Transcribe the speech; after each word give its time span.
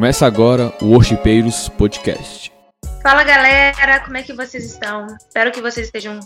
Começa 0.00 0.26
agora 0.26 0.72
o 0.80 0.92
Worshipeiros 0.92 1.68
Podcast. 1.68 2.50
Fala 3.02 3.22
galera, 3.22 4.00
como 4.00 4.16
é 4.16 4.22
que 4.22 4.32
vocês 4.32 4.64
estão? 4.64 5.06
Espero 5.14 5.52
que 5.52 5.60
vocês 5.60 5.88
estejam 5.88 6.18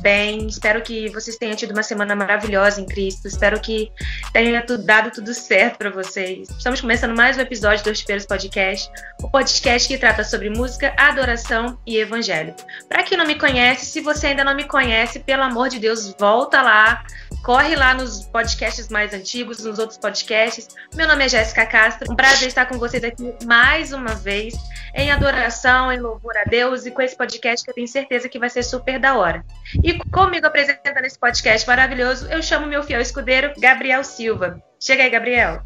bem, 0.00 0.46
espero 0.46 0.82
que 0.82 1.08
vocês 1.10 1.36
tenham 1.36 1.56
tido 1.56 1.72
uma 1.72 1.82
semana 1.82 2.14
maravilhosa 2.14 2.80
em 2.80 2.86
Cristo, 2.86 3.26
espero 3.26 3.60
que 3.60 3.90
tenha 4.32 4.64
dado 4.84 5.10
tudo 5.10 5.34
certo 5.34 5.78
para 5.78 5.90
vocês. 5.90 6.48
Estamos 6.50 6.80
começando 6.80 7.16
mais 7.16 7.36
um 7.36 7.40
episódio 7.40 7.84
do 7.84 7.88
Worshipeiros 7.88 8.26
Podcast, 8.26 8.90
o 9.22 9.30
podcast 9.30 9.88
que 9.88 9.98
trata 9.98 10.24
sobre 10.24 10.50
música, 10.50 10.94
adoração 10.96 11.78
e 11.86 11.96
evangelho. 11.96 12.54
Para 12.88 13.02
quem 13.02 13.18
não 13.18 13.26
me 13.26 13.34
conhece, 13.34 13.86
se 13.86 14.00
você 14.00 14.28
ainda 14.28 14.44
não 14.44 14.54
me 14.54 14.64
conhece, 14.64 15.18
pelo 15.20 15.42
amor 15.42 15.68
de 15.68 15.78
Deus, 15.78 16.14
volta 16.18 16.62
lá, 16.62 17.04
Corre 17.42 17.76
lá 17.76 17.94
nos 17.94 18.24
podcasts 18.26 18.88
mais 18.88 19.14
antigos, 19.14 19.64
nos 19.64 19.78
outros 19.78 19.98
podcasts. 19.98 20.68
Meu 20.94 21.06
nome 21.06 21.24
é 21.24 21.28
Jéssica 21.28 21.64
Castro. 21.64 22.12
Um 22.12 22.16
prazer 22.16 22.48
estar 22.48 22.66
com 22.66 22.78
vocês 22.78 23.02
aqui 23.04 23.34
mais 23.44 23.92
uma 23.92 24.14
vez, 24.14 24.54
em 24.94 25.10
adoração, 25.10 25.90
em 25.92 26.00
louvor 26.00 26.36
a 26.36 26.44
Deus 26.44 26.84
e 26.84 26.90
com 26.90 27.00
esse 27.00 27.16
podcast 27.16 27.64
que 27.64 27.70
eu 27.70 27.74
tenho 27.74 27.88
certeza 27.88 28.28
que 28.28 28.38
vai 28.38 28.50
ser 28.50 28.62
super 28.62 28.98
da 28.98 29.16
hora. 29.16 29.44
E 29.82 29.87
comigo 29.94 30.46
apresentando 30.46 31.04
esse 31.04 31.18
podcast 31.18 31.66
maravilhoso, 31.66 32.26
eu 32.26 32.42
chamo 32.42 32.66
meu 32.66 32.82
fiel 32.82 33.00
escudeiro, 33.00 33.52
Gabriel 33.58 34.02
Silva. 34.04 34.62
Chega 34.80 35.02
aí, 35.02 35.10
Gabriel. 35.10 35.62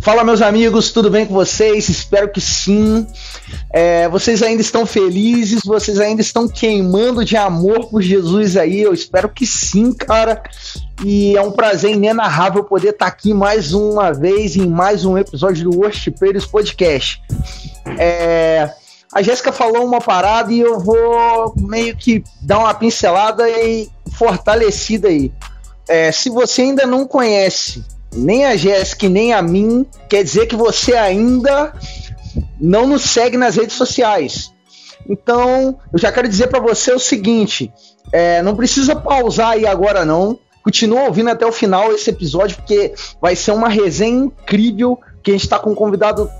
Fala, 0.00 0.24
meus 0.24 0.42
amigos, 0.42 0.90
tudo 0.90 1.10
bem 1.10 1.26
com 1.26 1.34
vocês? 1.34 1.88
Espero 1.88 2.28
que 2.28 2.40
sim. 2.40 3.06
É, 3.70 4.08
vocês 4.08 4.42
ainda 4.42 4.60
estão 4.60 4.86
felizes, 4.86 5.62
vocês 5.64 5.98
ainda 5.98 6.20
estão 6.20 6.48
queimando 6.48 7.24
de 7.24 7.36
amor 7.36 7.88
por 7.88 8.02
Jesus 8.02 8.56
aí. 8.56 8.80
Eu 8.80 8.92
espero 8.92 9.28
que 9.28 9.46
sim, 9.46 9.92
cara. 9.92 10.42
E 11.04 11.36
é 11.36 11.42
um 11.42 11.50
prazer 11.50 11.92
inenarrável 11.92 12.64
poder 12.64 12.90
estar 12.90 13.06
aqui 13.06 13.34
mais 13.34 13.72
uma 13.72 14.12
vez 14.12 14.56
em 14.56 14.66
mais 14.66 15.04
um 15.04 15.18
episódio 15.18 15.70
do 15.70 15.78
Worshipeiros 15.78 16.46
Podcast. 16.46 17.20
É, 17.98 18.70
a 19.12 19.20
Jéssica 19.20 19.52
falou 19.52 19.84
uma 19.84 20.00
parada 20.00 20.52
e 20.52 20.60
eu 20.60 20.80
vou 20.80 21.54
meio 21.56 21.94
que 21.94 22.24
dar 22.40 22.60
uma 22.60 22.72
pincelada 22.72 23.48
e 23.48 23.90
fortalecida 24.16 25.08
aí. 25.08 25.30
É, 25.86 26.10
se 26.10 26.30
você 26.30 26.62
ainda 26.62 26.86
não 26.86 27.06
conhece 27.06 27.84
nem 28.14 28.46
a 28.46 28.56
Jéssica 28.56 29.08
nem 29.08 29.34
a 29.34 29.42
mim, 29.42 29.86
quer 30.08 30.22
dizer 30.24 30.46
que 30.46 30.56
você 30.56 30.94
ainda 30.94 31.74
não 32.58 32.86
nos 32.86 33.02
segue 33.02 33.36
nas 33.36 33.56
redes 33.56 33.76
sociais. 33.76 34.52
Então, 35.08 35.78
eu 35.92 35.98
já 35.98 36.10
quero 36.10 36.28
dizer 36.28 36.46
para 36.46 36.60
você 36.60 36.92
o 36.92 36.98
seguinte: 36.98 37.70
é, 38.12 38.42
não 38.42 38.56
precisa 38.56 38.96
pausar 38.96 39.50
aí 39.50 39.66
agora, 39.66 40.04
não. 40.04 40.38
Continua 40.62 41.02
ouvindo 41.02 41.28
até 41.28 41.44
o 41.44 41.50
final 41.50 41.92
esse 41.92 42.08
episódio, 42.08 42.56
porque 42.56 42.94
vai 43.20 43.34
ser 43.34 43.50
uma 43.50 43.68
resenha 43.68 44.24
incrível. 44.24 44.98
Que 45.22 45.32
a 45.32 45.34
gente 45.34 45.44
está 45.44 45.58
com 45.58 45.70
um 45.70 45.74
convidado 45.74 46.30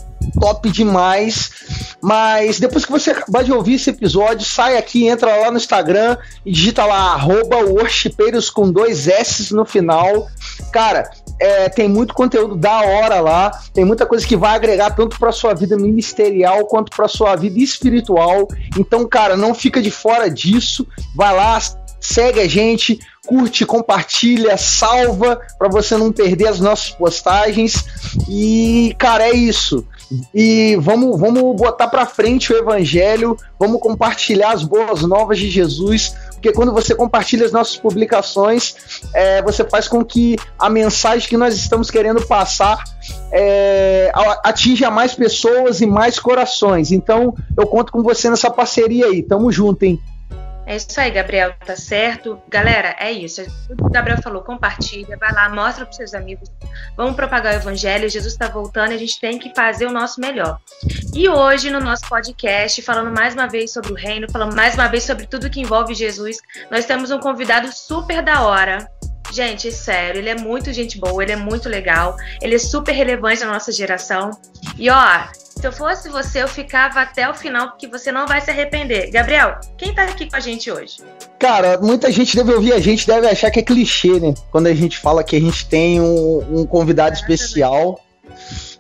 top 0.41 0.71
demais. 0.71 1.51
Mas 2.01 2.59
depois 2.59 2.85
que 2.85 2.91
você 2.91 3.11
acabar 3.11 3.45
de 3.45 3.53
ouvir 3.53 3.75
esse 3.75 3.91
episódio, 3.91 4.45
sai 4.45 4.77
aqui, 4.77 5.07
entra 5.07 5.37
lá 5.37 5.51
no 5.51 5.57
Instagram 5.57 6.17
e 6.45 6.51
digita 6.51 6.85
lá, 6.85 7.13
arroba 7.13 7.59
worshipeiros 7.59 8.51
com 8.51 8.71
dois 8.71 9.07
S 9.07 9.55
no 9.55 9.65
final. 9.65 10.27
Cara, 10.73 11.09
é, 11.41 11.69
tem 11.69 11.89
muito 11.89 12.15
conteúdo 12.15 12.57
da 12.57 12.81
hora 12.81 13.21
lá, 13.21 13.51
tem 13.73 13.85
muita 13.85 14.07
coisa 14.07 14.27
que 14.27 14.37
vai 14.37 14.55
agregar 14.55 14.91
tanto 14.91 15.19
para 15.19 15.33
sua 15.33 15.55
vida 15.55 15.77
ministerial 15.77 16.67
quanto 16.67 16.95
para 16.95 17.09
sua 17.09 17.35
vida 17.37 17.59
espiritual. 17.59 18.49
Então, 18.79 19.07
cara, 19.09 19.37
não 19.37 19.55
fica 19.55 19.81
de 19.81 19.91
fora 19.91 20.31
disso. 20.31 20.87
Vai 21.15 21.35
lá, 21.35 21.59
segue 22.03 22.41
a 22.41 22.49
gente, 22.49 22.99
curte, 23.27 23.65
compartilha, 23.65 24.57
salva 24.57 25.41
para 25.57 25.69
você 25.69 25.97
não 25.97 26.11
perder 26.11 26.49
as 26.49 26.59
nossas 26.59 26.91
postagens. 26.91 27.85
E, 28.29 28.95
cara, 28.99 29.29
é 29.29 29.33
isso. 29.33 29.87
E 30.35 30.77
vamos, 30.77 31.19
vamos 31.19 31.57
botar 31.57 31.89
para 31.89 32.05
frente 32.05 32.53
o 32.53 32.57
evangelho, 32.57 33.37
vamos 33.59 33.81
compartilhar 33.81 34.53
as 34.53 34.63
boas 34.63 35.03
novas 35.03 35.39
de 35.39 35.49
Jesus, 35.49 36.15
porque 36.33 36.53
quando 36.53 36.73
você 36.73 36.95
compartilha 36.95 37.47
as 37.47 37.53
nossas 37.53 37.77
publicações, 37.77 38.75
é, 39.15 39.41
você 39.41 39.65
faz 39.65 39.89
com 39.89 40.05
que 40.05 40.37
a 40.59 40.69
mensagem 40.69 41.29
que 41.29 41.37
nós 41.37 41.55
estamos 41.55 41.91
querendo 41.91 42.21
passar 42.27 42.83
é, 43.33 44.11
atinja 44.45 44.91
mais 44.91 45.15
pessoas 45.15 45.81
e 45.81 45.87
mais 45.87 46.19
corações. 46.19 46.93
Então, 46.93 47.35
eu 47.57 47.67
conto 47.67 47.93
com 47.93 48.03
você 48.03 48.29
nessa 48.29 48.51
parceria 48.51 49.07
aí. 49.07 49.23
Tamo 49.23 49.51
junto, 49.51 49.85
hein? 49.85 49.99
É 50.65 50.77
isso 50.77 51.01
aí, 51.01 51.11
Gabriel, 51.11 51.55
tá 51.67 51.75
certo? 51.77 52.41
Galera, 52.49 52.95
é 52.99 53.11
isso. 53.11 53.45
Que 53.45 53.73
o 53.73 53.91
Gabriel 53.91 54.23
falou, 54.23 54.43
compartilha, 54.43 55.17
vai 55.17 55.33
lá, 55.33 55.49
mostra 55.49 55.85
para 55.85 55.93
seus 55.93 56.15
amigos. 56.15 56.49
Vamos 56.97 57.17
propagar 57.17 57.55
o 57.55 57.57
evangelho, 57.57 58.09
Jesus 58.09 58.33
está 58.33 58.49
voltando 58.49 58.93
a 58.93 58.97
gente 58.97 59.21
tem 59.21 59.39
que 59.39 59.53
fazer 59.55 59.87
o 59.87 59.93
nosso 59.93 60.21
melhor. 60.21 60.59
E 61.15 61.29
hoje, 61.29 61.71
no 61.71 61.81
nosso 61.81 62.09
podcast, 62.09 62.81
falando 62.83 63.15
mais 63.15 63.35
uma 63.35 63.49
vez 63.49 63.73
sobre 63.73 63.93
o 63.93 63.97
reino, 63.97 64.31
falando 64.31 64.55
mais 64.55 64.75
uma 64.75 64.89
vez 64.89 65.05
sobre 65.05 65.27
tudo 65.27 65.51
que 65.51 65.61
envolve 65.61 65.95
Jesus, 65.95 66.39
nós 66.71 66.85
temos 66.85 67.11
um 67.11 67.19
convidado 67.19 67.73
super 67.73 68.23
da 68.23 68.43
hora. 68.43 68.89
Gente, 69.33 69.73
sério, 69.73 70.19
ele 70.19 70.29
é 70.29 70.35
muito 70.35 70.71
gente 70.75 70.99
boa, 70.99 71.23
ele 71.23 71.33
é 71.33 71.37
muito 71.37 71.67
legal, 71.67 72.15
ele 72.43 72.55
é 72.55 72.59
super 72.59 72.93
relevante 72.93 73.43
na 73.43 73.53
nossa 73.53 73.73
geração. 73.73 74.31
E 74.79 74.91
ó, 74.91 75.25
se 75.33 75.67
eu 75.67 75.73
fosse 75.73 76.11
você, 76.11 76.43
eu 76.43 76.49
ficava 76.49 77.01
até 77.01 77.27
o 77.31 77.35
final, 77.35 77.71
porque 77.71 77.89
você 77.89 78.13
não 78.13 78.27
vai 78.27 78.43
se 78.43 78.51
arrepender. 78.51 79.11
Gabriel, 79.11 79.59
quem 79.79 79.95
tá 79.95 80.03
aqui 80.03 80.29
com 80.29 80.37
a 80.37 80.41
gente 80.41 80.71
hoje? 80.71 80.99
Cara, 81.39 81.79
muita 81.79 82.13
gente 82.13 82.37
deve 82.37 82.53
ouvir 82.53 82.75
a 82.75 82.79
gente, 82.79 83.07
deve 83.07 83.27
achar 83.27 83.51
que 83.51 83.61
é 83.61 83.63
clichê, 83.63 84.21
né? 84.21 84.35
Quando 84.51 84.67
a 84.67 84.75
gente 84.75 84.99
fala 84.99 85.25
que 85.25 85.35
a 85.35 85.41
gente 85.41 85.67
tem 85.67 85.99
um, 85.99 86.61
um 86.61 86.67
convidado 86.67 87.17
especial. 87.17 87.99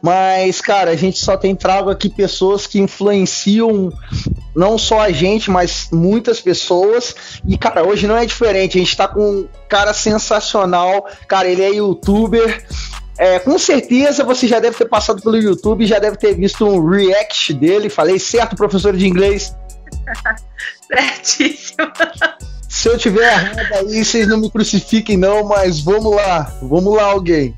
Mas, 0.02 0.60
cara, 0.60 0.90
a 0.90 0.96
gente 0.96 1.18
só 1.20 1.36
tem 1.36 1.54
trago 1.54 1.88
aqui 1.88 2.10
pessoas 2.10 2.66
que 2.66 2.80
influenciam 2.80 3.92
não 4.54 4.76
só 4.76 5.00
a 5.00 5.12
gente, 5.12 5.48
mas 5.48 5.88
muitas 5.92 6.40
pessoas. 6.40 7.14
E, 7.46 7.56
cara, 7.56 7.86
hoje 7.86 8.08
não 8.08 8.16
é 8.16 8.26
diferente. 8.26 8.76
A 8.76 8.80
gente 8.80 8.96
tá 8.96 9.06
com 9.06 9.20
um 9.20 9.48
cara 9.68 9.94
sensacional. 9.94 11.06
Cara, 11.28 11.48
ele 11.48 11.62
é 11.62 11.70
youtuber. 11.70 12.66
É, 13.16 13.38
com 13.38 13.56
certeza 13.56 14.24
você 14.24 14.48
já 14.48 14.58
deve 14.58 14.76
ter 14.76 14.88
passado 14.88 15.22
pelo 15.22 15.36
YouTube, 15.36 15.86
já 15.86 16.00
deve 16.00 16.16
ter 16.16 16.34
visto 16.34 16.66
um 16.66 16.84
react 16.84 17.54
dele. 17.54 17.88
Falei 17.88 18.18
certo, 18.18 18.56
professor 18.56 18.96
de 18.96 19.06
inglês? 19.06 19.54
Certíssimo. 20.92 21.92
Se 22.68 22.88
eu 22.88 22.98
tiver 22.98 23.32
errado 23.32 23.88
aí, 23.88 24.04
vocês 24.04 24.26
não 24.26 24.38
me 24.38 24.50
crucifiquem, 24.50 25.16
não, 25.16 25.44
mas 25.44 25.78
vamos 25.78 26.16
lá, 26.16 26.52
vamos 26.62 26.96
lá, 26.96 27.04
alguém. 27.04 27.54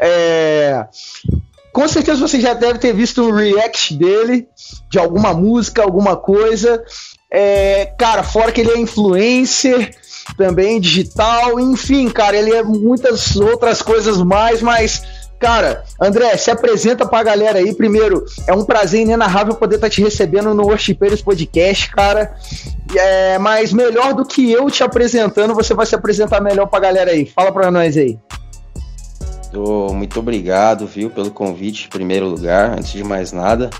É, 0.00 0.86
com 1.74 1.88
certeza 1.88 2.20
você 2.20 2.40
já 2.40 2.54
deve 2.54 2.78
ter 2.78 2.94
visto 2.94 3.20
um 3.20 3.32
react 3.32 3.94
dele, 3.94 4.46
de 4.88 4.96
alguma 4.96 5.34
música, 5.34 5.82
alguma 5.82 6.16
coisa. 6.16 6.82
É, 7.30 7.86
cara, 7.98 8.22
fora 8.22 8.52
que 8.52 8.60
ele 8.60 8.70
é 8.70 8.78
influencer, 8.78 9.90
também 10.38 10.80
digital, 10.80 11.58
enfim, 11.58 12.08
cara, 12.08 12.36
ele 12.36 12.54
é 12.54 12.62
muitas 12.62 13.34
outras 13.34 13.82
coisas 13.82 14.18
mais, 14.18 14.62
mas 14.62 15.02
Cara, 15.40 15.84
André, 16.00 16.34
se 16.38 16.50
apresenta 16.50 17.04
pra 17.06 17.22
galera 17.22 17.58
aí. 17.58 17.74
Primeiro, 17.74 18.24
é 18.46 18.54
um 18.54 18.64
prazer 18.64 19.02
inenarrável 19.02 19.54
poder 19.56 19.74
estar 19.74 19.88
tá 19.88 19.90
te 19.90 20.00
recebendo 20.00 20.54
no 20.54 20.62
Worshipeiros 20.62 21.20
Podcast, 21.20 21.90
cara. 21.90 22.34
É, 22.96 23.36
mas 23.36 23.70
melhor 23.70 24.14
do 24.14 24.24
que 24.24 24.50
eu 24.50 24.70
te 24.70 24.82
apresentando, 24.82 25.52
você 25.52 25.74
vai 25.74 25.84
se 25.84 25.94
apresentar 25.94 26.40
melhor 26.40 26.66
pra 26.66 26.80
galera 26.80 27.10
aí. 27.10 27.26
Fala 27.26 27.52
pra 27.52 27.70
nós 27.70 27.94
aí. 27.94 28.16
Muito 29.62 30.18
obrigado, 30.18 30.86
viu, 30.86 31.10
pelo 31.10 31.30
convite, 31.30 31.86
em 31.86 31.90
primeiro 31.90 32.28
lugar. 32.28 32.78
Antes 32.78 32.92
de 32.92 33.04
mais 33.04 33.32
nada, 33.32 33.70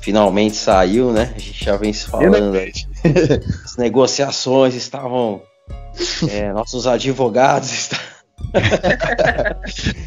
finalmente 0.00 0.56
saiu, 0.56 1.12
né? 1.12 1.32
A 1.34 1.38
gente 1.38 1.64
já 1.64 1.76
vem 1.76 1.92
se 1.92 2.06
falando. 2.06 2.56
As 3.64 3.76
negociações 3.76 4.74
estavam 4.74 5.42
é, 6.30 6.52
nossos 6.52 6.86
advogados 6.86 7.70
está... 8.52 9.56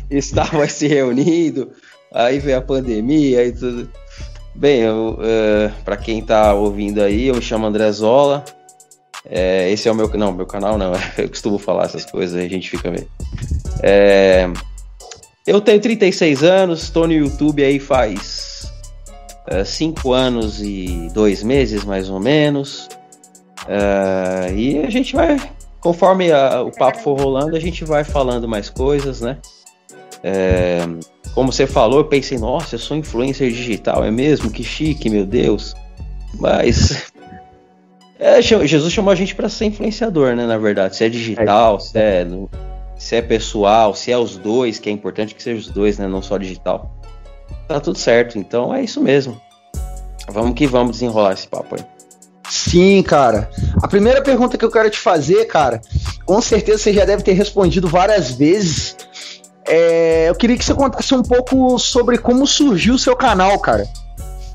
estavam 0.10 0.68
se 0.68 0.88
reunindo, 0.88 1.72
aí 2.14 2.40
veio 2.40 2.58
a 2.58 2.62
pandemia 2.62 3.46
e 3.46 3.52
tudo. 3.52 3.90
Bem, 4.54 4.88
uh, 4.90 5.18
é, 5.22 5.72
para 5.84 5.98
quem 5.98 6.20
está 6.20 6.54
ouvindo 6.54 7.02
aí, 7.02 7.28
eu 7.28 7.36
me 7.36 7.42
chamo 7.42 7.66
André 7.66 7.92
Zola. 7.92 8.44
É, 9.30 9.70
esse 9.72 9.88
é 9.88 9.92
o 9.92 9.96
meu 9.96 10.10
não, 10.10 10.32
meu 10.32 10.46
canal 10.46 10.78
não. 10.78 10.94
Eu 11.18 11.30
costumo 11.30 11.58
falar 11.58 11.86
essas 11.86 12.06
coisas, 12.06 12.36
a 12.36 12.48
gente 12.48 12.70
fica 12.70 12.90
meio. 12.90 13.08
É, 13.82 14.52
eu 15.52 15.62
tenho 15.62 15.80
36 15.80 16.44
anos, 16.44 16.84
estou 16.84 17.08
no 17.08 17.14
YouTube 17.14 17.64
aí 17.64 17.80
faz 17.80 18.72
5 19.66 20.16
é, 20.16 20.18
anos 20.18 20.62
e 20.62 21.10
2 21.14 21.44
meses 21.44 21.84
mais 21.84 22.10
ou 22.10 22.20
menos. 22.20 22.88
Uh, 23.64 24.54
e 24.56 24.80
a 24.80 24.90
gente 24.90 25.16
vai 25.16 25.38
Conforme 25.82 26.32
a, 26.32 26.62
o 26.62 26.72
papo 26.72 27.00
for 27.00 27.20
rolando, 27.20 27.56
a 27.56 27.60
gente 27.60 27.84
vai 27.84 28.04
falando 28.04 28.48
mais 28.48 28.70
coisas, 28.70 29.20
né? 29.20 29.40
É, 30.24 30.82
como 31.34 31.52
você 31.52 31.66
falou, 31.66 31.98
eu 31.98 32.06
pensei, 32.06 32.38
nossa, 32.38 32.76
eu 32.76 32.80
sou 32.80 32.96
influencer 32.96 33.50
digital, 33.50 34.04
é 34.04 34.12
mesmo? 34.12 34.52
Que 34.52 34.64
chique, 34.64 35.10
meu 35.10 35.26
Deus. 35.26 35.76
Mas 36.40 37.12
é, 38.20 38.40
Jesus 38.44 38.94
chamou 38.94 39.12
a 39.12 39.16
gente 39.16 39.34
para 39.34 39.50
ser 39.50 39.66
influenciador, 39.66 40.36
né? 40.36 40.46
Na 40.46 40.60
verdade, 40.60 40.96
se 40.96 41.04
é 41.04 41.10
digital, 41.10 41.80
se 41.80 41.98
é, 41.98 42.28
se 43.02 43.16
é 43.16 43.22
pessoal, 43.22 43.96
se 43.96 44.12
é 44.12 44.18
os 44.18 44.38
dois, 44.38 44.78
que 44.78 44.88
é 44.88 44.92
importante 44.92 45.34
que 45.34 45.42
seja 45.42 45.60
os 45.60 45.68
dois, 45.68 45.98
né? 45.98 46.08
Não 46.08 46.22
só 46.22 46.38
digital. 46.38 46.96
tá 47.68 47.80
tudo 47.80 47.98
certo. 47.98 48.38
Então 48.38 48.72
é 48.72 48.84
isso 48.84 49.02
mesmo. 49.02 49.42
Vamos 50.30 50.54
que 50.54 50.68
vamos 50.68 50.92
desenrolar 50.92 51.34
esse 51.34 51.48
papo 51.48 51.76
aí. 51.76 51.86
Sim, 52.48 53.02
cara. 53.02 53.50
A 53.82 53.88
primeira 53.88 54.22
pergunta 54.22 54.56
que 54.56 54.64
eu 54.64 54.70
quero 54.70 54.88
te 54.92 55.00
fazer, 55.00 55.46
cara, 55.46 55.82
com 56.28 56.40
certeza 56.40 56.78
você 56.78 56.94
já 56.94 57.04
deve 57.04 57.24
ter 57.24 57.32
respondido 57.32 57.88
várias 57.88 58.34
vezes. 58.34 58.96
É, 59.66 60.30
eu 60.30 60.36
queria 60.36 60.56
que 60.56 60.64
você 60.64 60.76
contasse 60.76 61.16
um 61.16 61.24
pouco 61.24 61.80
sobre 61.80 62.20
como 62.20 62.46
surgiu 62.46 62.94
o 62.94 63.00
seu 63.00 63.16
canal, 63.16 63.58
cara. 63.58 63.84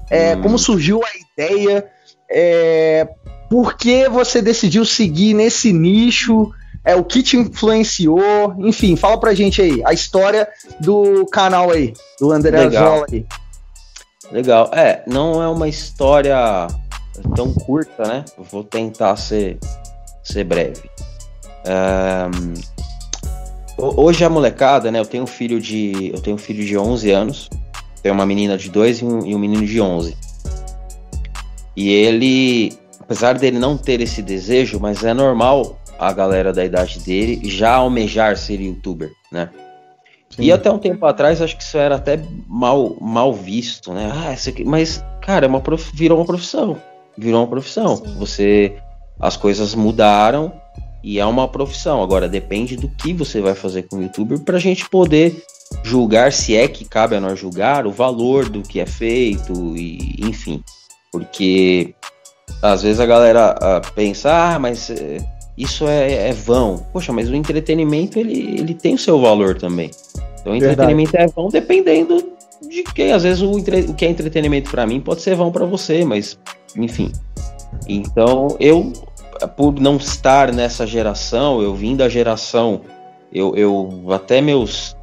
É, 0.09 0.37
hum. 0.37 0.43
Como 0.43 0.57
surgiu 0.57 1.01
a 1.03 1.43
ideia, 1.43 1.85
é, 2.31 3.09
por 3.51 3.77
que 3.77 4.09
você 4.09 4.41
decidiu 4.41 4.85
seguir 4.85 5.35
nesse 5.35 5.73
nicho, 5.73 6.53
é, 6.87 6.95
o 6.95 7.03
que 7.03 7.21
te 7.21 7.37
influenciou, 7.37 8.55
enfim, 8.59 8.95
fala 8.95 9.19
pra 9.19 9.35
gente 9.35 9.61
aí, 9.61 9.83
a 9.85 9.93
história 9.93 10.49
do 10.79 11.27
canal 11.27 11.73
aí, 11.73 11.93
do 12.21 12.31
André 12.31 12.61
Legal. 12.61 12.95
Zola 12.95 13.07
aí. 13.13 13.27
Legal, 14.31 14.71
é, 14.73 15.03
não 15.05 15.43
é 15.43 15.49
uma 15.49 15.69
história 15.69 16.69
tão 17.35 17.53
curta, 17.53 18.05
né? 18.07 18.25
Vou 18.53 18.63
tentar 18.63 19.17
ser, 19.17 19.59
ser 20.23 20.45
breve. 20.45 20.89
Um, 21.67 22.55
hoje 23.77 24.25
a 24.25 24.31
molecada, 24.31 24.89
né? 24.93 25.01
Eu 25.01 25.07
tenho 25.07 25.25
um 25.25 25.29
filho 25.29 25.61
de, 25.61 26.13
eu 26.15 26.21
tenho 26.21 26.37
um 26.37 26.39
filho 26.39 26.65
de 26.65 26.79
11 26.79 27.11
anos, 27.11 27.51
tenho 28.01 28.15
uma 28.15 28.25
menina 28.25 28.57
de 28.57 28.71
2 28.71 29.01
e 29.01 29.05
um, 29.05 29.27
e 29.27 29.35
um 29.35 29.39
menino 29.41 29.67
de 29.67 29.81
11. 29.81 30.17
E 31.75 31.91
ele, 31.91 32.79
apesar 33.01 33.37
dele 33.37 33.59
não 33.59 33.77
ter 33.77 34.01
esse 34.01 34.23
desejo, 34.23 34.79
mas 34.79 35.03
é 35.03 35.13
normal 35.13 35.77
a 35.99 36.13
galera 36.13 36.53
da 36.53 36.65
idade 36.65 36.99
dele 37.01 37.41
já 37.49 37.75
almejar 37.75 38.37
ser 38.37 38.61
youtuber, 38.61 39.11
né? 39.31 39.51
Sim. 40.31 40.43
E 40.43 40.53
até 40.53 40.71
um 40.71 40.79
tempo 40.79 41.05
atrás, 41.07 41.41
acho 41.41 41.57
que 41.57 41.63
isso 41.63 41.79
era 41.79 41.97
até 41.97 42.21
mal, 42.47 42.97
mal 43.01 43.33
visto, 43.33 43.93
né? 43.93 44.13
Ah, 44.15 44.33
isso 44.33 44.49
aqui. 44.49 44.65
Mas, 44.65 45.03
cara, 45.23 45.47
é 45.47 45.49
uma 45.49 45.61
prof... 45.61 45.91
virou 45.95 46.19
uma 46.19 46.27
profissão. 46.27 46.77
Virou 47.17 47.41
uma 47.41 47.47
profissão. 47.49 47.97
Sim. 47.97 48.15
Você. 48.19 48.77
As 49.19 49.35
coisas 49.35 49.75
mudaram 49.75 50.53
e 51.03 51.19
é 51.19 51.25
uma 51.25 51.49
profissão. 51.49 52.03
Agora, 52.03 52.29
depende 52.29 52.77
do 52.77 52.89
que 52.89 53.15
você 53.15 53.41
vai 53.41 53.55
fazer 53.55 53.85
com 53.85 53.97
o 53.97 54.03
youtuber 54.03 54.41
pra 54.41 54.59
gente 54.59 54.91
poder 54.91 55.43
julgar, 55.83 56.33
se 56.33 56.55
é 56.55 56.69
que 56.69 56.85
cabe 56.85 57.17
a 57.17 57.21
nós 57.21 57.39
julgar, 57.39 57.87
o 57.87 57.91
valor 57.91 58.49
do 58.49 58.63
que 58.63 58.79
é 58.79 58.87
feito, 58.87 59.75
e 59.75 60.17
enfim. 60.21 60.63
Porque 61.11 61.95
às 62.63 62.83
vezes 62.83 63.01
a 63.01 63.07
galera 63.07 63.55
uh, 63.55 63.93
pensa, 63.95 64.31
ah, 64.33 64.59
mas. 64.59 64.91
Isso 65.57 65.89
é, 65.89 66.29
é, 66.29 66.33
vão. 66.33 66.85
Poxa, 66.93 67.13
mas 67.13 67.31
o 67.31 67.35
entretenimento 67.35 68.19
ele, 68.19 68.61
ele 68.61 68.75
tem 68.75 68.95
o 68.95 68.99
seu 68.99 69.19
valor 69.19 69.57
também. 69.57 69.91
Então 70.41 70.53
o 70.53 70.57
entretenimento 70.57 71.13
Verdade. 71.13 71.33
é 71.33 71.35
vão 71.35 71.49
dependendo 71.49 72.33
de 72.69 72.83
quem. 72.83 73.13
Às 73.13 73.23
vezes 73.23 73.43
o, 73.43 73.59
entre, 73.59 73.81
o 73.83 73.95
que 73.95 74.05
é 74.05 74.11
entretenimento 74.11 74.71
para 74.71 74.87
mim 74.87 75.01
pode 75.01 75.23
ser 75.23 75.35
vão 75.35 75.51
para 75.51 75.65
você, 75.65 76.05
mas 76.05 76.39
enfim. 76.77 77.11
Então 77.89 78.55
eu, 78.61 78.93
por 79.57 79.81
não 79.81 79.97
estar 79.97 80.53
nessa 80.53 80.87
geração, 80.87 81.63
eu 81.63 81.75
vim 81.75 81.97
da 81.97 82.09
geração, 82.09 82.83
eu, 83.33 83.57
eu 83.57 84.13
até 84.13 84.43
meus 84.43 84.95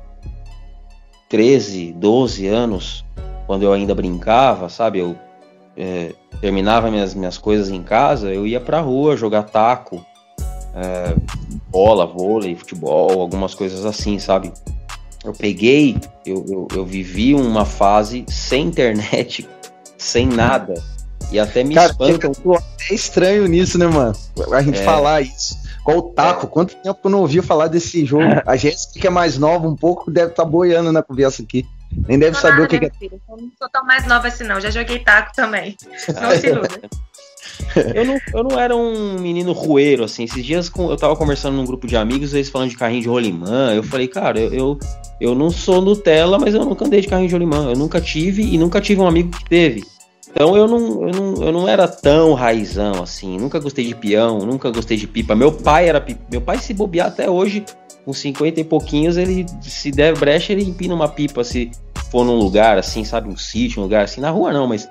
13, 1.30 1.94
12 1.94 2.46
anos, 2.48 3.04
quando 3.48 3.64
eu 3.64 3.74
ainda 3.74 3.96
brincava, 3.96 4.70
sabe? 4.70 5.00
Eu 5.00 5.16
é, 5.76 6.14
terminava 6.40 6.92
minhas, 6.92 7.16
minhas 7.16 7.40
coisas 7.40 7.72
em 7.72 7.82
casa, 7.82 8.32
eu 8.32 8.46
ia 8.46 8.60
pra 8.60 8.80
rua 8.82 9.18
jogar 9.18 9.44
taco 9.44 10.06
é, 10.76 11.16
bola, 11.70 12.06
vôlei, 12.06 12.56
futebol, 12.56 13.22
algumas 13.22 13.54
coisas 13.54 13.86
assim, 13.86 14.20
sabe? 14.20 14.52
Eu 15.24 15.34
peguei, 15.34 15.96
eu, 16.26 16.46
eu, 16.50 16.68
eu, 16.76 16.86
vivi 16.86 17.34
uma 17.34 17.64
fase 17.64 18.26
sem 18.28 18.68
internet, 18.68 19.48
sem 19.98 20.28
nada. 20.28 20.74
E 21.32 21.40
até 21.40 21.64
me 21.64 21.74
Cara, 21.74 21.92
espanta. 21.92 22.32
É 22.90 22.94
estranho 22.94 23.48
nisso, 23.48 23.78
né, 23.78 23.88
mano? 23.88 24.14
A 24.52 24.62
gente 24.62 24.80
é. 24.80 24.84
falar 24.84 25.22
isso. 25.22 25.58
Qual 25.84 25.98
o 25.98 26.02
taco? 26.02 26.46
É. 26.46 26.50
Quanto 26.50 26.76
tempo 26.76 27.00
eu 27.04 27.10
não 27.10 27.20
ouvi 27.20 27.42
falar 27.42 27.68
desse 27.68 28.06
jogo? 28.06 28.24
A 28.46 28.56
Jéssica, 28.56 29.00
que 29.00 29.08
é 29.08 29.10
mais 29.10 29.38
nova 29.38 29.68
um 29.68 29.76
pouco, 29.76 30.12
deve 30.12 30.32
estar 30.32 30.44
tá 30.44 30.50
boiando 30.50 30.92
na 30.92 31.02
conversa 31.02 31.42
aqui. 31.42 31.66
Nem 32.08 32.18
deve 32.18 32.36
saber 32.38 32.54
nada, 32.54 32.64
o 32.64 32.68
que, 32.68 32.80
que 32.80 32.86
é. 32.86 32.90
Filho. 32.90 33.22
Eu 33.30 33.38
não 33.38 33.52
sou 33.58 33.70
tão 33.70 33.86
mais 33.86 34.06
nova 34.08 34.28
assim, 34.28 34.44
não. 34.44 34.60
Já 34.60 34.70
joguei 34.70 35.00
taco 35.00 35.32
também. 35.36 35.78
Não 36.20 36.32
se 36.32 36.48
iluda. 36.48 36.90
Eu, 37.96 38.06
não, 38.06 38.20
eu 38.34 38.44
não 38.44 38.60
era 38.60 38.76
um 38.76 39.20
menino 39.20 39.52
rueiro, 39.52 40.04
assim. 40.04 40.24
Esses 40.24 40.46
dias 40.46 40.72
eu 40.78 40.98
tava 40.98 41.16
conversando 41.16 41.56
num 41.56 41.66
grupo 41.66 41.88
de 41.88 41.96
amigos, 41.96 42.34
eles 42.34 42.50
falando 42.50 42.70
de 42.70 42.78
carrinho 42.78 43.02
de 43.02 43.08
rolimã. 43.08 43.74
Eu 43.74 43.84
falei, 43.84 44.08
cara, 44.08 44.40
eu, 44.40 44.54
eu, 44.54 44.80
eu 45.20 45.36
não 45.36 45.50
sou 45.50 45.82
Nutella, 45.82 46.38
mas 46.40 46.54
eu 46.54 46.66
nunca 46.66 46.86
andei 46.86 47.02
de 47.02 47.08
carrinho 47.08 47.30
de 47.30 47.36
rolimã. 47.36 47.70
Eu 47.70 47.78
nunca 47.78 48.00
tive 48.00 48.44
e 48.44 48.58
nunca 48.58 48.82
tive 48.82 49.02
um 49.02 49.08
amigo 49.08 49.32
que 49.32 49.46
teve. 49.46 49.84
Então 50.30 50.58
eu 50.58 50.68
não, 50.68 51.08
eu 51.08 51.12
não, 51.14 51.44
eu 51.44 51.52
não 51.52 51.68
era 51.68 51.88
tão 51.88 52.34
raizão 52.34 53.04
assim. 53.04 53.38
Nunca 53.38 53.60
gostei 53.60 53.86
de 53.86 53.94
peão, 53.94 54.40
nunca 54.40 54.72
gostei 54.72 54.98
de 54.98 55.08
pipa. 55.08 55.36
Meu 55.36 55.52
pai 55.52 55.88
era 55.88 56.02
pipa. 56.02 56.22
Meu 56.32 56.42
pai 56.42 56.58
se 56.58 56.74
bobear 56.74 57.08
até 57.08 57.30
hoje, 57.30 57.64
com 58.04 58.12
50 58.12 58.60
e 58.60 58.64
pouquinhos, 58.64 59.16
ele 59.16 59.46
se 59.62 59.92
der 59.92 60.18
brecha, 60.18 60.52
ele 60.52 60.64
empina 60.64 60.94
uma 60.94 61.08
pipa 61.08 61.44
se 61.44 61.72
for 62.10 62.26
num 62.26 62.36
lugar 62.36 62.78
assim, 62.78 63.04
sabe, 63.04 63.30
um 63.30 63.38
sítio, 63.38 63.80
um 63.80 63.84
lugar 63.84 64.04
assim, 64.04 64.22
na 64.22 64.30
rua 64.30 64.52
não, 64.52 64.68
mas 64.68 64.90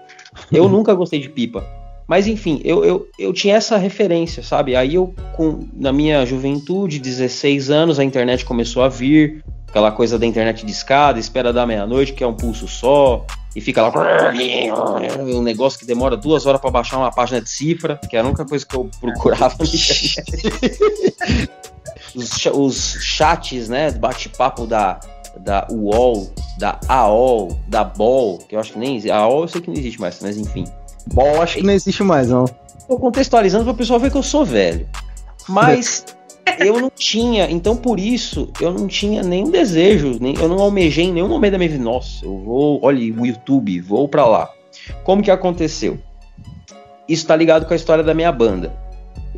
eu 0.51 0.69
nunca 0.69 0.95
gostei 0.95 1.21
de 1.21 1.29
pipa. 1.29 1.65
Mas 2.07 2.27
enfim, 2.27 2.61
eu, 2.65 2.85
eu, 2.85 3.09
eu 3.19 3.33
tinha 3.33 3.57
essa 3.57 3.77
referência, 3.77 4.43
sabe? 4.43 4.77
Aí 4.77 4.95
eu, 4.95 5.15
com, 5.35 5.67
na 5.73 5.93
minha 5.93 6.27
juventude, 6.27 6.99
16 6.99 7.71
anos, 7.71 7.99
a 7.99 8.05
internet 8.05 8.45
começou 8.45 8.83
a 8.83 8.89
vir, 8.89 9.45
aquela 9.69 9.91
coisa 9.91 10.19
da 10.19 10.27
internet 10.27 10.67
de 10.67 10.73
escada, 10.73 11.19
espera 11.19 11.53
da 11.53 11.67
meia-noite, 11.67 12.13
que 12.13 12.23
é 12.23 12.27
um 12.27 12.35
pulso 12.35 12.69
só, 12.69 13.25
e 13.55 13.61
fica 13.61 13.83
lá 13.83 13.93
um 15.21 15.43
negócio 15.43 15.79
que 15.79 15.87
demora 15.87 16.17
duas 16.17 16.47
horas 16.47 16.61
para 16.61 16.71
baixar 16.71 16.99
uma 16.99 17.11
página 17.11 17.41
de 17.41 17.49
cifra, 17.49 18.01
que 18.09 18.17
era 18.17 18.27
a 18.27 18.29
única 18.29 18.45
coisa 18.45 18.67
que 18.67 18.75
eu 18.75 18.91
procurava. 19.01 19.57
os, 22.15 22.47
os 22.47 22.99
chats, 23.01 23.69
né, 23.69 23.91
bate-papo 23.91 24.67
da, 24.67 25.01
da 25.39 25.67
UOL, 25.71 26.33
da 26.59 26.79
AOL, 26.89 27.59
da 27.69 27.85
BOL, 27.85 28.39
que 28.39 28.55
eu 28.55 28.61
acho 28.61 28.73
que 28.73 28.79
nem 28.79 28.97
existe. 28.97 29.11
A 29.11 29.19
AOL 29.19 29.43
eu 29.43 29.49
sei 29.49 29.61
que 29.61 29.69
não 29.69 29.77
existe 29.77 30.01
mais, 30.01 30.19
mas 30.21 30.37
enfim. 30.37 30.65
Bom, 31.07 31.41
acho 31.41 31.57
que 31.57 31.63
não 31.63 31.73
existe 31.73 32.03
mais, 32.03 32.29
não. 32.29 32.45
Tô 32.87 32.99
contextualizando 32.99 33.65
para 33.65 33.73
o 33.73 33.77
pessoal 33.77 33.99
ver 33.99 34.11
que 34.11 34.17
eu 34.17 34.23
sou 34.23 34.45
velho. 34.45 34.87
Mas 35.49 36.05
eu 36.59 36.81
não 36.81 36.91
tinha, 36.91 37.51
então 37.51 37.77
por 37.77 37.99
isso 37.99 38.51
eu 38.61 38.73
não 38.73 38.87
tinha 38.87 39.23
nenhum 39.23 39.51
desejo, 39.51 40.19
nem, 40.21 40.35
eu 40.37 40.49
não 40.49 40.59
almejei 40.59 41.07
em 41.07 41.13
nenhum 41.13 41.29
momento 41.29 41.53
da 41.53 41.59
minha 41.59 41.71
vida. 41.71 41.83
Nossa, 41.83 42.25
eu 42.25 42.39
vou, 42.39 42.81
olha, 42.83 42.99
o 42.99 43.27
YouTube, 43.27 43.81
vou 43.81 44.09
para 44.09 44.27
lá. 44.27 44.51
Como 45.05 45.23
que 45.23 45.31
aconteceu? 45.31 45.99
Isso 47.09 47.27
tá 47.27 47.37
ligado 47.37 47.67
com 47.67 47.73
a 47.73 47.77
história 47.77 48.03
da 48.03 48.15
minha 48.15 48.33
banda. 48.33 48.73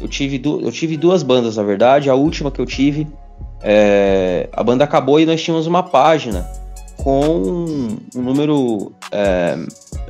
Eu 0.01 0.09
tive, 0.09 0.41
eu 0.45 0.71
tive 0.73 0.97
duas 0.97 1.23
bandas, 1.23 1.57
na 1.57 1.63
verdade. 1.63 2.11
A 2.11 2.15
última 2.15 2.51
que 2.51 2.61
eu 2.61 2.67
tive, 2.67 3.07
é, 3.63 4.49
a 4.53 4.63
banda 4.63 4.85
acabou 4.85 5.19
e 5.19 5.27
nós 5.27 5.43
tínhamos 5.43 5.67
uma 5.67 5.83
página 5.83 6.49
com 7.05 7.21
um 8.17 8.23
número 8.23 8.93
é, 9.13 9.59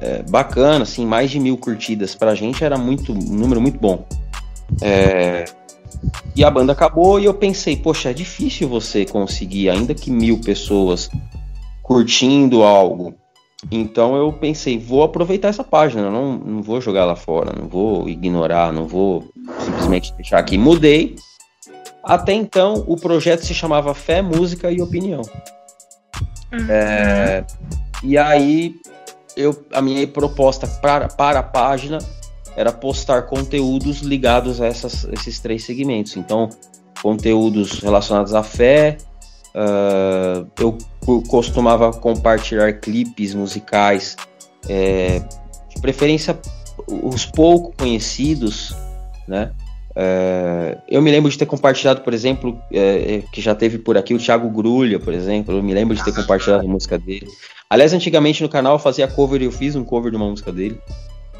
é, 0.00 0.22
bacana, 0.22 0.84
assim, 0.84 1.04
mais 1.04 1.28
de 1.28 1.40
mil 1.40 1.58
curtidas. 1.58 2.14
Pra 2.14 2.36
gente 2.36 2.62
era 2.62 2.78
muito, 2.78 3.12
um 3.12 3.34
número 3.34 3.60
muito 3.60 3.80
bom. 3.80 4.06
É, 4.80 5.44
e 6.36 6.44
a 6.44 6.50
banda 6.50 6.72
acabou 6.72 7.18
e 7.18 7.24
eu 7.24 7.34
pensei, 7.34 7.76
poxa, 7.76 8.10
é 8.10 8.12
difícil 8.12 8.68
você 8.68 9.04
conseguir, 9.04 9.68
ainda 9.70 9.92
que 9.92 10.08
mil 10.08 10.38
pessoas 10.40 11.10
curtindo 11.82 12.62
algo. 12.62 13.12
Então 13.72 14.14
eu 14.14 14.32
pensei, 14.32 14.78
vou 14.78 15.02
aproveitar 15.02 15.48
essa 15.48 15.64
página, 15.64 16.08
não, 16.10 16.38
não 16.38 16.62
vou 16.62 16.80
jogar 16.80 17.06
lá 17.06 17.16
fora, 17.16 17.52
não 17.58 17.66
vou 17.66 18.08
ignorar, 18.08 18.72
não 18.72 18.86
vou 18.86 19.24
simplesmente 19.64 20.14
deixar 20.14 20.38
aqui. 20.38 20.56
Mudei. 20.56 21.16
Até 22.04 22.34
então 22.34 22.84
o 22.86 22.96
projeto 22.96 23.40
se 23.40 23.54
chamava 23.54 23.94
Fé, 23.94 24.22
Música 24.22 24.70
e 24.70 24.80
Opinião. 24.80 25.22
Uhum. 26.60 26.70
É, 26.70 27.44
e 28.02 28.16
aí 28.18 28.76
eu, 29.36 29.64
a 29.72 29.82
minha 29.82 30.06
proposta 30.06 30.66
para, 30.66 31.08
para 31.08 31.40
a 31.40 31.42
página 31.42 31.98
era 32.56 32.72
postar 32.72 33.22
conteúdos 33.22 34.00
ligados 34.00 34.60
a 34.60 34.66
essas, 34.66 35.04
esses 35.12 35.40
três 35.40 35.64
segmentos. 35.64 36.16
Então, 36.16 36.48
conteúdos 37.02 37.80
relacionados 37.80 38.34
à 38.34 38.42
fé, 38.42 38.96
uh, 39.54 40.48
eu 40.58 40.78
costumava 41.28 41.92
compartilhar 41.92 42.72
clipes 42.74 43.34
musicais, 43.34 44.16
é, 44.68 45.20
de 45.68 45.80
preferência 45.80 46.38
os 46.88 47.26
pouco 47.26 47.74
conhecidos, 47.76 48.74
né? 49.26 49.52
É, 49.96 50.78
eu 50.88 51.00
me 51.00 51.10
lembro 51.10 51.30
de 51.30 51.38
ter 51.38 51.46
compartilhado, 51.46 52.00
por 52.00 52.12
exemplo, 52.12 52.58
é, 52.72 53.22
que 53.32 53.40
já 53.40 53.54
teve 53.54 53.78
por 53.78 53.96
aqui 53.96 54.14
o 54.14 54.18
Thiago 54.18 54.48
Grulha, 54.50 54.98
por 54.98 55.14
exemplo. 55.14 55.56
Eu 55.56 55.62
me 55.62 55.72
lembro 55.72 55.94
de 55.94 56.04
ter 56.04 56.14
compartilhado 56.14 56.64
a 56.64 56.68
música 56.68 56.98
dele. 56.98 57.26
Aliás, 57.70 57.92
antigamente 57.92 58.42
no 58.42 58.48
canal 58.48 58.74
eu 58.74 58.78
fazia 58.78 59.06
cover 59.08 59.40
e 59.42 59.44
eu 59.44 59.52
fiz 59.52 59.76
um 59.76 59.84
cover 59.84 60.10
de 60.10 60.16
uma 60.16 60.28
música 60.28 60.52
dele. 60.52 60.78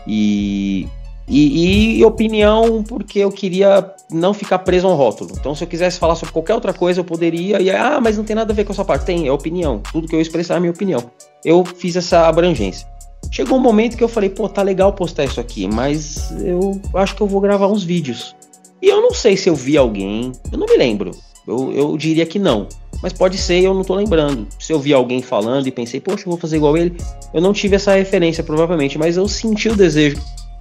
E 0.06 0.86
E, 1.26 1.98
e, 1.98 2.04
opinião 2.04 2.82
porque 2.82 3.18
eu 3.20 3.32
queria 3.32 3.90
não 4.10 4.34
ficar 4.34 4.58
preso 4.58 4.86
a 4.86 4.90
um 4.92 4.94
rótulo. 4.94 5.30
Então, 5.32 5.54
se 5.54 5.64
eu 5.64 5.68
quisesse 5.68 5.98
falar 5.98 6.16
sobre 6.16 6.32
qualquer 6.32 6.54
outra 6.54 6.72
coisa, 6.72 7.00
eu 7.00 7.04
poderia. 7.04 7.60
E 7.62 7.70
ah, 7.70 7.98
mas 8.00 8.18
não 8.18 8.24
tem 8.24 8.36
nada 8.36 8.52
a 8.52 8.54
ver 8.54 8.64
com 8.64 8.72
a 8.72 8.74
sua 8.74 8.84
parte. 8.84 9.06
Tem, 9.06 9.26
é 9.26 9.32
opinião. 9.32 9.80
Tudo 9.90 10.06
que 10.06 10.14
eu 10.14 10.20
expressar 10.20 10.56
é 10.56 10.60
minha 10.60 10.72
opinião. 10.72 11.02
Eu 11.42 11.64
fiz 11.64 11.96
essa 11.96 12.28
abrangência. 12.28 12.86
Chegou 13.30 13.56
um 13.56 13.60
momento 13.60 13.96
que 13.96 14.04
eu 14.04 14.08
falei, 14.08 14.28
pô, 14.28 14.48
tá 14.48 14.62
legal 14.62 14.92
postar 14.92 15.24
isso 15.24 15.40
aqui, 15.40 15.66
mas 15.66 16.30
eu 16.42 16.78
acho 16.94 17.16
que 17.16 17.22
eu 17.22 17.26
vou 17.26 17.40
gravar 17.40 17.68
uns 17.68 17.82
vídeos. 17.82 18.36
E 18.84 18.88
eu 18.88 19.00
não 19.00 19.14
sei 19.14 19.34
se 19.34 19.48
eu 19.48 19.54
vi 19.56 19.78
alguém, 19.78 20.30
eu 20.52 20.58
não 20.58 20.66
me 20.66 20.76
lembro. 20.76 21.10
Eu, 21.48 21.72
eu 21.72 21.96
diria 21.96 22.26
que 22.26 22.38
não. 22.38 22.68
Mas 23.02 23.14
pode 23.14 23.38
ser, 23.38 23.62
eu 23.62 23.72
não 23.72 23.82
tô 23.82 23.94
lembrando. 23.94 24.46
Se 24.58 24.74
eu 24.74 24.78
vi 24.78 24.92
alguém 24.92 25.22
falando 25.22 25.66
e 25.66 25.72
pensei, 25.72 26.00
poxa, 26.00 26.24
eu 26.24 26.30
vou 26.30 26.38
fazer 26.38 26.56
igual 26.56 26.76
ele, 26.76 26.94
eu 27.32 27.40
não 27.40 27.54
tive 27.54 27.76
essa 27.76 27.94
referência, 27.94 28.44
provavelmente, 28.44 28.98
mas 28.98 29.16
eu 29.16 29.26
senti 29.26 29.70
o 29.70 29.74
desejo 29.74 30.20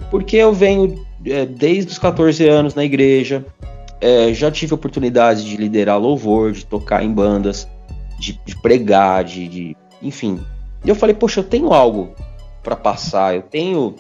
porque 0.10 0.38
eu 0.38 0.54
venho 0.54 1.06
é, 1.26 1.46
desde 1.46 1.92
os 1.92 2.00
14 2.00 2.48
anos 2.48 2.76
na 2.76 2.86
igreja, 2.86 3.46
é, 4.00 4.34
já 4.34 4.50
tive 4.50 4.74
oportunidade 4.74 5.44
de 5.44 5.58
liderar 5.58 6.00
louvor, 6.00 6.54
de 6.54 6.66
tocar 6.66 7.04
em 7.04 7.12
bandas, 7.12 7.68
de, 8.20 8.40
de 8.46 8.56
pregar, 8.62 9.26
de, 9.26 9.48
de, 9.50 9.78
enfim. 10.02 10.40
E 10.86 10.90
eu 10.90 10.96
falei, 10.96 11.14
poxa, 11.14 11.42
eu 11.42 11.44
tenho 11.44 11.74
algo 11.74 12.14
para 12.64 12.76
passar, 12.76 13.36
eu 13.36 13.42
tenho 13.42 13.96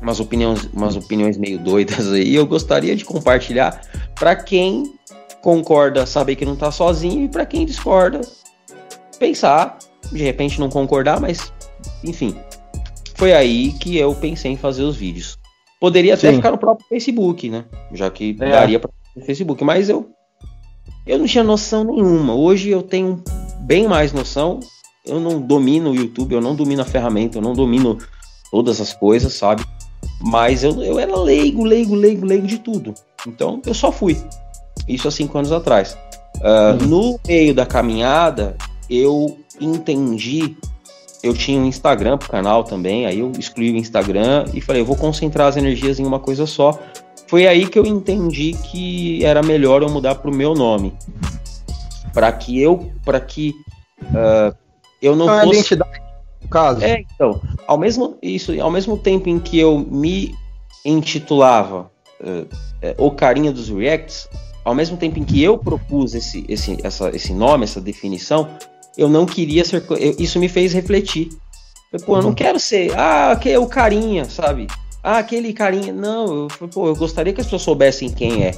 umas 0.00 0.20
opiniões, 0.20 0.68
umas 0.72 0.96
opiniões 0.96 1.36
meio 1.36 1.58
doidas 1.58 2.12
aí, 2.12 2.34
eu 2.34 2.46
gostaria 2.46 2.94
de 2.94 3.04
compartilhar 3.04 3.80
para 4.14 4.34
quem 4.36 4.94
concorda 5.42 6.06
saber 6.06 6.36
que 6.36 6.44
não 6.44 6.56
tá 6.56 6.70
sozinho 6.70 7.24
e 7.24 7.28
para 7.28 7.46
quem 7.46 7.64
discorda 7.64 8.20
pensar, 9.18 9.78
de 10.12 10.22
repente 10.22 10.60
não 10.60 10.68
concordar, 10.68 11.20
mas 11.20 11.52
enfim, 12.04 12.34
foi 13.14 13.32
aí 13.32 13.72
que 13.72 13.96
eu 13.96 14.14
pensei 14.14 14.52
em 14.52 14.56
fazer 14.56 14.82
os 14.82 14.96
vídeos. 14.96 15.38
Poderia 15.80 16.14
até 16.14 16.30
Sim. 16.30 16.36
ficar 16.36 16.50
no 16.50 16.58
próprio 16.58 16.86
Facebook, 16.88 17.48
né? 17.48 17.64
Já 17.92 18.10
que 18.10 18.36
é. 18.40 18.50
daria 18.50 18.80
para 18.80 18.90
o 19.14 19.20
Facebook, 19.20 19.62
mas 19.62 19.88
eu 19.88 20.10
eu 21.06 21.18
não 21.18 21.26
tinha 21.26 21.44
noção 21.44 21.84
nenhuma. 21.84 22.34
Hoje 22.34 22.70
eu 22.70 22.82
tenho 22.82 23.22
bem 23.60 23.86
mais 23.86 24.12
noção. 24.12 24.58
Eu 25.04 25.20
não 25.20 25.40
domino 25.40 25.90
o 25.90 25.94
YouTube, 25.94 26.34
eu 26.34 26.40
não 26.40 26.56
domino 26.56 26.82
a 26.82 26.84
ferramenta, 26.84 27.38
eu 27.38 27.42
não 27.42 27.52
domino 27.52 27.96
todas 28.50 28.80
as 28.80 28.92
coisas, 28.92 29.32
sabe? 29.34 29.64
Mas 30.20 30.64
eu, 30.64 30.82
eu 30.82 30.98
era 30.98 31.16
leigo, 31.16 31.64
leigo, 31.64 31.94
leigo, 31.94 32.26
leigo 32.26 32.46
de 32.46 32.58
tudo. 32.58 32.94
Então 33.26 33.60
eu 33.66 33.74
só 33.74 33.92
fui. 33.92 34.16
Isso 34.88 35.08
há 35.08 35.10
cinco 35.10 35.36
anos 35.38 35.52
atrás. 35.52 35.96
Uh, 36.36 36.82
uhum. 36.82 36.88
No 36.88 37.20
meio 37.26 37.54
da 37.54 37.66
caminhada, 37.66 38.56
eu 38.88 39.38
entendi 39.60 40.56
eu 41.22 41.34
tinha 41.34 41.60
um 41.60 41.66
Instagram 41.66 42.18
pro 42.18 42.28
canal 42.28 42.62
também, 42.62 43.06
aí 43.06 43.18
eu 43.18 43.32
excluí 43.38 43.72
o 43.72 43.76
Instagram 43.76 44.44
e 44.54 44.60
falei, 44.60 44.82
eu 44.82 44.86
vou 44.86 44.96
concentrar 44.96 45.48
as 45.48 45.56
energias 45.56 45.98
em 45.98 46.04
uma 46.04 46.20
coisa 46.20 46.46
só. 46.46 46.78
Foi 47.26 47.46
aí 47.46 47.66
que 47.66 47.78
eu 47.78 47.84
entendi 47.84 48.52
que 48.52 49.24
era 49.24 49.42
melhor 49.42 49.82
eu 49.82 49.88
mudar 49.88 50.14
pro 50.16 50.32
meu 50.32 50.54
nome. 50.54 50.94
para 52.12 52.30
que 52.32 52.60
eu, 52.60 52.92
para 53.04 53.18
que 53.18 53.54
uh, 54.02 54.56
eu 55.02 55.16
não, 55.16 55.26
não 55.26 55.40
fosse... 55.40 55.58
identidade, 55.58 56.00
caso. 56.46 56.82
É, 56.84 57.04
então, 57.14 57.40
ao 57.66 57.78
mesmo 57.78 58.16
isso, 58.22 58.58
ao 58.60 58.70
mesmo 58.70 58.96
tempo 58.96 59.28
em 59.28 59.38
que 59.38 59.58
eu 59.58 59.78
me 59.78 60.34
intitulava 60.84 61.90
uh, 62.20 62.46
o 62.98 63.10
carinha 63.10 63.52
dos 63.52 63.68
reacts, 63.68 64.28
ao 64.64 64.74
mesmo 64.74 64.96
tempo 64.96 65.18
em 65.18 65.24
que 65.24 65.42
eu 65.42 65.56
propus 65.58 66.14
esse, 66.14 66.44
esse, 66.48 66.76
essa, 66.82 67.10
esse 67.14 67.32
nome, 67.32 67.64
essa 67.64 67.80
definição, 67.80 68.48
eu 68.96 69.08
não 69.08 69.26
queria 69.26 69.64
ser. 69.64 69.84
Eu, 69.90 70.16
isso 70.18 70.38
me 70.38 70.48
fez 70.48 70.72
refletir. 70.72 71.28
Eu, 71.92 72.00
pô, 72.00 72.16
eu 72.16 72.22
não 72.22 72.28
uhum. 72.30 72.34
quero 72.34 72.58
ser. 72.58 72.92
Ah, 72.98 73.32
aquele 73.32 73.54
é 73.54 73.58
o 73.58 73.66
carinha, 73.66 74.24
sabe? 74.24 74.66
Ah, 75.02 75.18
aquele 75.18 75.52
carinha. 75.52 75.92
Não, 75.92 76.48
eu, 76.60 76.68
pô, 76.68 76.88
eu 76.88 76.96
gostaria 76.96 77.32
que 77.32 77.40
as 77.40 77.46
pessoas 77.46 77.62
soubessem 77.62 78.10
quem 78.10 78.44
é. 78.44 78.52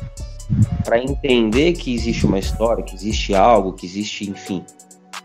para 0.83 0.99
entender 1.03 1.75
que 1.75 1.95
existe 1.95 2.25
uma 2.25 2.39
história, 2.39 2.83
que 2.83 2.95
existe 2.95 3.35
algo, 3.35 3.75
que 3.75 3.85
existe, 3.85 4.31
enfim. 4.31 4.65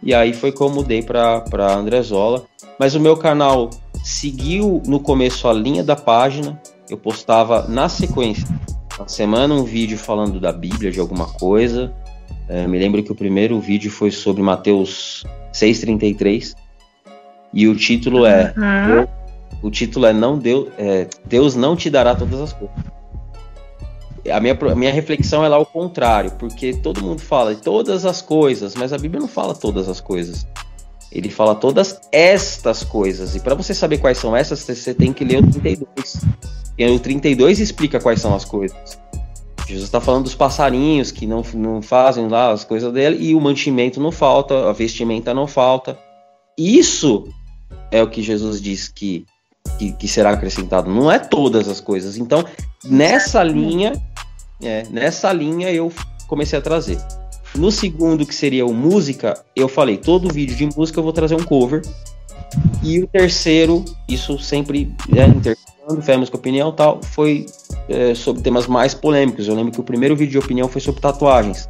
E 0.03 0.13
aí 0.13 0.33
foi 0.33 0.51
que 0.51 0.62
eu 0.62 0.69
mudei 0.69 1.01
pra, 1.01 1.41
pra 1.41 1.74
Andrezola. 1.74 2.43
Mas 2.79 2.95
o 2.95 3.00
meu 3.00 3.15
canal 3.15 3.69
seguiu 4.03 4.81
no 4.86 5.00
começo 5.00 5.48
a 5.48 5.53
linha 5.53 5.83
da 5.83 5.95
página. 5.95 6.60
Eu 6.89 6.98
postava 6.98 7.67
na 7.67 7.88
sequência, 7.88 8.45
na 9.00 9.07
semana, 9.07 9.53
um 9.53 9.63
vídeo 9.63 9.98
falando 9.98 10.39
da 10.39 10.51
Bíblia, 10.51 10.91
de 10.91 11.00
alguma 11.00 11.25
coisa. 11.25 11.93
É, 12.50 12.67
me 12.67 12.77
lembro 12.77 13.01
que 13.01 13.12
o 13.12 13.15
primeiro 13.15 13.60
vídeo 13.60 13.89
foi 13.89 14.12
sobre 14.12 14.43
Mateus 14.43 15.25
6,33 15.53 16.55
e 17.53 17.67
o 17.67 17.75
título 17.75 18.25
é 18.25 18.53
uhum. 18.57 19.07
o 19.62 19.72
título 19.72 20.05
é 20.05 20.13
não 20.13 20.38
Deus, 20.38 20.69
é, 20.77 21.07
Deus 21.25 21.55
não 21.55 21.75
te 21.75 21.89
dará 21.89 22.15
todas 22.15 22.41
as 22.41 22.53
coisas. 22.53 22.75
A 24.32 24.39
minha, 24.39 24.58
a 24.72 24.75
minha 24.75 24.92
reflexão 24.92 25.44
é 25.44 25.48
lá 25.48 25.58
o 25.58 25.65
contrário, 25.65 26.32
porque 26.39 26.74
todo 26.74 27.01
mundo 27.01 27.22
fala 27.22 27.53
de 27.53 27.62
todas 27.62 28.06
as 28.06 28.22
coisas, 28.22 28.75
mas 28.75 28.94
a 28.94 28.98
Bíblia 28.98 29.20
não 29.20 29.27
fala 29.27 29.53
todas 29.53 29.89
as 29.89 30.00
coisas. 30.00 30.48
Ele 31.12 31.30
fala 31.30 31.53
todas 31.53 32.00
estas 32.12 32.84
coisas. 32.84 33.36
E 33.36 33.39
para 33.39 33.53
você 33.53 33.74
saber 33.74 34.00
quais 34.00 34.18
são 34.18 34.36
essas, 34.36 34.60
você 34.60 34.94
tem 34.94 35.13
que 35.13 35.24
ler 35.24 35.44
o 35.44 35.51
32. 35.51 36.25
E 36.77 36.86
o 36.88 37.00
32 37.00 37.60
explica 37.60 38.00
quais 38.00 38.20
são 38.20 38.34
as 38.34 38.46
coisas. 38.46 38.98
Jesus 39.68 39.86
está 39.86 40.01
falando 40.01 40.24
dos 40.24 40.36
passarinhos 40.36 41.12
que 41.12 41.25
não, 41.25 41.44
não 41.53 41.82
fazem 41.82 42.27
lá 42.27 42.51
as 42.51 42.63
coisas 42.63 42.92
dele 42.92 43.18
e 43.20 43.36
o 43.36 43.42
mantimento 43.42 44.00
não 44.00 44.12
falta, 44.12 44.70
a 44.70 44.74
vestimenta 44.74 45.34
não 45.34 45.48
falta. 45.48 45.98
Isso 46.58 47.27
é 47.92 48.01
o 48.01 48.10
que 48.10 48.22
Jesus 48.22 48.62
diz 48.62 48.88
que, 48.88 49.25
que, 49.77 49.94
que 49.94 50.08
será 50.08 50.32
acrescentado, 50.32 50.89
não 50.89 51.12
é 51.12 51.20
todas 51.20 51.68
as 51.68 51.80
coisas. 51.80 52.18
Então, 52.18 52.44
nessa 52.84 53.44
linha, 53.44 53.94
é, 54.63 54.84
nessa 54.89 55.32
linha 55.32 55.72
eu 55.72 55.91
comecei 56.27 56.58
a 56.58 56.62
trazer. 56.62 56.98
No 57.55 57.72
segundo, 57.72 58.25
que 58.25 58.34
seria 58.34 58.65
o 58.65 58.74
música, 58.74 59.39
eu 59.55 59.67
falei, 59.67 59.98
todo 59.98 60.34
vídeo 60.34 60.55
de 60.55 60.65
música 60.75 61.00
eu 61.00 61.03
vou 61.03 61.13
trazer 61.13 61.36
um 61.36 61.43
cover. 61.43 61.82
E 62.84 63.00
o 63.00 63.08
terceiro, 63.08 63.84
isso 64.08 64.38
sempre 64.39 64.93
é 65.15 65.25
intercalando, 65.25 66.01
fé, 66.01 66.17
música, 66.17 66.38
opinião 66.38 66.72
tal, 66.72 67.00
foi 67.01 67.46
é, 67.88 68.15
sobre 68.15 68.41
temas 68.41 68.67
mais 68.67 68.93
polêmicos. 68.93 69.48
Eu 69.48 69.55
lembro 69.55 69.72
que 69.72 69.79
o 69.79 69.84
primeiro 69.84 70.15
vídeo 70.15 70.32
de 70.32 70.38
opinião 70.39 70.67
foi 70.67 70.82
sobre 70.82 71.01
tatuagens. 71.01 71.70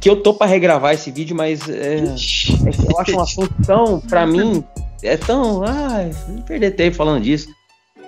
Que 0.00 0.08
eu 0.08 0.16
tô 0.16 0.34
para 0.34 0.46
regravar 0.46 0.94
esse 0.94 1.10
vídeo, 1.10 1.36
mas 1.36 1.68
é, 1.68 1.96
é, 1.96 2.02
eu 2.90 2.98
acho 2.98 3.16
um 3.16 3.20
assunto 3.20 3.54
tão, 3.66 4.00
para 4.00 4.26
mim, 4.26 4.64
é 5.02 5.16
tão. 5.16 5.62
Ah, 5.64 6.08
não 6.28 6.42
perder 6.42 6.72
tempo 6.72 6.96
falando 6.96 7.22
disso. 7.22 7.48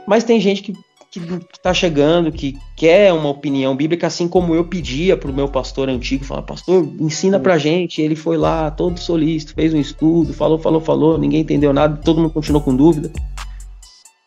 Mas 0.06 0.24
tem 0.24 0.40
gente 0.40 0.62
que, 0.62 0.72
que, 1.14 1.20
que 1.20 1.60
tá 1.60 1.72
chegando, 1.72 2.32
que 2.32 2.58
quer 2.76 3.12
uma 3.12 3.28
opinião 3.28 3.76
bíblica, 3.76 4.06
assim 4.06 4.26
como 4.26 4.54
eu 4.54 4.64
pedia 4.64 5.16
pro 5.16 5.32
meu 5.32 5.48
pastor 5.48 5.88
antigo, 5.88 6.24
falar, 6.24 6.42
pastor, 6.42 6.88
ensina 6.98 7.38
pra 7.38 7.56
gente. 7.56 8.02
Ele 8.02 8.16
foi 8.16 8.36
lá, 8.36 8.70
todo 8.70 8.98
solícito, 8.98 9.54
fez 9.54 9.72
um 9.72 9.80
estudo, 9.80 10.34
falou, 10.34 10.58
falou, 10.58 10.80
falou, 10.80 11.18
ninguém 11.18 11.42
entendeu 11.42 11.72
nada, 11.72 12.00
todo 12.02 12.20
mundo 12.20 12.32
continuou 12.32 12.62
com 12.62 12.74
dúvida. 12.74 13.12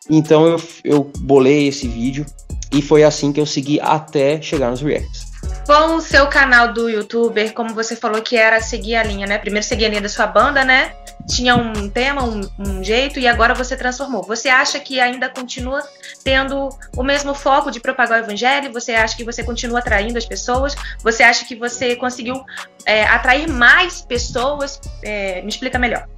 Então 0.08 0.46
eu, 0.46 0.60
eu 0.84 1.12
bolei 1.20 1.68
esse 1.68 1.86
vídeo 1.86 2.24
e 2.72 2.80
foi 2.80 3.04
assim 3.04 3.32
que 3.32 3.40
eu 3.40 3.46
segui 3.46 3.78
até 3.80 4.40
chegar 4.40 4.70
nos 4.70 4.80
reacts. 4.80 5.27
Com 5.68 5.96
o 5.96 6.00
seu 6.00 6.26
canal 6.28 6.72
do 6.72 6.88
youtuber, 6.88 7.52
como 7.52 7.74
você 7.74 7.94
falou 7.94 8.22
que 8.22 8.38
era 8.38 8.58
seguir 8.58 8.96
a 8.96 9.02
linha, 9.02 9.26
né? 9.26 9.36
Primeiro 9.36 9.66
seguir 9.66 9.84
a 9.84 9.90
linha 9.90 10.00
da 10.00 10.08
sua 10.08 10.26
banda, 10.26 10.64
né? 10.64 10.94
Tinha 11.28 11.54
um 11.56 11.90
tema, 11.90 12.24
um, 12.24 12.40
um 12.58 12.82
jeito, 12.82 13.20
e 13.20 13.28
agora 13.28 13.52
você 13.52 13.76
transformou. 13.76 14.22
Você 14.22 14.48
acha 14.48 14.80
que 14.80 14.98
ainda 14.98 15.28
continua 15.28 15.82
tendo 16.24 16.70
o 16.96 17.02
mesmo 17.02 17.34
foco 17.34 17.70
de 17.70 17.80
propagar 17.80 18.18
o 18.18 18.24
evangelho? 18.24 18.72
Você 18.72 18.92
acha 18.92 19.14
que 19.14 19.22
você 19.22 19.44
continua 19.44 19.80
atraindo 19.80 20.16
as 20.16 20.24
pessoas? 20.24 20.74
Você 21.02 21.22
acha 21.22 21.44
que 21.44 21.54
você 21.54 21.94
conseguiu 21.96 22.42
é, 22.86 23.04
atrair 23.04 23.46
mais 23.46 24.00
pessoas? 24.00 24.80
É, 25.02 25.42
me 25.42 25.50
explica 25.50 25.78
melhor. 25.78 26.08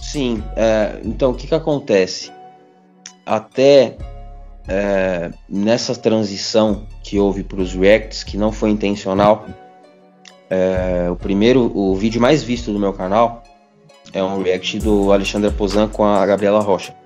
Sim, 0.00 0.42
é, 0.56 0.98
então 1.04 1.32
o 1.32 1.34
que, 1.34 1.46
que 1.46 1.54
acontece? 1.54 2.32
Até 3.26 3.98
é, 4.66 5.30
nessa 5.46 5.94
transição 5.94 6.86
que 7.06 7.20
houve 7.20 7.44
para 7.44 7.60
os 7.60 7.72
reacts, 7.72 8.24
que 8.24 8.36
não 8.36 8.50
foi 8.50 8.68
intencional, 8.70 9.46
é, 10.50 11.08
o 11.08 11.14
primeiro, 11.14 11.70
o 11.72 11.94
vídeo 11.94 12.20
mais 12.20 12.42
visto 12.42 12.72
do 12.72 12.80
meu 12.80 12.92
canal 12.92 13.44
é 14.12 14.20
um 14.22 14.42
react 14.42 14.80
do 14.80 15.12
Alexandre 15.12 15.52
Pozan 15.52 15.88
com 15.88 16.04
a 16.04 16.26
Gabriela 16.26 16.60
Rocha. 16.60 16.96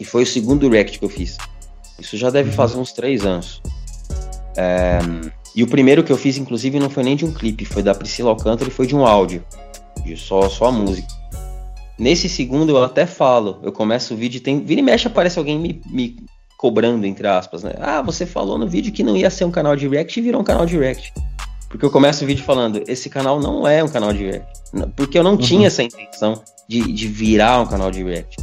E 0.00 0.04
foi 0.04 0.24
o 0.24 0.26
segundo 0.26 0.68
react 0.68 0.98
que 0.98 1.04
eu 1.04 1.08
fiz. 1.08 1.38
Isso 1.96 2.16
já 2.16 2.28
deve 2.28 2.50
fazer 2.50 2.76
uns 2.76 2.92
três 2.92 3.24
anos. 3.24 3.62
É, 4.56 4.98
e 5.54 5.62
o 5.62 5.68
primeiro 5.68 6.02
que 6.02 6.10
eu 6.10 6.16
fiz, 6.16 6.36
inclusive, 6.36 6.80
não 6.80 6.90
foi 6.90 7.04
nem 7.04 7.14
de 7.14 7.24
um 7.24 7.32
clipe, 7.32 7.64
foi 7.64 7.84
da 7.84 7.94
Priscila 7.94 8.30
Alcântara 8.30 8.68
e 8.68 8.72
foi 8.72 8.88
de 8.88 8.96
um 8.96 9.06
áudio, 9.06 9.44
de 10.04 10.16
só, 10.16 10.48
só 10.48 10.66
a 10.66 10.72
música. 10.72 11.06
Nesse 11.96 12.28
segundo 12.28 12.70
eu 12.70 12.82
até 12.82 13.06
falo, 13.06 13.60
eu 13.62 13.70
começo 13.70 14.12
o 14.12 14.16
vídeo, 14.16 14.40
tem, 14.40 14.58
vira 14.64 14.80
e 14.80 14.84
mexe 14.84 15.06
aparece 15.06 15.38
alguém 15.38 15.56
me, 15.56 15.80
me 15.86 16.16
cobrando, 16.64 17.04
entre 17.04 17.26
aspas, 17.26 17.62
né? 17.62 17.74
Ah, 17.78 18.00
você 18.00 18.24
falou 18.24 18.56
no 18.56 18.66
vídeo 18.66 18.90
que 18.90 19.02
não 19.02 19.14
ia 19.14 19.28
ser 19.28 19.44
um 19.44 19.50
canal 19.50 19.76
de 19.76 19.86
react 19.86 20.18
e 20.18 20.22
virou 20.22 20.40
um 20.40 20.44
canal 20.44 20.64
de 20.64 20.78
react. 20.78 21.12
Porque 21.68 21.84
eu 21.84 21.90
começo 21.90 22.24
o 22.24 22.26
vídeo 22.26 22.42
falando, 22.42 22.82
esse 22.88 23.10
canal 23.10 23.38
não 23.38 23.68
é 23.68 23.84
um 23.84 23.88
canal 23.88 24.14
de 24.14 24.24
react. 24.24 24.62
Porque 24.96 25.18
eu 25.18 25.22
não 25.22 25.32
uhum. 25.32 25.36
tinha 25.36 25.66
essa 25.66 25.82
intenção 25.82 26.42
de, 26.66 26.90
de 26.90 27.06
virar 27.06 27.60
um 27.60 27.66
canal 27.66 27.90
de 27.90 28.02
react. 28.02 28.38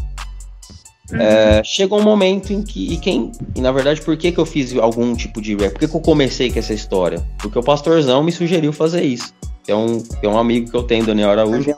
Uhum. 1.12 1.20
É, 1.20 1.64
chegou 1.64 2.00
um 2.00 2.04
momento 2.04 2.54
em 2.54 2.62
que. 2.62 2.94
E 2.94 2.98
quem. 2.98 3.32
E 3.56 3.60
na 3.60 3.72
verdade, 3.72 4.00
por 4.02 4.16
que, 4.16 4.32
que 4.32 4.38
eu 4.38 4.46
fiz 4.46 4.78
algum 4.78 5.16
tipo 5.16 5.42
de 5.42 5.56
rap? 5.56 5.72
Por 5.72 5.80
que, 5.80 5.88
que 5.88 5.96
eu 5.96 6.00
comecei 6.00 6.52
com 6.52 6.60
essa 6.60 6.76
história? 6.76 7.28
Porque 7.40 7.58
o 7.58 7.64
pastorzão 7.64 8.22
me 8.22 8.32
sugeriu 8.32 8.72
fazer 8.72 9.02
isso. 9.02 9.34
É 9.68 9.74
um, 9.74 10.04
é 10.22 10.28
um 10.28 10.38
amigo 10.38 10.70
que 10.70 10.78
eu 10.78 10.84
tenho, 10.84 11.08
Daniel 11.08 11.32
Araújo. 11.32 11.74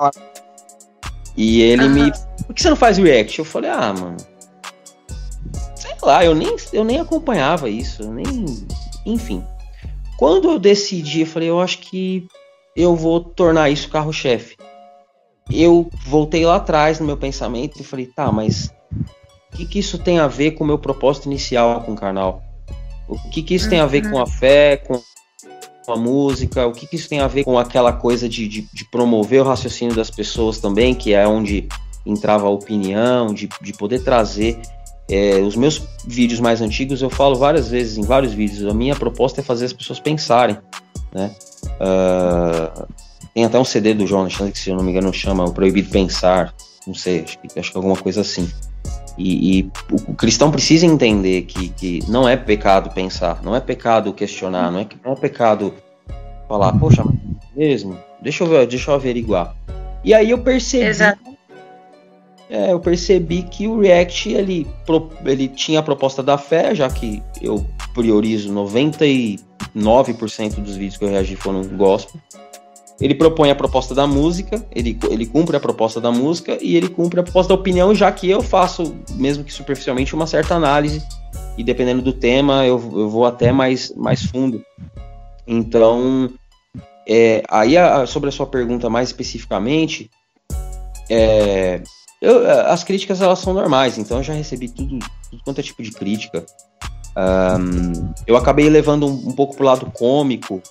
E 1.38 1.62
ele 1.62 1.85
uhum. 1.85 1.89
me. 1.89 2.12
Por 2.45 2.53
que 2.53 2.62
você 2.62 2.69
não 2.69 2.75
faz 2.75 2.97
react? 2.97 3.39
Eu 3.39 3.45
falei, 3.45 3.69
ah, 3.69 3.93
mano. 3.93 4.17
Lá, 6.03 6.24
eu 6.24 6.36
nem, 6.36 6.55
eu 6.72 6.83
nem 6.83 7.00
acompanhava 7.00 7.69
isso. 7.69 8.12
Nem. 8.12 8.45
Enfim. 9.05 9.43
Quando 10.17 10.50
eu 10.50 10.60
decidi, 10.60 11.22
eu 11.22 11.27
falei, 11.27 11.50
eu 11.50 11.60
acho 11.60 11.79
que 11.79 12.27
eu 12.75 12.95
vou 12.95 13.19
tornar 13.19 13.69
isso 13.69 13.89
carro-chefe. 13.89 14.55
Eu 15.51 15.89
voltei 16.05 16.45
lá 16.45 16.55
atrás 16.55 17.00
no 17.00 17.05
meu 17.05 17.17
pensamento 17.17 17.79
e 17.79 17.83
falei, 17.83 18.05
tá, 18.05 18.31
mas 18.31 18.74
o 19.51 19.57
que, 19.57 19.65
que 19.65 19.79
isso 19.79 19.98
tem 19.98 20.19
a 20.19 20.27
ver 20.27 20.51
com 20.51 20.63
o 20.63 20.67
meu 20.67 20.79
propósito 20.79 21.25
inicial 21.25 21.81
com 21.81 21.93
o 21.93 21.95
canal? 21.95 22.41
O 23.07 23.17
que, 23.29 23.43
que 23.43 23.55
isso 23.55 23.69
tem 23.69 23.79
a 23.79 23.86
ver 23.86 24.10
com 24.10 24.19
a 24.19 24.25
fé, 24.25 24.77
com 24.77 25.00
a 25.88 25.95
música? 25.98 26.65
O 26.65 26.72
que, 26.72 26.88
que 26.88 26.95
isso 26.95 27.10
tem 27.10 27.19
a 27.19 27.27
ver 27.27 27.43
com 27.43 27.60
aquela 27.60 27.91
coisa 27.91 28.29
de, 28.29 28.48
de, 28.48 28.62
de 28.62 28.86
promover 28.89 29.41
o 29.41 29.45
raciocínio 29.45 29.93
das 29.93 30.10
pessoas 30.10 30.60
também, 30.60 30.95
que 30.95 31.13
é 31.13 31.27
onde 31.27 31.67
entrava 32.05 32.48
a 32.48 32.50
opinião, 32.50 33.33
de, 33.33 33.50
de 33.62 33.74
poder 33.74 34.03
trazer. 34.03 34.60
É, 35.10 35.39
os 35.39 35.55
meus 35.55 35.81
vídeos 36.07 36.39
mais 36.39 36.62
antigos 36.62 37.01
eu 37.01 37.10
falo 37.10 37.36
várias 37.36 37.67
vezes 37.69 37.98
em 37.98 38.03
vários 38.03 38.33
vídeos. 38.33 38.65
A 38.69 38.74
minha 38.74 38.95
proposta 38.95 39.41
é 39.41 39.43
fazer 39.43 39.65
as 39.65 39.74
pessoas 39.74 40.00
pensarem, 40.00 40.57
né? 41.13 41.31
Uh, 41.65 42.88
tem 43.33 43.45
até 43.45 43.60
um 43.60 43.65
CD 43.65 43.93
do 43.93 44.05
Jonas, 44.05 44.36
que 44.36 44.60
se 44.60 44.69
eu 44.69 44.75
não 44.75 44.83
me 44.83 44.91
engano 44.91 45.12
chama 45.13 45.43
O 45.43 45.53
Proibido 45.53 45.89
Pensar, 45.89 46.53
não 46.86 46.93
sei, 46.93 47.22
acho 47.22 47.39
que, 47.39 47.60
acho 47.60 47.72
que 47.72 47.77
alguma 47.77 47.95
coisa 47.95 48.22
assim. 48.22 48.50
E, 49.17 49.60
e 49.60 49.72
o, 49.91 50.13
cristão 50.13 50.51
precisa 50.51 50.86
entender 50.86 51.43
que, 51.43 51.69
que 51.69 52.00
não 52.10 52.27
é 52.27 52.36
pecado 52.36 52.89
pensar, 52.91 53.41
não 53.43 53.55
é 53.55 53.60
pecado 53.60 54.13
questionar, 54.13 54.72
não 54.72 54.79
é, 54.79 54.88
não 55.03 55.13
é 55.13 55.15
pecado 55.15 55.74
falar, 56.48 56.74
poxa, 56.74 57.03
mesmo, 57.55 57.98
deixa 58.22 58.43
eu, 58.43 58.48
ver, 58.48 58.67
deixa 58.67 58.91
eu 58.91 58.95
averiguar. 58.95 59.55
E 60.03 60.13
aí 60.13 60.31
eu 60.31 60.39
percebi. 60.39 60.86
Exato. 60.86 61.32
É, 62.50 62.71
eu 62.71 62.79
percebi 62.79 63.43
que 63.43 63.67
o 63.67 63.79
React 63.79 64.31
ele, 64.31 64.67
ele 65.25 65.47
tinha 65.47 65.79
a 65.79 65.83
proposta 65.83 66.21
da 66.21 66.38
fé, 66.38 66.75
já 66.75 66.89
que 66.89 67.23
eu 67.41 67.65
priorizo 67.93 68.53
99% 68.53 69.39
dos 70.57 70.75
vídeos 70.75 70.97
que 70.97 71.05
eu 71.05 71.09
reagi 71.09 71.35
foram 71.35 71.63
gospel. 71.63 72.19
Ele 73.01 73.15
propõe 73.15 73.50
a 73.50 73.55
proposta 73.55 73.95
da 73.95 74.05
música, 74.05 74.63
ele, 74.73 74.97
ele 75.09 75.25
cumpre 75.25 75.57
a 75.57 75.59
proposta 75.59 76.00
da 76.00 76.12
música 76.12 76.57
e 76.62 76.77
ele 76.77 76.88
cumpre 76.88 77.19
a 77.19 77.23
proposta 77.23 77.53
da 77.53 77.59
opinião, 77.59 77.93
já 77.93 78.12
que 78.12 78.29
eu 78.29 78.41
faço, 78.41 78.95
mesmo 79.12 79.43
que 79.43 79.51
superficialmente, 79.51 80.13
uma 80.13 80.27
certa 80.27 80.55
análise 80.55 81.01
e 81.57 81.63
dependendo 81.63 82.01
do 82.01 82.13
tema 82.13 82.65
eu, 82.65 82.75
eu 82.75 83.09
vou 83.09 83.25
até 83.25 83.51
mais, 83.51 83.93
mais 83.95 84.23
fundo. 84.23 84.63
Então, 85.47 86.29
é, 87.07 87.43
aí 87.50 87.77
a, 87.77 88.05
sobre 88.05 88.29
a 88.29 88.31
sua 88.31 88.45
pergunta 88.45 88.89
mais 88.89 89.09
especificamente, 89.09 90.09
é, 91.09 91.81
eu, 92.23 92.49
as 92.67 92.85
críticas 92.85 93.21
elas 93.21 93.39
são 93.39 93.53
normais, 93.53 93.97
então 93.97 94.17
eu 94.17 94.23
já 94.23 94.31
recebi 94.31 94.69
tudo, 94.69 94.97
tudo 95.29 95.43
quanto 95.43 95.59
é 95.59 95.61
tipo 95.61 95.83
de 95.83 95.91
crítica. 95.91 96.45
Um, 97.17 98.13
eu 98.25 98.37
acabei 98.37 98.69
levando 98.69 99.05
um, 99.05 99.27
um 99.27 99.31
pouco 99.33 99.57
pro 99.57 99.65
lado 99.65 99.91
cômico, 99.91 100.61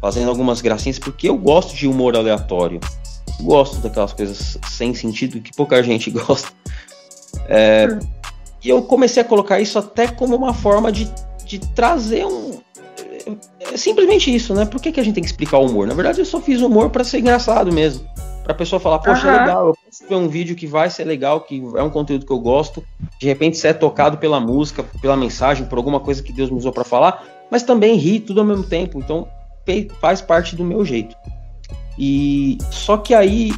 fazendo 0.00 0.28
algumas 0.28 0.60
gracinhas, 0.60 1.00
porque 1.00 1.28
eu 1.28 1.36
gosto 1.36 1.74
de 1.74 1.88
humor 1.88 2.16
aleatório. 2.16 2.78
Gosto 3.40 3.78
daquelas 3.78 4.12
coisas 4.12 4.56
sem 4.70 4.94
sentido 4.94 5.40
que 5.40 5.50
pouca 5.56 5.82
gente 5.82 6.08
gosta. 6.12 6.52
É, 7.48 7.88
hum. 7.90 7.98
E 8.62 8.68
eu 8.68 8.80
comecei 8.82 9.20
a 9.20 9.24
colocar 9.24 9.58
isso 9.58 9.80
até 9.80 10.06
como 10.06 10.36
uma 10.36 10.54
forma 10.54 10.92
de, 10.92 11.12
de 11.44 11.58
trazer 11.58 12.24
um. 12.24 12.60
É 13.58 13.76
simplesmente 13.76 14.32
isso, 14.32 14.54
né? 14.54 14.66
Por 14.66 14.80
que, 14.80 14.92
que 14.92 15.00
a 15.00 15.02
gente 15.02 15.14
tem 15.14 15.24
que 15.24 15.30
explicar 15.30 15.58
o 15.58 15.66
humor? 15.66 15.88
Na 15.88 15.94
verdade, 15.94 16.20
eu 16.20 16.24
só 16.24 16.40
fiz 16.40 16.60
humor 16.60 16.90
para 16.90 17.02
ser 17.02 17.18
engraçado 17.18 17.72
mesmo. 17.72 18.08
Pra 18.44 18.54
pessoa 18.54 18.78
falar, 18.78 19.00
poxa, 19.00 19.26
uhum. 19.26 19.32
legal, 19.32 19.66
eu 19.66 19.76
ver 20.08 20.14
um 20.16 20.28
vídeo 20.28 20.56
que 20.56 20.66
vai 20.66 20.88
ser 20.88 21.04
legal, 21.04 21.40
que 21.42 21.62
é 21.76 21.82
um 21.82 21.90
conteúdo 21.90 22.24
que 22.24 22.32
eu 22.32 22.38
gosto, 22.38 22.82
de 23.20 23.26
repente 23.26 23.58
ser 23.58 23.68
é 23.68 23.72
tocado 23.72 24.18
pela 24.18 24.40
música, 24.40 24.82
pela 25.00 25.16
mensagem, 25.16 25.66
por 25.66 25.76
alguma 25.78 26.00
coisa 26.00 26.22
que 26.22 26.32
Deus 26.32 26.50
me 26.50 26.56
usou 26.56 26.72
para 26.72 26.84
falar, 26.84 27.24
mas 27.50 27.62
também 27.62 27.96
rir 27.96 28.20
tudo 28.20 28.40
ao 28.40 28.46
mesmo 28.46 28.64
tempo. 28.64 28.98
Então, 28.98 29.28
faz 30.00 30.20
parte 30.20 30.56
do 30.56 30.64
meu 30.64 30.84
jeito. 30.84 31.14
E 31.98 32.56
só 32.70 32.96
que 32.96 33.14
aí 33.14 33.52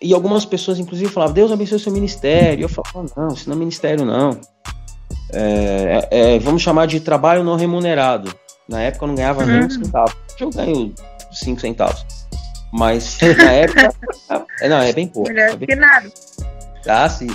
e 0.00 0.12
algumas 0.12 0.44
pessoas 0.44 0.78
inclusive 0.78 1.10
falavam 1.10 1.34
Deus 1.34 1.50
abençoe 1.50 1.78
seu 1.78 1.92
ministério. 1.92 2.64
Eu 2.64 2.68
falava 2.68 3.12
não, 3.16 3.28
isso 3.28 3.48
não 3.48 3.56
é 3.56 3.58
ministério 3.58 4.04
não. 4.04 4.38
É, 5.32 6.08
é, 6.10 6.34
é 6.34 6.38
vamos 6.38 6.62
chamar 6.62 6.86
de 6.86 7.00
trabalho 7.00 7.42
não 7.42 7.56
remunerado. 7.56 8.32
Na 8.68 8.82
época 8.82 9.04
eu 9.04 9.08
não 9.08 9.14
ganhava 9.14 9.42
uhum. 9.42 9.48
nem 9.48 9.64
um 9.64 9.70
centavo. 9.70 10.14
Hoje 10.34 10.44
eu 10.44 10.50
ganho 10.50 10.94
cinco 11.32 11.60
centavos. 11.60 12.25
Mas 12.72 13.18
na 13.20 13.52
época. 13.52 13.94
é, 14.60 14.68
não, 14.68 14.78
é 14.78 14.92
bem 14.92 15.06
pouco. 15.06 15.28
Melhor 15.28 15.50
é 15.50 15.56
bem... 15.56 15.68
que 15.68 15.74
nada. 15.76 16.12
Ah, 16.86 17.08
sim. 17.08 17.28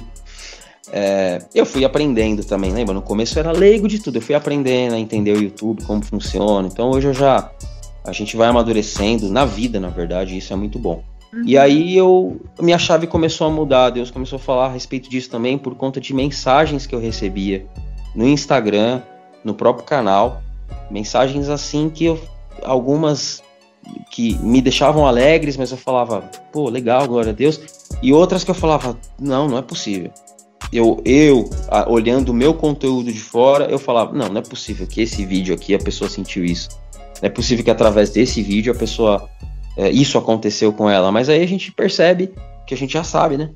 É, 0.93 1.39
eu 1.55 1.65
fui 1.65 1.85
aprendendo 1.85 2.43
também, 2.43 2.71
lembra? 2.71 2.93
No 2.93 3.01
começo 3.01 3.37
eu 3.37 3.41
era 3.41 3.51
leigo 3.51 3.87
de 3.87 3.99
tudo. 3.99 4.17
Eu 4.17 4.21
fui 4.21 4.35
aprendendo 4.35 4.95
a 4.95 4.99
entender 4.99 5.31
o 5.31 5.41
YouTube, 5.41 5.83
como 5.85 6.03
funciona. 6.03 6.67
Então 6.67 6.89
hoje 6.89 7.07
eu 7.07 7.13
já 7.13 7.51
a 8.03 8.11
gente 8.11 8.35
vai 8.35 8.47
amadurecendo 8.47 9.29
na 9.29 9.45
vida, 9.45 9.79
na 9.79 9.89
verdade, 9.89 10.37
isso 10.37 10.51
é 10.51 10.55
muito 10.55 10.79
bom. 10.79 11.03
Uhum. 11.31 11.43
E 11.45 11.57
aí 11.57 11.95
eu 11.95 12.41
minha 12.59 12.77
chave 12.77 13.07
começou 13.07 13.47
a 13.47 13.49
mudar, 13.49 13.91
Deus 13.91 14.11
começou 14.11 14.37
a 14.37 14.39
falar 14.39 14.65
a 14.65 14.69
respeito 14.69 15.09
disso 15.09 15.29
também 15.29 15.57
por 15.57 15.75
conta 15.75 16.01
de 16.01 16.13
mensagens 16.13 16.85
que 16.85 16.93
eu 16.93 16.99
recebia 16.99 17.65
no 18.15 18.27
Instagram, 18.27 19.01
no 19.43 19.53
próprio 19.53 19.85
canal, 19.85 20.41
mensagens 20.89 21.47
assim 21.47 21.89
que 21.89 22.05
eu 22.05 22.19
algumas 22.63 23.41
que 24.09 24.37
me 24.39 24.61
deixavam 24.61 25.05
alegres, 25.05 25.57
mas 25.57 25.71
eu 25.71 25.77
falava, 25.77 26.21
pô, 26.51 26.69
legal, 26.69 27.07
glória 27.07 27.31
a 27.31 27.35
Deus, 27.35 27.59
e 28.01 28.13
outras 28.13 28.43
que 28.43 28.51
eu 28.51 28.55
falava, 28.55 28.97
não, 29.19 29.47
não 29.47 29.57
é 29.57 29.61
possível. 29.61 30.11
Eu, 30.71 31.01
eu 31.03 31.49
olhando 31.87 32.29
o 32.29 32.33
meu 32.33 32.53
conteúdo 32.53 33.11
de 33.11 33.19
fora, 33.19 33.65
eu 33.65 33.77
falava, 33.77 34.13
não, 34.13 34.29
não 34.29 34.39
é 34.39 34.43
possível 34.43 34.87
que 34.87 35.01
esse 35.01 35.25
vídeo 35.25 35.53
aqui 35.53 35.75
a 35.75 35.79
pessoa 35.79 36.09
sentiu 36.09 36.45
isso. 36.45 36.69
É 37.21 37.29
possível 37.29 37.63
que 37.63 37.71
através 37.71 38.09
desse 38.09 38.41
vídeo 38.41 38.71
a 38.73 38.75
pessoa. 38.75 39.29
É, 39.77 39.89
isso 39.89 40.17
aconteceu 40.17 40.73
com 40.73 40.89
ela, 40.89 41.11
mas 41.11 41.29
aí 41.29 41.41
a 41.41 41.47
gente 41.47 41.71
percebe 41.71 42.33
que 42.67 42.73
a 42.73 42.77
gente 42.77 42.93
já 42.93 43.03
sabe, 43.03 43.37
né? 43.37 43.51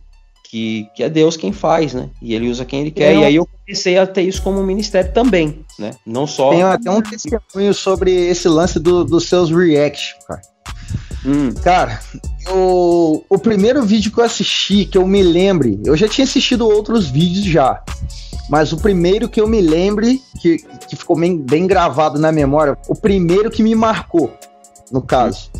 Que, 0.55 0.89
que 0.95 1.03
é 1.03 1.09
Deus 1.09 1.35
quem 1.35 1.51
faz, 1.51 1.93
né? 1.93 2.09
E 2.21 2.33
ele 2.33 2.49
usa 2.49 2.63
quem 2.63 2.79
ele 2.79 2.91
quer. 2.91 3.13
Eu... 3.13 3.19
E 3.19 3.25
aí 3.25 3.35
eu 3.35 3.45
comecei 3.45 3.97
a 3.97 4.07
ter 4.07 4.21
isso 4.21 4.41
como 4.41 4.63
ministério 4.63 5.11
também, 5.11 5.65
né? 5.77 5.91
Não 6.05 6.25
só. 6.25 6.51
Tem 6.51 6.63
até 6.63 6.89
um 6.89 7.01
testemunho 7.01 7.73
sobre 7.73 8.09
esse 8.29 8.47
lance 8.47 8.79
do, 8.79 9.03
dos 9.03 9.27
seus 9.27 9.51
reacts, 9.51 10.15
cara. 10.25 10.41
Hum. 11.25 11.53
Cara, 11.61 11.99
eu, 12.47 13.25
o 13.29 13.37
primeiro 13.37 13.83
vídeo 13.83 14.13
que 14.13 14.17
eu 14.17 14.23
assisti, 14.23 14.85
que 14.85 14.97
eu 14.97 15.05
me 15.05 15.21
lembre, 15.21 15.77
eu 15.83 15.97
já 15.97 16.07
tinha 16.07 16.23
assistido 16.23 16.65
outros 16.65 17.09
vídeos 17.09 17.47
já. 17.47 17.83
Mas 18.49 18.71
o 18.71 18.77
primeiro 18.77 19.27
que 19.27 19.41
eu 19.41 19.47
me 19.49 19.59
lembre, 19.59 20.21
que, 20.41 20.59
que 20.87 20.95
ficou 20.95 21.19
bem, 21.19 21.37
bem 21.37 21.67
gravado 21.67 22.17
na 22.17 22.31
memória, 22.31 22.77
o 22.87 22.95
primeiro 22.95 23.51
que 23.51 23.61
me 23.61 23.75
marcou, 23.75 24.33
no 24.89 25.01
caso, 25.01 25.51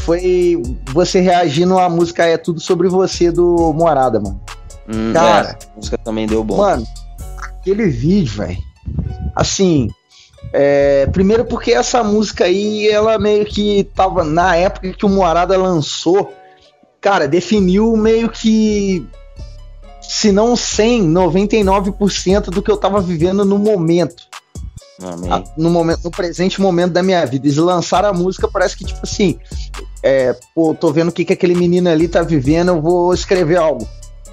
foi 0.00 0.62
você 0.92 1.20
reagindo 1.20 1.78
à 1.78 1.88
música 1.88 2.24
É 2.24 2.36
Tudo 2.36 2.60
Sobre 2.60 2.88
Você 2.88 3.30
do 3.30 3.72
Morada, 3.72 4.20
mano. 4.20 4.40
Hum, 4.88 5.12
Cara, 5.12 5.50
é, 5.50 5.66
a 5.72 5.76
música 5.76 5.98
também 5.98 6.26
deu 6.26 6.42
bom. 6.42 6.56
Mano, 6.56 6.86
aquele 7.38 7.86
vídeo, 7.86 8.32
velho. 8.32 8.58
Assim, 9.34 9.88
é, 10.52 11.06
primeiro 11.06 11.44
porque 11.44 11.72
essa 11.72 12.02
música 12.02 12.44
aí, 12.44 12.88
ela 12.88 13.18
meio 13.18 13.44
que 13.44 13.84
tava 13.94 14.24
na 14.24 14.56
época 14.56 14.92
que 14.92 15.06
o 15.06 15.08
Morada 15.08 15.56
lançou, 15.56 16.32
cara, 17.00 17.28
definiu 17.28 17.96
meio 17.96 18.28
que 18.28 19.06
se 20.00 20.32
não 20.32 20.56
100, 20.56 21.10
99% 21.12 22.50
do 22.50 22.62
que 22.62 22.70
eu 22.70 22.76
tava 22.76 23.00
vivendo 23.00 23.44
no 23.44 23.58
momento. 23.58 24.31
A, 25.00 25.42
no 25.56 25.70
momento, 25.70 26.00
no 26.04 26.10
presente 26.10 26.60
momento 26.60 26.92
da 26.92 27.02
minha 27.02 27.24
vida. 27.24 27.46
Eles 27.46 27.56
lançaram 27.56 28.08
a 28.08 28.12
música, 28.12 28.48
parece 28.48 28.76
que, 28.76 28.84
tipo 28.84 29.00
assim, 29.02 29.38
é, 30.02 30.36
pô, 30.54 30.74
tô 30.74 30.92
vendo 30.92 31.08
o 31.08 31.12
que, 31.12 31.24
que 31.24 31.32
aquele 31.32 31.54
menino 31.54 31.88
ali 31.88 32.08
tá 32.08 32.22
vivendo, 32.22 32.68
eu 32.68 32.80
vou 32.80 33.14
escrever 33.14 33.56
algo. 33.56 33.86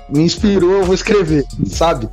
Me 0.10 0.24
inspirou, 0.24 0.72
eu 0.72 0.84
vou 0.84 0.96
escrever, 0.96 1.46
sabe? 1.68 2.10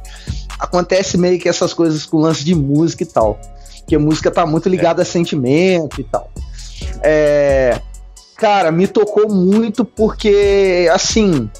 Acontece 0.58 1.18
meio 1.18 1.38
que 1.38 1.48
essas 1.48 1.74
coisas 1.74 2.06
com 2.06 2.18
lance 2.18 2.44
de 2.44 2.54
música 2.54 3.02
e 3.02 3.06
tal. 3.06 3.38
Que 3.86 3.96
a 3.96 3.98
música 3.98 4.30
tá 4.30 4.46
muito 4.46 4.68
ligada 4.68 5.00
é. 5.00 5.04
a 5.04 5.06
sentimento 5.06 6.00
e 6.00 6.04
tal. 6.04 6.30
É, 7.02 7.80
cara, 8.36 8.70
me 8.70 8.86
tocou 8.86 9.28
muito 9.28 9.84
porque, 9.84 10.88
assim, 10.92 11.50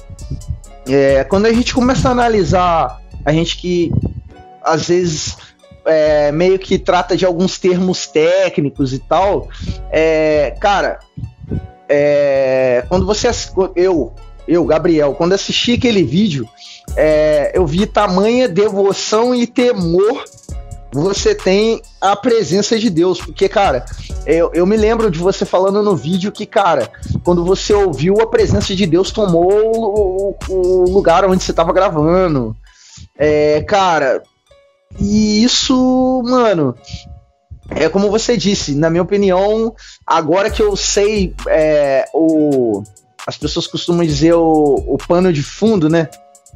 é, 0.87 1.23
quando 1.25 1.45
a 1.47 1.53
gente 1.53 1.73
começa 1.73 2.09
a 2.09 2.11
analisar, 2.11 3.01
a 3.25 3.31
gente 3.31 3.57
que 3.57 3.91
às 4.63 4.87
vezes 4.87 5.37
é, 5.87 6.31
meio 6.31 6.59
que 6.59 6.77
trata 6.77 7.17
de 7.17 7.25
alguns 7.25 7.57
termos 7.57 8.07
técnicos 8.07 8.93
e 8.93 8.99
tal, 8.99 9.47
é, 9.89 10.55
cara, 10.59 10.99
é, 11.89 12.85
quando 12.89 13.05
você 13.05 13.29
eu 13.75 14.13
eu, 14.47 14.63
Gabriel, 14.63 15.13
quando 15.13 15.33
assisti 15.33 15.73
aquele 15.73 16.03
vídeo, 16.03 16.47
é, 16.95 17.51
eu 17.53 17.67
vi 17.67 17.85
tamanha 17.85 18.47
devoção 18.47 19.35
e 19.35 19.45
temor 19.45 20.23
você 20.93 21.35
tem 21.35 21.81
a 21.99 22.15
presença 22.15 22.79
de 22.79 22.89
Deus. 22.89 23.19
Porque, 23.19 23.49
cara, 23.49 23.85
eu, 24.25 24.49
eu 24.53 24.65
me 24.65 24.77
lembro 24.77 25.11
de 25.11 25.19
você 25.19 25.45
falando 25.45 25.83
no 25.83 25.95
vídeo 25.95 26.31
que, 26.31 26.45
cara, 26.45 26.89
quando 27.23 27.43
você 27.43 27.73
ouviu, 27.73 28.21
a 28.21 28.27
presença 28.27 28.73
de 28.73 28.85
Deus 28.85 29.11
tomou 29.11 29.51
o, 29.51 30.37
o 30.49 30.89
lugar 30.89 31.25
onde 31.25 31.43
você 31.43 31.51
estava 31.51 31.73
gravando. 31.73 32.55
É, 33.17 33.61
cara, 33.63 34.23
e 34.99 35.43
isso, 35.43 36.23
mano, 36.25 36.75
é 37.69 37.89
como 37.89 38.09
você 38.09 38.37
disse, 38.37 38.75
na 38.75 38.89
minha 38.89 39.03
opinião, 39.03 39.73
agora 40.05 40.49
que 40.49 40.61
eu 40.61 40.75
sei 40.75 41.33
é, 41.47 42.05
o. 42.13 42.83
As 43.25 43.37
pessoas 43.37 43.67
costumam 43.67 44.05
dizer 44.05 44.33
o, 44.33 44.75
o 44.87 44.97
pano 44.97 45.33
de 45.33 45.43
fundo, 45.43 45.89
né? 45.89 46.09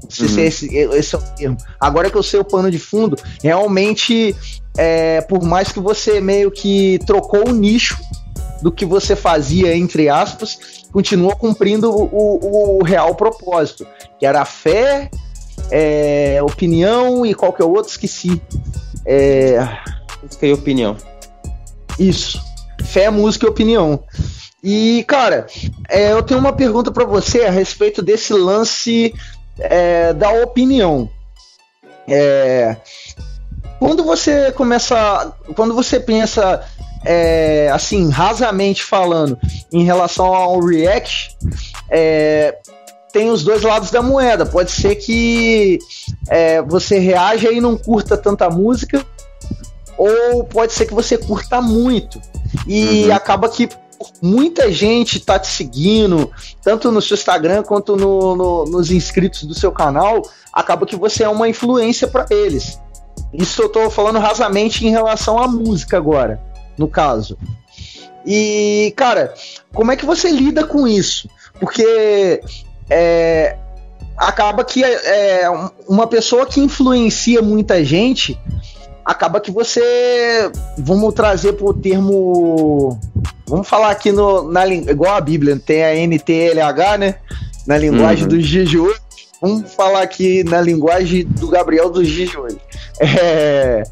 Sei 0.09 0.25
uhum. 0.25 0.33
se 0.33 0.41
esse, 0.41 0.75
esse 0.75 1.15
é 1.15 1.17
o 1.17 1.21
termo. 1.21 1.57
Agora 1.79 2.09
que 2.09 2.15
eu 2.15 2.23
sei 2.23 2.39
o 2.39 2.45
pano 2.45 2.71
de 2.71 2.79
fundo, 2.79 3.17
realmente, 3.43 4.35
é, 4.77 5.21
por 5.21 5.43
mais 5.43 5.71
que 5.71 5.79
você 5.79 6.21
meio 6.21 6.49
que 6.49 6.97
trocou 7.05 7.49
o 7.49 7.51
nicho 7.51 7.97
do 8.61 8.71
que 8.71 8.85
você 8.85 9.15
fazia, 9.15 9.75
entre 9.75 10.07
aspas, 10.07 10.57
continua 10.91 11.35
cumprindo 11.35 11.91
o, 11.91 12.03
o, 12.05 12.79
o 12.79 12.83
real 12.83 13.15
propósito, 13.15 13.85
que 14.17 14.25
era 14.25 14.41
a 14.41 14.45
fé, 14.45 15.09
é, 15.71 16.39
opinião 16.43 17.25
e 17.25 17.33
qualquer 17.33 17.63
outro, 17.63 17.89
esqueci. 17.89 18.41
É... 19.05 19.57
Música 20.21 20.45
e 20.45 20.53
opinião. 20.53 20.97
Isso. 21.97 22.41
Fé, 22.83 23.09
música 23.09 23.45
e 23.45 23.49
opinião. 23.49 24.03
E, 24.63 25.03
cara, 25.07 25.47
é, 25.89 26.11
eu 26.11 26.21
tenho 26.21 26.39
uma 26.39 26.53
pergunta 26.53 26.91
para 26.91 27.05
você 27.05 27.41
a 27.41 27.49
respeito 27.49 28.01
desse 28.01 28.33
lance 28.33 29.13
é, 29.57 30.13
da 30.13 30.29
opinião. 30.31 31.09
É, 32.07 32.75
quando 33.79 34.03
você 34.03 34.51
começa, 34.51 35.33
quando 35.55 35.73
você 35.73 35.99
pensa 35.99 36.63
é, 37.03 37.69
assim, 37.73 38.09
rasamente 38.09 38.83
falando, 38.83 39.37
em 39.71 39.83
relação 39.83 40.27
ao 40.27 40.59
React, 40.59 41.35
é, 41.89 42.57
tem 43.11 43.29
os 43.29 43.43
dois 43.43 43.61
lados 43.61 43.91
da 43.91 44.01
moeda. 44.01 44.45
Pode 44.45 44.71
ser 44.71 44.95
que 44.95 45.79
é, 46.29 46.61
você 46.61 46.97
reaja 46.97 47.51
e 47.51 47.61
não 47.61 47.77
curta 47.77 48.17
tanta 48.17 48.49
música, 48.49 49.05
ou 49.97 50.43
pode 50.43 50.73
ser 50.73 50.85
que 50.85 50.93
você 50.93 51.17
curta 51.17 51.61
muito. 51.61 52.21
E 52.67 53.05
uhum. 53.05 53.13
acaba 53.13 53.49
que 53.49 53.69
muita 54.21 54.71
gente 54.71 55.19
tá 55.19 55.37
te 55.37 55.47
seguindo, 55.47 56.31
tanto 56.63 56.91
no 56.91 57.01
seu 57.01 57.15
Instagram 57.15 57.63
quanto 57.63 57.95
no, 57.95 58.35
no, 58.35 58.65
nos 58.65 58.91
inscritos 58.91 59.43
do 59.43 59.53
seu 59.53 59.71
canal, 59.71 60.21
acaba 60.51 60.85
que 60.85 60.95
você 60.95 61.23
é 61.23 61.29
uma 61.29 61.47
influência 61.47 62.07
para 62.07 62.25
eles. 62.29 62.79
Isso 63.33 63.61
eu 63.61 63.69
tô 63.69 63.89
falando 63.89 64.19
rasamente 64.19 64.85
em 64.85 64.89
relação 64.89 65.37
à 65.37 65.47
música 65.47 65.97
agora, 65.97 66.41
no 66.77 66.87
caso. 66.87 67.37
E, 68.25 68.93
cara, 68.95 69.33
como 69.73 69.91
é 69.91 69.95
que 69.95 70.05
você 70.05 70.29
lida 70.31 70.65
com 70.65 70.87
isso? 70.87 71.29
Porque 71.59 72.41
é, 72.91 73.55
acaba 74.17 74.65
que 74.65 74.83
é, 74.83 75.49
uma 75.87 76.05
pessoa 76.05 76.45
que 76.45 76.59
influencia 76.59 77.41
muita 77.41 77.83
gente 77.83 78.37
acaba 79.05 79.39
que 79.39 79.49
você 79.49 80.51
vamos 80.77 81.13
trazer 81.13 81.53
para 81.53 81.65
o 81.65 81.73
termo 81.73 82.99
vamos 83.47 83.67
falar 83.67 83.91
aqui 83.91 84.11
no 84.11 84.51
na 84.51 84.67
igual 84.67 85.15
a 85.15 85.21
Bíblia 85.21 85.57
tem 85.57 85.83
a 85.83 85.95
NTLH 85.95 86.97
né? 86.99 87.15
Na 87.65 87.77
linguagem 87.77 88.23
uhum. 88.23 88.29
dos 88.29 88.45
dias 88.45 88.69
de 88.69 88.77
hoje 88.77 88.99
vamos 89.41 89.73
falar 89.73 90.01
aqui 90.01 90.43
na 90.43 90.61
linguagem 90.61 91.25
do 91.25 91.47
Gabriel 91.47 91.89
dos 91.89 92.07
dias 92.07 92.29
de 92.29 92.37
hoje 92.37 92.59
é, 92.99 93.83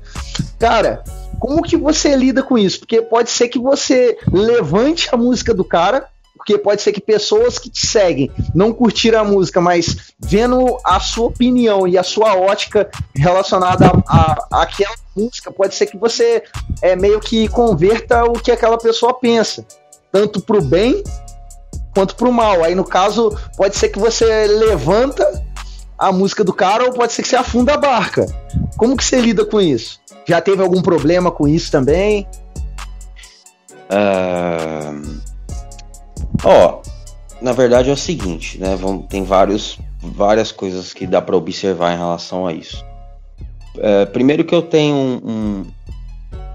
cara 0.60 1.04
como 1.40 1.64
que 1.64 1.78
você 1.78 2.18
lida 2.18 2.44
com 2.44 2.58
isso? 2.58 2.80
Porque 2.80 3.02
pode 3.02 3.30
ser 3.30 3.48
que 3.48 3.58
você 3.58 4.18
levante 4.30 5.08
a 5.10 5.16
música 5.16 5.54
do 5.54 5.64
cara 5.64 6.06
porque 6.50 6.58
pode 6.58 6.82
ser 6.82 6.92
que 6.92 7.02
pessoas 7.02 7.60
que 7.60 7.70
te 7.70 7.86
seguem 7.86 8.32
não 8.56 8.74
curtiram 8.74 9.20
a 9.20 9.24
música, 9.24 9.62
mas 9.62 10.14
vendo 10.20 10.80
a 10.84 11.00
sua 11.00 11.28
opinião 11.28 11.88
e 11.88 11.96
a 11.96 12.02
sua 12.02 12.34
ótica 12.34 12.90
relacionada 13.16 13.92
a, 14.08 14.36
a, 14.52 14.68
música, 15.16 15.52
pode 15.52 15.76
ser 15.76 15.86
que 15.86 15.98
você 15.98 16.42
é, 16.82 16.96
meio 16.96 17.20
que 17.20 17.48
converta 17.50 18.24
o 18.24 18.34
que 18.34 18.52
aquela 18.52 18.80
pessoa 18.80 19.14
pensa, 19.14 19.64
tanto 20.12 20.42
para 20.42 20.58
o 20.58 20.62
bem 20.62 21.04
quanto 21.94 22.16
para 22.16 22.28
o 22.28 22.34
mal. 22.34 22.64
Aí 22.64 22.74
no 22.74 22.84
caso, 22.84 23.38
pode 23.56 23.78
ser 23.78 23.90
que 23.90 24.00
você 24.00 24.48
levanta 24.48 25.46
a 26.00 26.12
música 26.12 26.44
do 26.44 26.54
cara 26.54 26.86
ou 26.86 26.94
pode 26.94 27.14
ser 27.14 27.22
que 27.22 27.28
você 27.28 27.36
afunda 27.36 27.76
a 27.76 27.78
barca. 27.78 28.26
Como 28.76 28.98
que 28.98 29.04
você 29.04 29.20
lida 29.22 29.46
com 29.46 29.62
isso? 29.62 30.00
Já 30.28 30.42
teve 30.42 30.64
algum 30.64 30.82
problema 30.82 31.30
com 31.30 31.48
isso 31.48 31.72
também? 31.72 32.28
Uh, 33.92 35.29
Ó, 36.44 36.82
na 37.42 37.52
verdade 37.52 37.90
é 37.90 37.94
o 37.94 37.98
seguinte, 37.98 38.58
né? 38.58 38.76
Vamos, 38.76 39.08
tem 39.08 39.24
vários, 39.24 39.80
várias 40.02 40.52
coisas 40.52 40.94
que 40.94 41.06
dá 41.06 41.22
para 41.22 41.36
observar 41.36 41.94
em 41.94 41.98
relação 41.98 42.46
a 42.46 42.54
isso. 42.54 42.84
É, 43.78 44.06
primeiro 44.06 44.44
que 44.44 44.54
eu 44.54 44.62
tenho 44.62 44.96
um, 44.96 45.22
um 45.24 45.66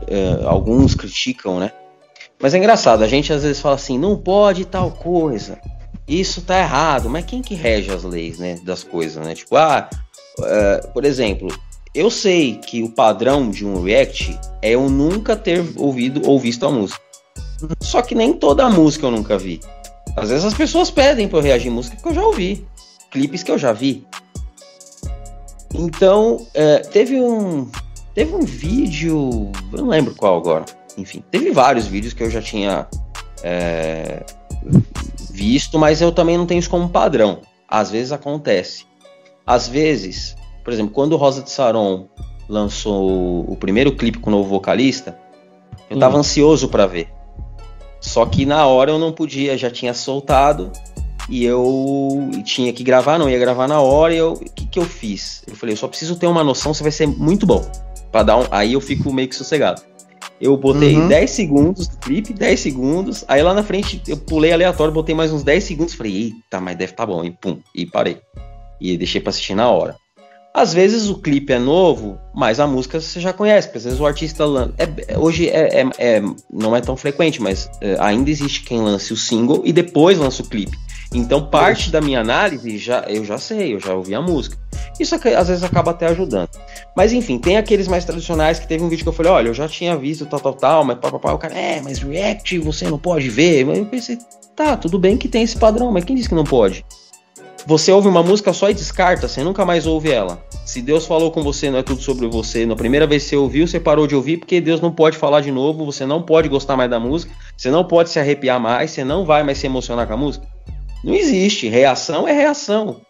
é, 0.06 0.44
alguns 0.44 0.94
criticam, 0.94 1.58
né? 1.58 1.72
Mas 2.40 2.52
é 2.52 2.58
engraçado, 2.58 3.02
a 3.02 3.08
gente 3.08 3.32
às 3.32 3.42
vezes 3.42 3.60
fala 3.60 3.76
assim, 3.76 3.98
não 3.98 4.16
pode 4.16 4.64
tal 4.64 4.90
coisa, 4.90 5.58
isso 6.06 6.42
tá 6.42 6.58
errado, 6.58 7.08
mas 7.08 7.24
quem 7.24 7.40
que 7.40 7.54
rege 7.54 7.90
as 7.90 8.04
leis, 8.04 8.38
né, 8.38 8.58
das 8.62 8.84
coisas, 8.84 9.24
né? 9.24 9.34
Tipo, 9.34 9.56
ah, 9.56 9.88
é, 10.40 10.76
por 10.92 11.04
exemplo, 11.04 11.48
eu 11.94 12.10
sei 12.10 12.56
que 12.56 12.82
o 12.82 12.90
padrão 12.90 13.50
de 13.50 13.64
um 13.64 13.82
react 13.82 14.38
é 14.60 14.70
eu 14.70 14.90
nunca 14.90 15.36
ter 15.36 15.64
ouvido 15.76 16.22
ou 16.28 16.38
visto 16.38 16.66
a 16.66 16.70
música. 16.70 17.03
Só 17.80 18.02
que 18.02 18.14
nem 18.14 18.32
toda 18.32 18.68
música 18.68 19.06
eu 19.06 19.10
nunca 19.10 19.38
vi. 19.38 19.60
Às 20.16 20.30
vezes 20.30 20.44
as 20.44 20.54
pessoas 20.54 20.90
pedem 20.90 21.28
para 21.28 21.38
eu 21.38 21.42
reagir 21.42 21.70
música 21.70 21.96
que 21.96 22.08
eu 22.08 22.14
já 22.14 22.22
ouvi, 22.22 22.66
clipes 23.10 23.42
que 23.42 23.50
eu 23.50 23.58
já 23.58 23.72
vi. 23.72 24.06
Então, 25.74 26.46
é, 26.54 26.78
teve 26.78 27.20
um 27.20 27.68
teve 28.14 28.32
um 28.32 28.42
vídeo, 28.42 29.50
eu 29.72 29.78
não 29.78 29.88
lembro 29.88 30.14
qual 30.14 30.36
agora. 30.36 30.64
Enfim, 30.96 31.22
teve 31.30 31.50
vários 31.50 31.86
vídeos 31.86 32.12
que 32.12 32.22
eu 32.22 32.30
já 32.30 32.40
tinha 32.40 32.86
é, 33.42 34.24
visto, 35.30 35.78
mas 35.78 36.00
eu 36.00 36.12
também 36.12 36.38
não 36.38 36.46
tenho 36.46 36.60
isso 36.60 36.70
como 36.70 36.88
padrão. 36.88 37.40
Às 37.68 37.90
vezes 37.90 38.12
acontece. 38.12 38.86
Às 39.44 39.66
vezes, 39.66 40.36
por 40.62 40.72
exemplo, 40.72 40.92
quando 40.92 41.14
o 41.14 41.16
Rosa 41.16 41.42
de 41.42 41.50
Saron 41.50 42.08
lançou 42.48 43.40
o 43.50 43.56
primeiro 43.56 43.96
clipe 43.96 44.18
com 44.18 44.30
o 44.30 44.32
novo 44.32 44.48
vocalista, 44.48 45.18
eu 45.90 45.98
tava 45.98 46.16
hum. 46.16 46.20
ansioso 46.20 46.68
para 46.68 46.86
ver. 46.86 47.08
Só 48.04 48.26
que 48.26 48.44
na 48.44 48.66
hora 48.66 48.90
eu 48.90 48.98
não 48.98 49.10
podia, 49.10 49.56
já 49.56 49.70
tinha 49.70 49.94
soltado 49.94 50.70
e 51.26 51.42
eu 51.42 52.30
tinha 52.44 52.70
que 52.70 52.84
gravar, 52.84 53.18
não 53.18 53.30
ia 53.30 53.38
gravar 53.38 53.66
na 53.66 53.80
hora. 53.80 54.14
E 54.14 54.18
eu, 54.18 54.34
o 54.34 54.38
que, 54.38 54.66
que 54.66 54.78
eu 54.78 54.84
fiz? 54.84 55.42
Eu 55.46 55.56
falei, 55.56 55.72
eu 55.72 55.76
só 55.78 55.88
preciso 55.88 56.14
ter 56.16 56.26
uma 56.26 56.44
noção 56.44 56.74
se 56.74 56.82
vai 56.82 56.92
ser 56.92 57.06
muito 57.06 57.46
bom. 57.46 57.66
Pra 58.12 58.22
dar 58.22 58.36
um, 58.36 58.44
aí 58.50 58.74
eu 58.74 58.80
fico 58.80 59.10
meio 59.10 59.26
que 59.26 59.34
sossegado. 59.34 59.80
Eu 60.38 60.54
botei 60.54 60.94
uhum. 60.94 61.08
10 61.08 61.30
segundos 61.30 61.88
do 61.88 61.96
clipe, 61.96 62.34
10 62.34 62.60
segundos. 62.60 63.24
Aí 63.26 63.42
lá 63.42 63.54
na 63.54 63.62
frente 63.62 64.02
eu 64.06 64.18
pulei 64.18 64.52
aleatório, 64.52 64.92
botei 64.92 65.14
mais 65.14 65.32
uns 65.32 65.42
10 65.42 65.64
segundos. 65.64 65.94
Falei, 65.94 66.24
eita, 66.24 66.60
mas 66.60 66.76
deve 66.76 66.92
tá 66.92 67.06
bom. 67.06 67.24
E 67.24 67.30
pum, 67.30 67.58
e 67.74 67.86
parei. 67.86 68.18
E 68.78 68.98
deixei 68.98 69.18
pra 69.18 69.30
assistir 69.30 69.54
na 69.54 69.70
hora. 69.70 69.96
Às 70.54 70.72
vezes 70.72 71.08
o 71.08 71.16
clipe 71.16 71.52
é 71.52 71.58
novo, 71.58 72.16
mas 72.32 72.60
a 72.60 72.66
música 72.66 73.00
você 73.00 73.18
já 73.18 73.32
conhece, 73.32 73.66
porque 73.66 73.78
às 73.78 73.84
vezes 73.84 73.98
o 73.98 74.06
artista 74.06 74.44
lança. 74.44 74.72
É, 74.78 75.18
hoje 75.18 75.48
é, 75.48 75.80
é, 75.80 75.90
é, 75.98 76.22
não 76.48 76.76
é 76.76 76.80
tão 76.80 76.96
frequente, 76.96 77.42
mas 77.42 77.68
é, 77.80 77.96
ainda 77.98 78.30
existe 78.30 78.62
quem 78.62 78.80
lance 78.80 79.12
o 79.12 79.16
single 79.16 79.62
e 79.64 79.72
depois 79.72 80.16
lança 80.16 80.42
o 80.42 80.46
clipe. 80.46 80.78
Então 81.12 81.50
parte 81.50 81.90
da 81.90 82.00
minha 82.00 82.20
análise 82.20 82.78
já 82.78 83.00
eu 83.08 83.24
já 83.24 83.36
sei, 83.36 83.74
eu 83.74 83.80
já 83.80 83.94
ouvi 83.94 84.14
a 84.14 84.22
música. 84.22 84.56
Isso 85.00 85.16
às 85.16 85.48
vezes 85.48 85.64
acaba 85.64 85.90
até 85.90 86.06
ajudando. 86.06 86.50
Mas 86.96 87.12
enfim, 87.12 87.36
tem 87.36 87.56
aqueles 87.56 87.88
mais 87.88 88.04
tradicionais 88.04 88.60
que 88.60 88.68
teve 88.68 88.84
um 88.84 88.88
vídeo 88.88 89.02
que 89.02 89.08
eu 89.08 89.12
falei, 89.12 89.32
olha, 89.32 89.48
eu 89.48 89.54
já 89.54 89.66
tinha 89.66 89.96
visto 89.96 90.24
tal, 90.24 90.38
tal, 90.38 90.54
tal, 90.54 90.84
mas 90.84 90.98
papapá, 91.00 91.32
o 91.32 91.38
cara, 91.38 91.58
é, 91.58 91.80
mas 91.82 91.98
React 91.98 92.60
você 92.60 92.88
não 92.88 92.98
pode 92.98 93.28
ver. 93.28 93.66
Eu 93.66 93.86
pensei, 93.86 94.18
tá, 94.54 94.76
tudo 94.76 95.00
bem 95.00 95.16
que 95.16 95.26
tem 95.26 95.42
esse 95.42 95.56
padrão, 95.56 95.90
mas 95.90 96.04
quem 96.04 96.14
disse 96.14 96.28
que 96.28 96.34
não 96.36 96.44
pode? 96.44 96.84
Você 97.66 97.90
ouve 97.90 98.08
uma 98.08 98.22
música 98.22 98.52
só 98.52 98.68
e 98.68 98.74
descarta, 98.74 99.26
você 99.26 99.42
nunca 99.42 99.64
mais 99.64 99.86
ouve 99.86 100.10
ela. 100.10 100.44
Se 100.66 100.82
Deus 100.82 101.06
falou 101.06 101.30
com 101.30 101.42
você, 101.42 101.70
não 101.70 101.78
é 101.78 101.82
tudo 101.82 102.00
sobre 102.02 102.26
você. 102.26 102.66
Na 102.66 102.76
primeira 102.76 103.06
vez 103.06 103.24
que 103.24 103.30
você 103.30 103.36
ouviu, 103.36 103.66
você 103.66 103.80
parou 103.80 104.06
de 104.06 104.14
ouvir 104.14 104.36
porque 104.36 104.60
Deus 104.60 104.80
não 104.82 104.92
pode 104.92 105.16
falar 105.16 105.40
de 105.40 105.50
novo, 105.50 105.86
você 105.86 106.04
não 106.04 106.22
pode 106.22 106.48
gostar 106.48 106.76
mais 106.76 106.90
da 106.90 107.00
música, 107.00 107.32
você 107.56 107.70
não 107.70 107.82
pode 107.84 108.10
se 108.10 108.18
arrepiar 108.18 108.60
mais, 108.60 108.90
você 108.90 109.02
não 109.02 109.24
vai 109.24 109.42
mais 109.42 109.58
se 109.58 109.66
emocionar 109.66 110.06
com 110.06 110.12
a 110.12 110.16
música. 110.16 110.46
Não 111.02 111.14
existe. 111.14 111.68
Reação 111.68 112.28
é 112.28 112.32
reação. 112.32 113.00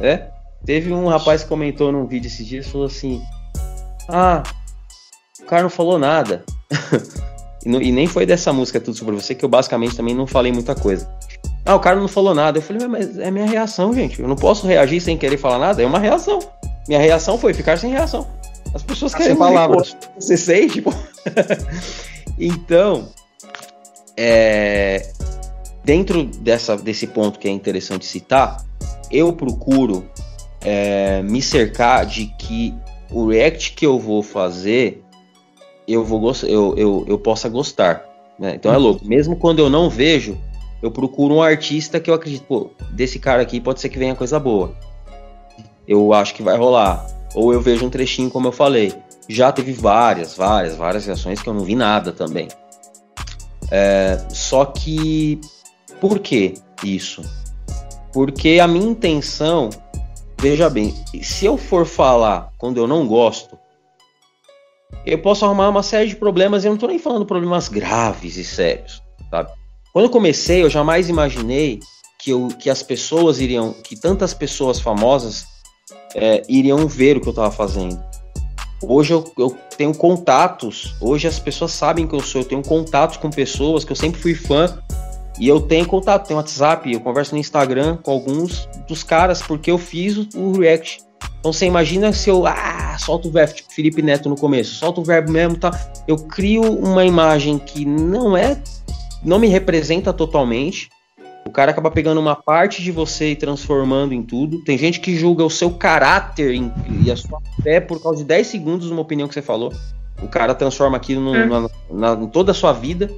É? 0.00 0.28
Teve 0.64 0.92
um 0.92 1.08
rapaz 1.08 1.42
que 1.42 1.48
comentou 1.48 1.90
num 1.90 2.06
vídeo 2.06 2.28
esses 2.28 2.46
dias 2.46 2.68
falou 2.68 2.86
assim: 2.86 3.20
Ah, 4.08 4.44
o 5.40 5.46
cara 5.46 5.62
não 5.62 5.70
falou 5.70 5.98
nada. 5.98 6.44
e 7.64 7.92
nem 7.92 8.06
foi 8.06 8.26
dessa 8.26 8.52
música 8.52 8.80
Tudo 8.80 8.96
Sobre 8.96 9.14
Você, 9.16 9.34
que 9.34 9.44
eu 9.44 9.48
basicamente 9.48 9.96
também 9.96 10.14
não 10.14 10.26
falei 10.26 10.52
muita 10.52 10.74
coisa. 10.74 11.08
Ah, 11.68 11.74
o 11.74 11.80
cara 11.80 12.00
não 12.00 12.08
falou 12.08 12.34
nada. 12.34 12.56
Eu 12.56 12.62
falei, 12.62 12.88
mas 12.88 13.18
é 13.18 13.30
minha 13.30 13.44
reação, 13.44 13.92
gente. 13.92 14.22
Eu 14.22 14.26
não 14.26 14.36
posso 14.36 14.66
reagir 14.66 15.02
sem 15.02 15.18
querer 15.18 15.36
falar 15.36 15.58
nada. 15.58 15.82
É 15.82 15.86
uma 15.86 15.98
reação. 15.98 16.38
Minha 16.88 16.98
reação 16.98 17.36
foi 17.36 17.52
ficar 17.52 17.76
sem 17.76 17.90
reação. 17.90 18.26
As 18.74 18.82
pessoas 18.82 19.14
querem 19.14 19.36
palavras. 19.36 19.94
Você 20.18 20.38
sente, 20.38 20.80
pô. 20.80 20.90
então, 22.40 23.10
é, 24.16 25.10
dentro 25.84 26.24
dessa, 26.24 26.74
desse 26.74 27.06
ponto 27.06 27.38
que 27.38 27.46
é 27.46 27.50
interessante 27.50 28.06
citar, 28.06 28.64
eu 29.10 29.30
procuro 29.34 30.08
é, 30.62 31.20
me 31.20 31.42
cercar 31.42 32.06
de 32.06 32.28
que 32.38 32.74
o 33.10 33.26
react 33.26 33.74
que 33.74 33.84
eu 33.84 33.98
vou 33.98 34.22
fazer, 34.22 35.04
eu 35.86 36.02
vou 36.02 36.32
eu, 36.44 36.74
eu, 36.78 37.04
eu 37.06 37.18
possa 37.18 37.46
gostar. 37.46 38.08
Né? 38.38 38.54
Então 38.54 38.72
é 38.72 38.78
louco. 38.78 39.06
Mesmo 39.06 39.36
quando 39.36 39.58
eu 39.58 39.68
não 39.68 39.90
vejo, 39.90 40.38
eu 40.82 40.90
procuro 40.90 41.34
um 41.34 41.42
artista 41.42 41.98
que 41.98 42.10
eu 42.10 42.14
acredito, 42.14 42.44
pô, 42.44 42.70
desse 42.90 43.18
cara 43.18 43.42
aqui 43.42 43.60
pode 43.60 43.80
ser 43.80 43.88
que 43.88 43.98
venha 43.98 44.14
coisa 44.14 44.38
boa. 44.38 44.74
Eu 45.86 46.12
acho 46.12 46.34
que 46.34 46.42
vai 46.42 46.56
rolar. 46.56 47.06
Ou 47.34 47.52
eu 47.52 47.60
vejo 47.60 47.84
um 47.84 47.90
trechinho, 47.90 48.30
como 48.30 48.48
eu 48.48 48.52
falei. 48.52 48.94
Já 49.28 49.50
teve 49.52 49.72
várias, 49.72 50.36
várias, 50.36 50.76
várias 50.76 51.06
reações 51.06 51.42
que 51.42 51.48
eu 51.48 51.54
não 51.54 51.64
vi 51.64 51.74
nada 51.74 52.12
também. 52.12 52.48
É, 53.70 54.18
só 54.30 54.64
que, 54.64 55.40
por 56.00 56.18
que 56.20 56.54
isso? 56.82 57.22
Porque 58.12 58.58
a 58.60 58.68
minha 58.68 58.88
intenção, 58.88 59.68
veja 60.40 60.70
bem, 60.70 60.94
se 61.22 61.44
eu 61.44 61.58
for 61.58 61.84
falar 61.84 62.52
quando 62.56 62.78
eu 62.78 62.86
não 62.86 63.06
gosto, 63.06 63.58
eu 65.04 65.18
posso 65.18 65.44
arrumar 65.44 65.68
uma 65.68 65.82
série 65.82 66.08
de 66.08 66.16
problemas, 66.16 66.64
e 66.64 66.66
eu 66.66 66.70
não 66.70 66.76
estou 66.76 66.88
nem 66.88 66.98
falando 66.98 67.26
problemas 67.26 67.68
graves 67.68 68.36
e 68.36 68.44
sérios, 68.44 69.02
sabe? 69.30 69.50
Quando 69.92 70.04
eu 70.04 70.10
comecei, 70.10 70.62
eu 70.62 70.70
jamais 70.70 71.08
imaginei 71.08 71.80
que, 72.18 72.30
eu, 72.30 72.48
que 72.58 72.68
as 72.68 72.82
pessoas 72.82 73.40
iriam, 73.40 73.72
que 73.72 73.96
tantas 73.96 74.34
pessoas 74.34 74.80
famosas 74.80 75.46
é, 76.14 76.42
iriam 76.48 76.86
ver 76.86 77.16
o 77.16 77.20
que 77.20 77.28
eu 77.28 77.32
estava 77.32 77.50
fazendo. 77.50 77.98
Hoje 78.82 79.12
eu, 79.12 79.24
eu, 79.36 79.56
tenho 79.76 79.94
contatos, 79.94 80.94
hoje 81.00 81.26
as 81.26 81.38
pessoas 81.38 81.72
sabem 81.72 82.06
que 82.06 82.14
eu 82.14 82.20
sou, 82.20 82.42
eu 82.42 82.44
tenho 82.44 82.62
contatos 82.62 83.16
com 83.16 83.30
pessoas 83.30 83.84
que 83.84 83.90
eu 83.90 83.96
sempre 83.96 84.20
fui 84.20 84.34
fã 84.34 84.78
e 85.40 85.48
eu 85.48 85.60
tenho 85.60 85.86
contato, 85.86 86.26
tenho 86.26 86.38
WhatsApp, 86.38 86.92
eu 86.92 87.00
converso 87.00 87.34
no 87.34 87.40
Instagram 87.40 87.96
com 87.96 88.10
alguns 88.10 88.68
dos 88.86 89.02
caras 89.02 89.42
porque 89.42 89.70
eu 89.70 89.78
fiz 89.78 90.16
o, 90.16 90.28
o 90.36 90.58
React. 90.60 91.00
Então 91.40 91.52
você 91.52 91.66
imagina 91.66 92.12
se 92.12 92.28
eu 92.28 92.46
ah, 92.46 92.96
solto 92.98 93.28
o 93.28 93.32
verbo, 93.32 93.54
tipo 93.54 93.72
Felipe 93.72 94.02
Neto 94.02 94.28
no 94.28 94.36
começo, 94.36 94.74
solto 94.74 95.00
o 95.00 95.04
verbo 95.04 95.32
mesmo, 95.32 95.56
tá? 95.56 95.70
Eu 96.06 96.16
crio 96.16 96.62
uma 96.62 97.04
imagem 97.04 97.58
que 97.58 97.84
não 97.84 98.36
é, 98.36 98.60
não 99.24 99.38
me 99.38 99.48
representa 99.48 100.12
totalmente, 100.12 100.88
o 101.48 101.50
cara 101.50 101.70
acaba 101.70 101.90
pegando 101.90 102.20
uma 102.20 102.36
parte 102.36 102.82
de 102.82 102.92
você 102.92 103.30
e 103.30 103.36
transformando 103.36 104.12
em 104.12 104.22
tudo. 104.22 104.62
Tem 104.64 104.76
gente 104.76 105.00
que 105.00 105.16
julga 105.16 105.42
o 105.42 105.48
seu 105.48 105.70
caráter 105.70 106.54
e 107.00 107.10
a 107.10 107.16
sua 107.16 107.40
fé 107.62 107.80
por 107.80 108.02
causa 108.02 108.18
de 108.18 108.24
10 108.24 108.46
segundos 108.46 108.90
numa 108.90 109.00
opinião 109.00 109.26
que 109.26 109.32
você 109.32 109.40
falou. 109.40 109.72
O 110.22 110.28
cara 110.28 110.54
transforma 110.54 110.98
aquilo 110.98 111.22
no, 111.22 111.32
hum. 111.32 111.70
na, 111.90 112.14
na, 112.14 112.22
em 112.22 112.28
toda 112.28 112.52
a 112.52 112.54
sua 112.54 112.74
vida. 112.74 113.10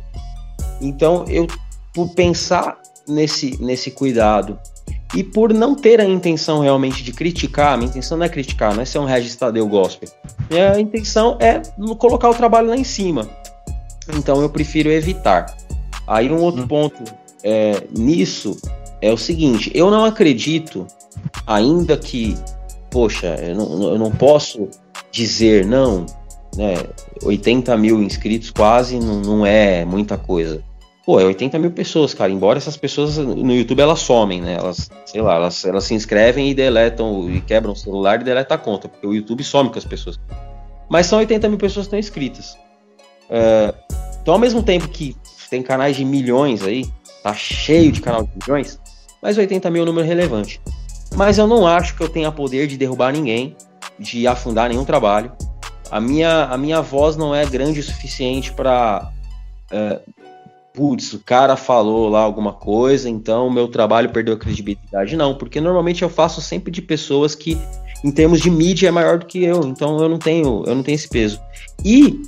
Então, 0.81 1.25
eu, 1.27 1.49
por 1.93 2.15
pensar 2.15 2.79
nesse, 3.09 3.61
nesse 3.61 3.91
cuidado 3.91 4.59
e 5.15 5.25
por 5.25 5.53
não 5.53 5.75
ter 5.75 6.01
a 6.01 6.05
intenção 6.05 6.61
realmente 6.61 7.03
de 7.03 7.13
criticar, 7.13 7.77
minha 7.77 7.91
intenção 7.91 8.17
não 8.17 8.27
é 8.27 8.29
criticar, 8.29 8.73
não 8.75 8.83
é 8.83 8.85
ser 8.85 9.01
um 9.01 9.07
Regis 9.07 9.35
Tadeu 9.35 9.67
gospel. 9.67 10.09
Minha 10.49 10.79
intenção 10.79 11.37
é 11.41 11.61
colocar 11.99 12.31
o 12.31 12.35
trabalho 12.35 12.69
lá 12.69 12.77
em 12.77 12.85
cima. 12.85 13.29
Então, 14.15 14.41
eu 14.41 14.49
prefiro 14.49 14.89
evitar. 14.89 15.47
Aí, 16.11 16.29
um 16.29 16.42
outro 16.42 16.64
hum. 16.64 16.66
ponto 16.66 17.05
é, 17.44 17.85
nisso 17.96 18.57
é 19.01 19.12
o 19.12 19.16
seguinte: 19.16 19.70
eu 19.73 19.92
não 19.92 20.05
acredito, 20.05 20.85
ainda 21.46 21.96
que, 21.96 22.37
poxa, 22.90 23.37
eu 23.37 23.55
não, 23.55 23.83
eu 23.92 23.99
não 23.99 24.11
posso 24.11 24.68
dizer 25.12 25.64
não, 25.64 26.05
né? 26.57 26.75
80 27.23 27.77
mil 27.77 28.03
inscritos 28.03 28.51
quase 28.51 28.99
não, 28.99 29.20
não 29.20 29.46
é 29.46 29.85
muita 29.85 30.18
coisa. 30.18 30.64
Pô, 31.07 31.20
é 31.20 31.25
80 31.25 31.59
mil 31.61 31.70
pessoas, 31.70 32.12
cara. 32.12 32.31
Embora 32.31 32.59
essas 32.59 32.77
pessoas 32.77 33.16
no 33.16 33.53
YouTube 33.53 33.81
elas 33.81 34.01
somem, 34.01 34.40
né? 34.40 34.55
Elas, 34.55 34.90
sei 35.07 35.23
lá, 35.23 35.37
elas, 35.37 35.64
elas 35.64 35.85
se 35.85 35.94
inscrevem 35.94 36.51
e 36.51 36.55
deletam 36.55 37.31
e 37.31 37.40
quebram 37.40 37.73
o 37.73 37.77
celular 37.77 38.20
e 38.20 38.25
deletam 38.25 38.57
a 38.57 38.59
conta, 38.59 38.88
porque 38.88 39.07
o 39.07 39.14
YouTube 39.14 39.44
some 39.44 39.70
com 39.70 39.79
as 39.79 39.85
pessoas. 39.85 40.18
Mas 40.88 41.07
são 41.07 41.20
80 41.20 41.49
mil 41.49 41.59
pessoas 41.59 41.87
que 41.87 41.88
estão 41.88 41.99
inscritas. 42.01 42.59
É, 43.31 43.73
então, 44.20 44.35
ao 44.35 44.40
mesmo 44.40 44.62
tempo 44.62 44.88
que 44.88 45.16
tem 45.51 45.63
canais 45.63 45.97
de 45.97 46.05
milhões 46.05 46.63
aí, 46.63 46.87
tá 47.23 47.35
cheio 47.35 47.91
de 47.91 48.01
canal 48.01 48.23
de 48.23 48.31
milhões, 48.41 48.81
mas 49.21 49.37
80 49.37 49.69
mil 49.71 49.81
é 49.81 49.83
um 49.83 49.87
número 49.87 50.07
relevante. 50.07 50.61
Mas 51.15 51.39
eu 51.39 51.47
não 51.47 51.67
acho 51.67 51.97
que 51.97 52.03
eu 52.03 52.09
tenha 52.09 52.31
poder 52.31 52.67
de 52.67 52.77
derrubar 52.77 53.13
ninguém, 53.13 53.57
de 53.99 54.27
afundar 54.27 54.69
nenhum 54.69 54.85
trabalho. 54.85 55.33
A 55.91 56.01
minha, 56.01 56.45
a 56.45 56.57
minha 56.57 56.81
voz 56.81 57.17
não 57.17 57.35
é 57.35 57.45
grande 57.45 57.81
o 57.81 57.83
suficiente 57.83 58.53
para. 58.53 59.11
É, 59.73 60.01
putz, 60.73 61.13
o 61.13 61.19
cara 61.19 61.57
falou 61.57 62.09
lá 62.09 62.21
alguma 62.21 62.53
coisa, 62.53 63.11
então 63.11 63.49
o 63.49 63.51
meu 63.51 63.69
trabalho 63.69 64.11
perdeu 64.11 64.35
a 64.35 64.39
credibilidade. 64.39 65.17
Não, 65.17 65.35
porque 65.35 65.61
normalmente 65.61 66.03
eu 66.03 66.09
faço 66.09 66.41
sempre 66.41 66.71
de 66.71 66.81
pessoas 66.81 67.35
que, 67.35 67.59
em 68.05 68.13
termos 68.13 68.41
de 68.41 68.51
mídia, 68.51 68.89
é 68.89 68.93
maior 68.93 69.19
do 69.19 69.27
que 69.27 69.43
eu. 69.43 69.65
Então 69.65 69.99
eu 69.99 70.09
não 70.09 70.19
tenho, 70.19 70.63
eu 70.65 70.75
não 70.77 70.83
tenho 70.83 70.95
esse 70.95 71.09
peso. 71.09 71.41
E 71.85 72.23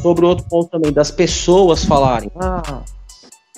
sobre 0.00 0.24
o 0.24 0.28
outro 0.28 0.46
ponto 0.48 0.70
também, 0.70 0.92
das 0.92 1.10
pessoas 1.10 1.84
falarem, 1.84 2.30
ah, 2.36 2.82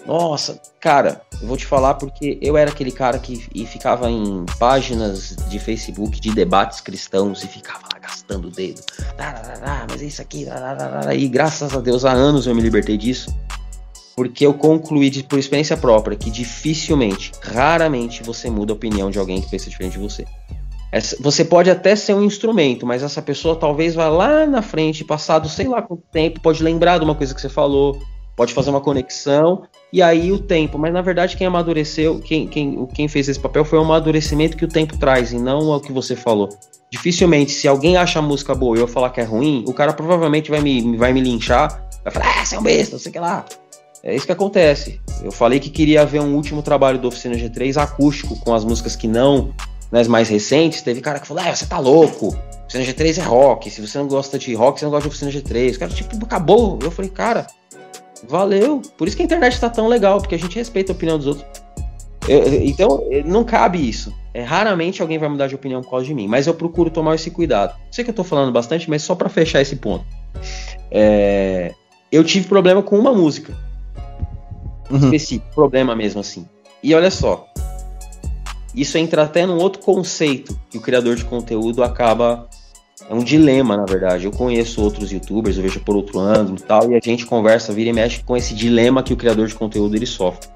nossa, 0.06 0.60
cara, 0.80 1.22
eu 1.40 1.48
vou 1.48 1.56
te 1.56 1.64
falar 1.64 1.94
porque 1.94 2.38
eu 2.42 2.56
era 2.56 2.70
aquele 2.70 2.92
cara 2.92 3.18
que 3.18 3.46
e 3.54 3.64
ficava 3.64 4.10
em 4.10 4.44
páginas 4.58 5.34
de 5.48 5.58
Facebook 5.58 6.20
de 6.20 6.34
debates 6.34 6.80
cristãos 6.80 7.42
e 7.42 7.48
ficava 7.48 7.80
lá 7.92 7.98
gastando 7.98 8.48
o 8.48 8.50
dedo. 8.50 8.82
Mas 9.88 10.02
é 10.02 10.04
isso 10.04 10.20
aqui, 10.20 10.46
e 11.16 11.28
graças 11.28 11.74
a 11.74 11.80
Deus 11.80 12.04
há 12.04 12.12
anos 12.12 12.46
eu 12.46 12.54
me 12.54 12.60
libertei 12.60 12.98
disso. 12.98 13.34
Porque 14.14 14.46
eu 14.46 14.54
concluí 14.54 15.10
de, 15.10 15.24
por 15.24 15.38
experiência 15.38 15.76
própria 15.76 16.16
que 16.16 16.30
dificilmente, 16.30 17.32
raramente 17.42 18.22
você 18.22 18.48
muda 18.48 18.72
a 18.72 18.76
opinião 18.76 19.10
de 19.10 19.18
alguém 19.18 19.40
que 19.40 19.50
pensa 19.50 19.68
diferente 19.68 19.94
de 19.94 19.98
você. 19.98 20.24
Você 21.20 21.44
pode 21.44 21.70
até 21.70 21.96
ser 21.96 22.14
um 22.14 22.22
instrumento, 22.22 22.86
mas 22.86 23.02
essa 23.02 23.20
pessoa 23.20 23.56
talvez 23.56 23.94
vá 23.94 24.08
lá 24.08 24.46
na 24.46 24.62
frente, 24.62 25.04
passado 25.04 25.48
sei 25.48 25.66
lá 25.66 25.82
quanto 25.82 26.04
tempo, 26.12 26.40
pode 26.40 26.62
lembrar 26.62 26.98
de 26.98 27.04
uma 27.04 27.14
coisa 27.14 27.34
que 27.34 27.40
você 27.40 27.48
falou, 27.48 28.00
pode 28.36 28.52
fazer 28.52 28.70
uma 28.70 28.80
conexão 28.80 29.64
e 29.92 30.00
aí 30.00 30.30
o 30.30 30.38
tempo. 30.38 30.78
Mas 30.78 30.92
na 30.92 31.02
verdade 31.02 31.36
quem 31.36 31.46
amadureceu, 31.46 32.20
quem, 32.20 32.46
quem, 32.46 32.86
quem 32.86 33.08
fez 33.08 33.28
esse 33.28 33.40
papel 33.40 33.64
foi 33.64 33.78
o 33.78 33.82
amadurecimento 33.82 34.56
que 34.56 34.64
o 34.64 34.68
tempo 34.68 34.96
traz 34.96 35.32
e 35.32 35.38
não 35.38 35.68
o 35.70 35.80
que 35.80 35.92
você 35.92 36.14
falou. 36.14 36.48
Dificilmente, 36.90 37.50
se 37.50 37.66
alguém 37.66 37.96
acha 37.96 38.20
a 38.20 38.22
música 38.22 38.54
boa 38.54 38.76
e 38.76 38.80
eu 38.80 38.86
falar 38.86 39.10
que 39.10 39.20
é 39.20 39.24
ruim, 39.24 39.64
o 39.66 39.72
cara 39.72 39.92
provavelmente 39.92 40.48
vai 40.48 40.60
me, 40.60 40.96
vai 40.96 41.12
me 41.12 41.20
linchar, 41.20 41.88
vai 42.04 42.12
falar, 42.12 42.40
ah, 42.40 42.44
você 42.44 42.54
é 42.54 42.58
um 42.58 42.62
besta, 42.62 42.92
não 42.92 43.00
sei 43.00 43.10
o 43.10 43.12
que 43.12 43.18
lá. 43.18 43.44
É 44.00 44.14
isso 44.14 44.26
que 44.26 44.32
acontece. 44.32 45.00
Eu 45.22 45.32
falei 45.32 45.58
que 45.58 45.70
queria 45.70 46.04
ver 46.04 46.20
um 46.20 46.36
último 46.36 46.62
trabalho 46.62 46.98
do 46.98 47.08
Oficina 47.08 47.34
G3 47.34 47.82
acústico, 47.82 48.38
com 48.38 48.54
as 48.54 48.62
músicas 48.62 48.94
que 48.94 49.08
não, 49.08 49.52
nas 49.94 50.08
mais 50.08 50.28
recentes. 50.28 50.82
Teve 50.82 51.00
cara 51.00 51.18
que 51.18 51.26
falou, 51.26 51.42
ah, 51.46 51.54
você 51.54 51.64
tá 51.64 51.78
louco. 51.78 52.36
Oficina 52.66 52.84
G3 52.84 53.18
é 53.18 53.22
rock. 53.22 53.70
Se 53.70 53.80
você 53.80 53.96
não 53.96 54.08
gosta 54.08 54.38
de 54.38 54.52
rock, 54.54 54.78
você 54.78 54.84
não 54.84 54.92
gosta 54.92 55.08
de 55.08 55.14
Oficina 55.14 55.30
G3. 55.30 55.76
O 55.76 55.78
cara, 55.78 55.92
tipo, 55.92 56.24
acabou. 56.24 56.78
Eu 56.82 56.90
falei, 56.90 57.10
cara, 57.10 57.46
Valeu. 58.28 58.80
Por 58.96 59.06
isso 59.06 59.16
que 59.16 59.22
a 59.22 59.26
internet 59.26 59.58
tá 59.60 59.68
tão 59.68 59.88
legal, 59.88 60.20
porque 60.20 60.34
a 60.34 60.38
gente 60.38 60.56
respeita 60.56 60.92
a 60.92 60.94
opinião 60.94 61.18
dos 61.18 61.26
outros. 61.26 61.46
Eu, 62.28 62.64
então, 62.64 63.04
não 63.24 63.44
cabe 63.44 63.86
isso. 63.86 64.14
É, 64.32 64.42
raramente 64.42 65.02
alguém 65.02 65.18
vai 65.18 65.28
mudar 65.28 65.46
de 65.46 65.54
opinião 65.54 65.82
por 65.82 65.90
causa 65.90 66.06
de 66.06 66.14
mim, 66.14 66.26
mas 66.26 66.46
eu 66.46 66.54
procuro 66.54 66.90
tomar 66.90 67.14
esse 67.14 67.30
cuidado. 67.30 67.76
Sei 67.90 68.02
que 68.02 68.10
eu 68.10 68.14
tô 68.14 68.24
falando 68.24 68.50
bastante, 68.50 68.88
mas 68.88 69.02
só 69.02 69.14
para 69.14 69.28
fechar 69.28 69.60
esse 69.60 69.76
ponto. 69.76 70.04
É, 70.90 71.72
eu 72.10 72.24
tive 72.24 72.48
problema 72.48 72.82
com 72.82 72.98
uma 72.98 73.12
música. 73.12 73.54
Uhum. 74.90 74.98
Específico, 74.98 75.46
problema 75.54 75.94
mesmo 75.94 76.20
assim. 76.20 76.46
E 76.82 76.94
olha 76.94 77.10
só. 77.10 77.46
Isso 78.74 78.98
entra 78.98 79.22
até 79.22 79.46
num 79.46 79.56
outro 79.56 79.80
conceito 79.80 80.58
que 80.68 80.78
o 80.78 80.80
criador 80.80 81.14
de 81.16 81.24
conteúdo 81.24 81.82
acaba 81.82 82.48
é 83.08 83.14
um 83.14 83.22
dilema, 83.22 83.76
na 83.76 83.84
verdade. 83.84 84.24
Eu 84.24 84.32
conheço 84.32 84.82
outros 84.82 85.12
youtubers, 85.12 85.56
eu 85.56 85.62
vejo 85.62 85.80
por 85.80 85.94
outro 85.96 86.18
ângulo 86.18 86.58
e 86.58 86.62
tal, 86.62 86.90
e 86.90 86.96
a 86.96 87.00
gente 87.02 87.26
conversa, 87.26 87.72
vira 87.72 87.90
e 87.90 87.92
mexe 87.92 88.22
com 88.22 88.36
esse 88.36 88.54
dilema 88.54 89.02
que 89.02 89.12
o 89.12 89.16
criador 89.16 89.46
de 89.46 89.54
conteúdo 89.54 89.94
ele 89.94 90.06
sofre. 90.06 90.48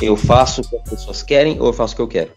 Eu 0.00 0.16
faço 0.16 0.62
o 0.62 0.68
que 0.68 0.76
as 0.76 0.88
pessoas 0.88 1.22
querem 1.22 1.60
ou 1.60 1.66
eu 1.66 1.72
faço 1.72 1.92
o 1.92 1.96
que 1.96 2.02
eu 2.02 2.08
quero? 2.08 2.30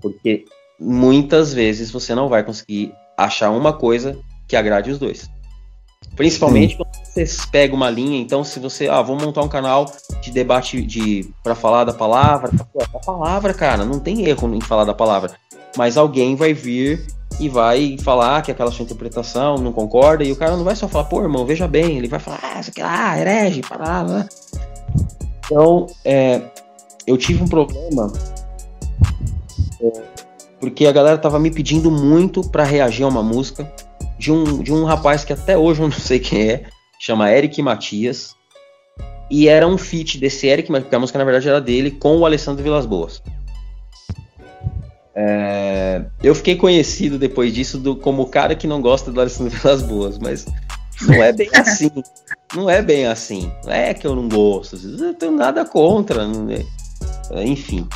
Porque 0.00 0.44
muitas 0.78 1.52
vezes 1.52 1.90
você 1.90 2.14
não 2.14 2.28
vai 2.28 2.44
conseguir 2.44 2.92
achar 3.16 3.50
uma 3.50 3.72
coisa 3.72 4.16
que 4.46 4.54
agrade 4.54 4.90
os 4.90 4.98
dois. 4.98 5.28
Principalmente 6.16 6.76
Sim. 6.76 6.78
quando 6.78 7.04
você 7.04 7.26
pega 7.52 7.74
uma 7.74 7.90
linha, 7.90 8.18
então 8.18 8.42
se 8.42 8.58
você, 8.58 8.88
ah, 8.88 9.02
vou 9.02 9.16
montar 9.20 9.42
um 9.42 9.48
canal 9.48 9.92
de 10.22 10.30
debate 10.30 10.80
de 10.80 11.30
para 11.44 11.54
falar 11.54 11.84
da 11.84 11.92
palavra, 11.92 12.50
a 12.94 12.98
palavra, 12.98 13.52
cara, 13.52 13.84
não 13.84 14.00
tem 14.00 14.26
erro 14.26 14.54
em 14.54 14.60
falar 14.60 14.84
da 14.84 14.94
palavra, 14.94 15.32
mas 15.76 15.98
alguém 15.98 16.34
vai 16.34 16.54
vir 16.54 17.06
e 17.38 17.50
vai 17.50 17.98
falar 18.02 18.40
que 18.40 18.50
aquela 18.50 18.70
sua 18.70 18.84
interpretação 18.84 19.56
não 19.56 19.72
concorda, 19.72 20.24
e 20.24 20.32
o 20.32 20.36
cara 20.36 20.56
não 20.56 20.64
vai 20.64 20.74
só 20.74 20.88
falar, 20.88 21.04
pô, 21.04 21.20
irmão, 21.20 21.44
veja 21.44 21.68
bem, 21.68 21.98
ele 21.98 22.08
vai 22.08 22.18
falar, 22.18 22.40
ah, 22.42 22.60
isso 22.60 22.70
aqui 22.70 22.80
lá, 22.80 23.18
herege, 23.18 23.60
parada. 23.60 24.26
Então, 25.44 25.86
é, 26.02 26.40
eu 27.06 27.18
tive 27.18 27.42
um 27.42 27.48
problema 27.48 28.10
é, 29.80 30.02
porque 30.58 30.86
a 30.86 30.92
galera 30.92 31.18
tava 31.18 31.38
me 31.38 31.50
pedindo 31.50 31.90
muito 31.90 32.40
para 32.48 32.64
reagir 32.64 33.04
a 33.04 33.08
uma 33.08 33.22
música 33.22 33.70
de 34.18 34.32
um, 34.32 34.62
de 34.62 34.72
um 34.72 34.84
rapaz 34.84 35.24
que 35.24 35.32
até 35.32 35.56
hoje 35.56 35.80
eu 35.80 35.88
não 35.88 35.96
sei 35.96 36.18
quem 36.18 36.50
é, 36.50 36.64
chama 36.98 37.30
Eric 37.30 37.60
Matias. 37.62 38.34
E 39.28 39.48
era 39.48 39.66
um 39.66 39.76
feat 39.76 40.18
desse 40.18 40.46
Eric, 40.46 40.70
porque 40.70 40.94
a 40.94 40.98
música 40.98 41.18
na 41.18 41.24
verdade 41.24 41.48
era 41.48 41.60
dele, 41.60 41.90
com 41.90 42.16
o 42.16 42.24
Alessandro 42.24 42.62
Vilas 42.62 42.86
Boas. 42.86 43.20
É, 45.14 46.04
eu 46.22 46.34
fiquei 46.34 46.56
conhecido 46.56 47.18
depois 47.18 47.52
disso 47.52 47.78
do, 47.78 47.96
como 47.96 48.22
o 48.22 48.26
cara 48.26 48.54
que 48.54 48.66
não 48.66 48.80
gosta 48.80 49.10
do 49.10 49.20
Alessandro 49.20 49.56
Vilas 49.58 49.82
Boas, 49.82 50.18
mas 50.18 50.46
não 51.02 51.22
é 51.22 51.32
bem 51.32 51.48
assim. 51.52 51.90
não 52.54 52.70
é 52.70 52.82
bem 52.82 53.06
assim. 53.06 53.50
Não 53.64 53.72
é 53.72 53.94
que 53.94 54.06
eu 54.06 54.14
não 54.14 54.28
gosto. 54.28 54.76
Eu 54.76 55.06
não 55.06 55.14
tenho 55.14 55.32
nada 55.32 55.64
contra. 55.64 56.22
É, 57.32 57.44
enfim. 57.44 57.88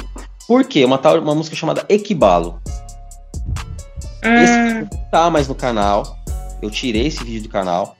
Por 0.48 0.64
quê? 0.64 0.84
Uma, 0.84 0.98
tal, 0.98 1.20
uma 1.20 1.34
música 1.34 1.54
chamada 1.54 1.84
Equibalo. 1.88 2.60
Hum. 4.24 4.42
Esse 4.42 4.90
tá 5.10 5.30
mais 5.30 5.48
no 5.48 5.54
canal. 5.54 6.18
Eu 6.62 6.70
tirei 6.70 7.06
esse 7.06 7.24
vídeo 7.24 7.42
do 7.44 7.48
canal. 7.48 7.96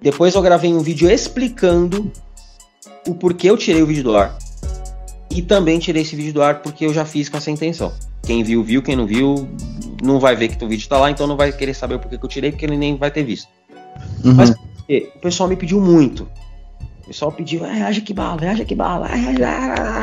Depois 0.00 0.34
eu 0.34 0.42
gravei 0.42 0.72
um 0.72 0.80
vídeo 0.80 1.10
explicando 1.10 2.12
o 3.06 3.14
porquê 3.14 3.50
eu 3.50 3.56
tirei 3.56 3.82
o 3.82 3.86
vídeo 3.86 4.04
do 4.04 4.16
ar. 4.16 4.36
E 5.30 5.42
também 5.42 5.78
tirei 5.78 6.02
esse 6.02 6.14
vídeo 6.14 6.34
do 6.34 6.42
ar 6.42 6.62
porque 6.62 6.86
eu 6.86 6.94
já 6.94 7.04
fiz 7.04 7.28
com 7.28 7.36
essa 7.36 7.50
intenção. 7.50 7.92
Quem 8.22 8.42
viu, 8.42 8.62
viu. 8.62 8.82
Quem 8.82 8.96
não 8.96 9.06
viu, 9.06 9.48
não 10.02 10.20
vai 10.20 10.36
ver 10.36 10.48
que 10.48 10.64
o 10.64 10.68
vídeo 10.68 10.88
tá 10.88 10.98
lá, 10.98 11.10
então 11.10 11.26
não 11.26 11.36
vai 11.36 11.52
querer 11.52 11.74
saber 11.74 11.96
o 11.96 11.98
porquê 11.98 12.16
que 12.18 12.24
eu 12.24 12.28
tirei, 12.28 12.50
porque 12.50 12.64
ele 12.64 12.76
nem 12.76 12.96
vai 12.96 13.10
ter 13.10 13.24
visto. 13.24 13.48
Uhum. 14.24 14.34
Mas 14.34 14.50
o 14.50 15.18
pessoal 15.20 15.48
me 15.48 15.56
pediu 15.56 15.80
muito. 15.80 16.28
O 17.02 17.06
pessoal 17.08 17.32
pediu, 17.32 17.64
ah, 17.64 17.72
reage 17.72 18.00
que 18.00 18.14
bala, 18.14 18.40
reage 18.40 18.64
que 18.64 18.74
bala. 18.74 19.08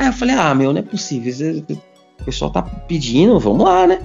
Eu 0.06 0.14
falei, 0.14 0.36
ah, 0.36 0.54
meu, 0.54 0.72
não 0.72 0.80
é 0.80 0.84
possível. 0.84 1.64
O 2.20 2.24
pessoal 2.26 2.52
tá 2.52 2.62
pedindo, 2.62 3.40
vamos 3.40 3.66
lá, 3.66 3.88
né? 3.88 4.00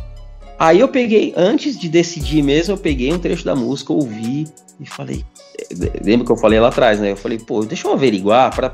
Aí 0.59 0.81
eu 0.81 0.89
peguei, 0.89 1.35
antes 1.37 1.79
de 1.79 1.89
decidir 1.89 2.43
mesmo, 2.43 2.75
eu 2.75 2.79
peguei 2.79 3.13
um 3.13 3.19
trecho 3.19 3.45
da 3.45 3.55
música, 3.55 3.93
ouvi 3.93 4.49
e 4.81 4.87
falei. 4.87 5.25
Lembra 6.03 6.27
que 6.27 6.33
eu 6.33 6.37
falei 6.37 6.59
lá 6.59 6.69
atrás, 6.69 6.99
né? 6.99 7.13
Eu 7.13 7.17
falei, 7.17 7.39
pô, 7.39 7.65
deixa 7.65 7.87
eu 7.87 7.93
averiguar 7.93 8.55
pra. 8.55 8.73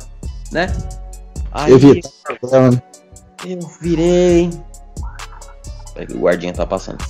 né? 0.52 0.66
Aí, 1.50 1.72
eu 1.72 1.78
vi. 1.78 2.00
Eu 3.44 3.58
virei. 3.80 4.50
O 6.14 6.18
guardinha 6.18 6.52
tá 6.52 6.66
passando. 6.66 7.04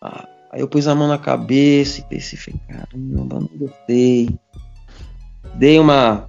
Ah, 0.00 0.28
aí 0.52 0.60
eu 0.60 0.68
pus 0.68 0.86
a 0.86 0.94
mão 0.94 1.08
na 1.08 1.18
cabeça 1.18 2.00
e 2.00 2.04
pensei, 2.04 2.54
caramba, 2.68 3.40
não 3.40 3.50
gostei. 3.56 4.38
Dei 5.56 5.78
uma 5.78 6.28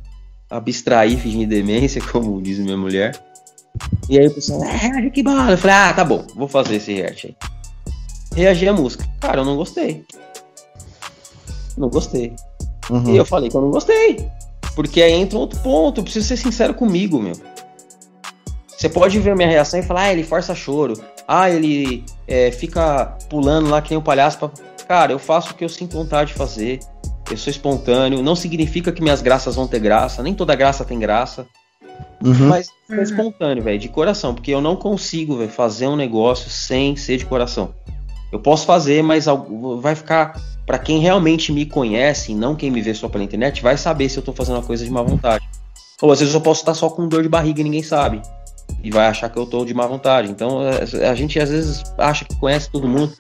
abstrair, 0.49 1.17
fingindo 1.17 1.49
demência, 1.49 2.01
como 2.11 2.41
diz 2.41 2.59
minha 2.59 2.77
mulher. 2.77 3.19
E 4.09 4.19
aí 4.19 4.27
o 4.27 4.33
pessoal, 4.33 4.63
é, 4.63 5.09
que 5.09 5.23
bala. 5.23 5.51
Eu 5.51 5.57
falei, 5.57 5.75
ah, 5.75 5.93
tá 5.93 6.03
bom, 6.03 6.25
vou 6.35 6.47
fazer 6.47 6.75
esse 6.75 6.93
react 6.93 7.27
aí. 7.27 7.35
Reagi 8.35 8.67
à 8.67 8.73
música. 8.73 9.07
Cara, 9.19 9.41
eu 9.41 9.45
não 9.45 9.55
gostei. 9.55 10.03
Não 11.77 11.89
gostei. 11.89 12.33
Uhum. 12.89 13.13
E 13.13 13.17
eu 13.17 13.25
falei 13.25 13.49
que 13.49 13.55
eu 13.55 13.61
não 13.61 13.71
gostei. 13.71 14.29
Porque 14.75 15.01
aí 15.01 15.13
entra 15.13 15.38
um 15.38 15.41
outro 15.41 15.59
ponto, 15.61 15.99
eu 15.99 16.03
preciso 16.03 16.27
ser 16.27 16.38
sincero 16.38 16.73
comigo, 16.73 17.19
meu. 17.19 17.35
Você 18.67 18.89
pode 18.89 19.17
ver 19.19 19.35
minha 19.35 19.47
reação 19.47 19.79
e 19.79 19.83
falar, 19.83 20.03
ah, 20.03 20.11
ele 20.11 20.23
força 20.23 20.53
choro. 20.53 21.01
Ah, 21.27 21.49
ele 21.49 22.03
é, 22.27 22.51
fica 22.51 23.17
pulando 23.29 23.69
lá 23.69 23.81
que 23.81 23.89
nem 23.89 23.97
um 23.97 24.03
palhaço. 24.03 24.38
Pra... 24.38 24.51
Cara, 24.88 25.11
eu 25.11 25.19
faço 25.19 25.51
o 25.51 25.55
que 25.55 25.63
eu 25.63 25.69
sinto 25.69 25.97
vontade 25.97 26.33
de 26.33 26.38
fazer. 26.38 26.79
Eu 27.31 27.38
sou 27.38 27.49
espontâneo. 27.49 28.21
Não 28.21 28.35
significa 28.35 28.91
que 28.91 29.01
minhas 29.01 29.21
graças 29.21 29.55
vão 29.55 29.65
ter 29.65 29.79
graça. 29.79 30.21
Nem 30.21 30.33
toda 30.33 30.53
graça 30.55 30.83
tem 30.85 30.99
graça. 30.99 31.47
Uhum. 32.23 32.47
Mas 32.47 32.69
é 32.89 33.01
espontâneo, 33.01 33.63
velho, 33.63 33.79
de 33.79 33.89
coração, 33.89 34.34
porque 34.34 34.51
eu 34.51 34.62
não 34.62 34.75
consigo 34.75 35.38
véio, 35.38 35.49
fazer 35.49 35.88
um 35.88 35.95
negócio 35.95 36.49
sem 36.49 36.95
ser 36.95 37.17
de 37.17 37.25
coração. 37.25 37.73
Eu 38.31 38.39
posso 38.39 38.65
fazer, 38.65 39.03
mas 39.03 39.25
vai 39.79 39.95
ficar 39.95 40.39
para 40.65 40.79
quem 40.79 40.99
realmente 40.99 41.51
me 41.51 41.65
conhece, 41.65 42.31
e 42.31 42.36
não 42.36 42.55
quem 42.55 42.71
me 42.71 42.81
vê 42.81 42.93
só 42.93 43.08
pela 43.08 43.23
internet, 43.23 43.62
vai 43.62 43.77
saber 43.77 44.10
se 44.10 44.17
eu 44.17 44.23
tô 44.23 44.34
fazendo 44.34 44.55
uma 44.55 44.63
coisa 44.63 44.84
de 44.84 44.89
má 44.89 45.01
vontade. 45.03 45.47
Ou 46.01 46.12
às 46.12 46.19
vezes 46.19 46.34
eu 46.34 46.41
posso 46.41 46.62
estar 46.62 46.73
só 46.73 46.89
com 46.89 47.08
dor 47.08 47.23
de 47.23 47.29
barriga 47.29 47.62
e 47.62 47.63
ninguém 47.63 47.84
sabe. 47.84 48.21
E 48.84 48.89
vai 48.89 49.08
achar 49.08 49.29
que 49.29 49.38
eu 49.38 49.45
tô 49.45 49.63
de 49.63 49.73
má 49.73 49.86
vontade. 49.86 50.29
Então 50.29 50.62
é, 50.62 51.08
a 51.08 51.15
gente 51.15 51.39
às 51.39 51.49
vezes 51.49 51.84
acha 51.97 52.25
que 52.25 52.36
conhece 52.36 52.69
todo 52.69 52.88
mundo. 52.88 53.13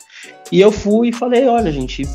E 0.51 0.59
eu 0.59 0.71
fui 0.71 1.09
e 1.09 1.13
falei, 1.13 1.47
olha, 1.47 1.71
gente, 1.71 2.07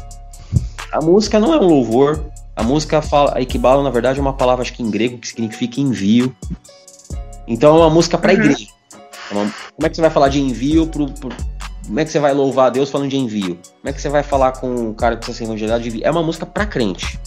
a 0.92 1.00
música 1.00 1.38
não 1.38 1.54
é 1.54 1.58
um 1.58 1.66
louvor, 1.66 2.24
a 2.56 2.62
música 2.62 3.00
fala, 3.00 3.32
a 3.36 3.40
Ikebalo, 3.40 3.82
na 3.82 3.90
verdade, 3.90 4.18
é 4.18 4.22
uma 4.22 4.32
palavra 4.32 4.62
acho 4.62 4.72
que 4.72 4.82
em 4.82 4.90
grego 4.90 5.18
que 5.18 5.28
significa 5.28 5.80
envio. 5.80 6.34
Então 7.46 7.76
é 7.76 7.80
uma 7.80 7.90
música 7.90 8.18
para 8.18 8.32
uhum. 8.32 8.38
igreja. 8.38 8.66
É 9.30 9.34
uma, 9.34 9.52
como 9.74 9.86
é 9.86 9.88
que 9.88 9.96
você 9.96 10.02
vai 10.02 10.10
falar 10.10 10.28
de 10.28 10.40
envio 10.40 10.86
pro, 10.86 11.06
pro, 11.06 11.30
como 11.86 11.98
é 11.98 12.04
que 12.04 12.10
você 12.12 12.20
vai 12.20 12.32
louvar 12.32 12.66
a 12.66 12.70
Deus 12.70 12.90
falando 12.90 13.10
de 13.10 13.16
envio? 13.16 13.56
Como 13.56 13.88
é 13.88 13.92
que 13.92 14.00
você 14.00 14.08
vai 14.08 14.22
falar 14.22 14.52
com 14.52 14.90
o 14.90 14.94
cara 14.94 15.16
que 15.16 15.22
precisa 15.22 15.38
ser 15.38 15.44
evangelizado 15.44 15.82
de 15.82 15.88
envio? 15.88 16.02
É 16.04 16.10
uma 16.10 16.22
música 16.22 16.46
para 16.46 16.64
crente. 16.64 17.18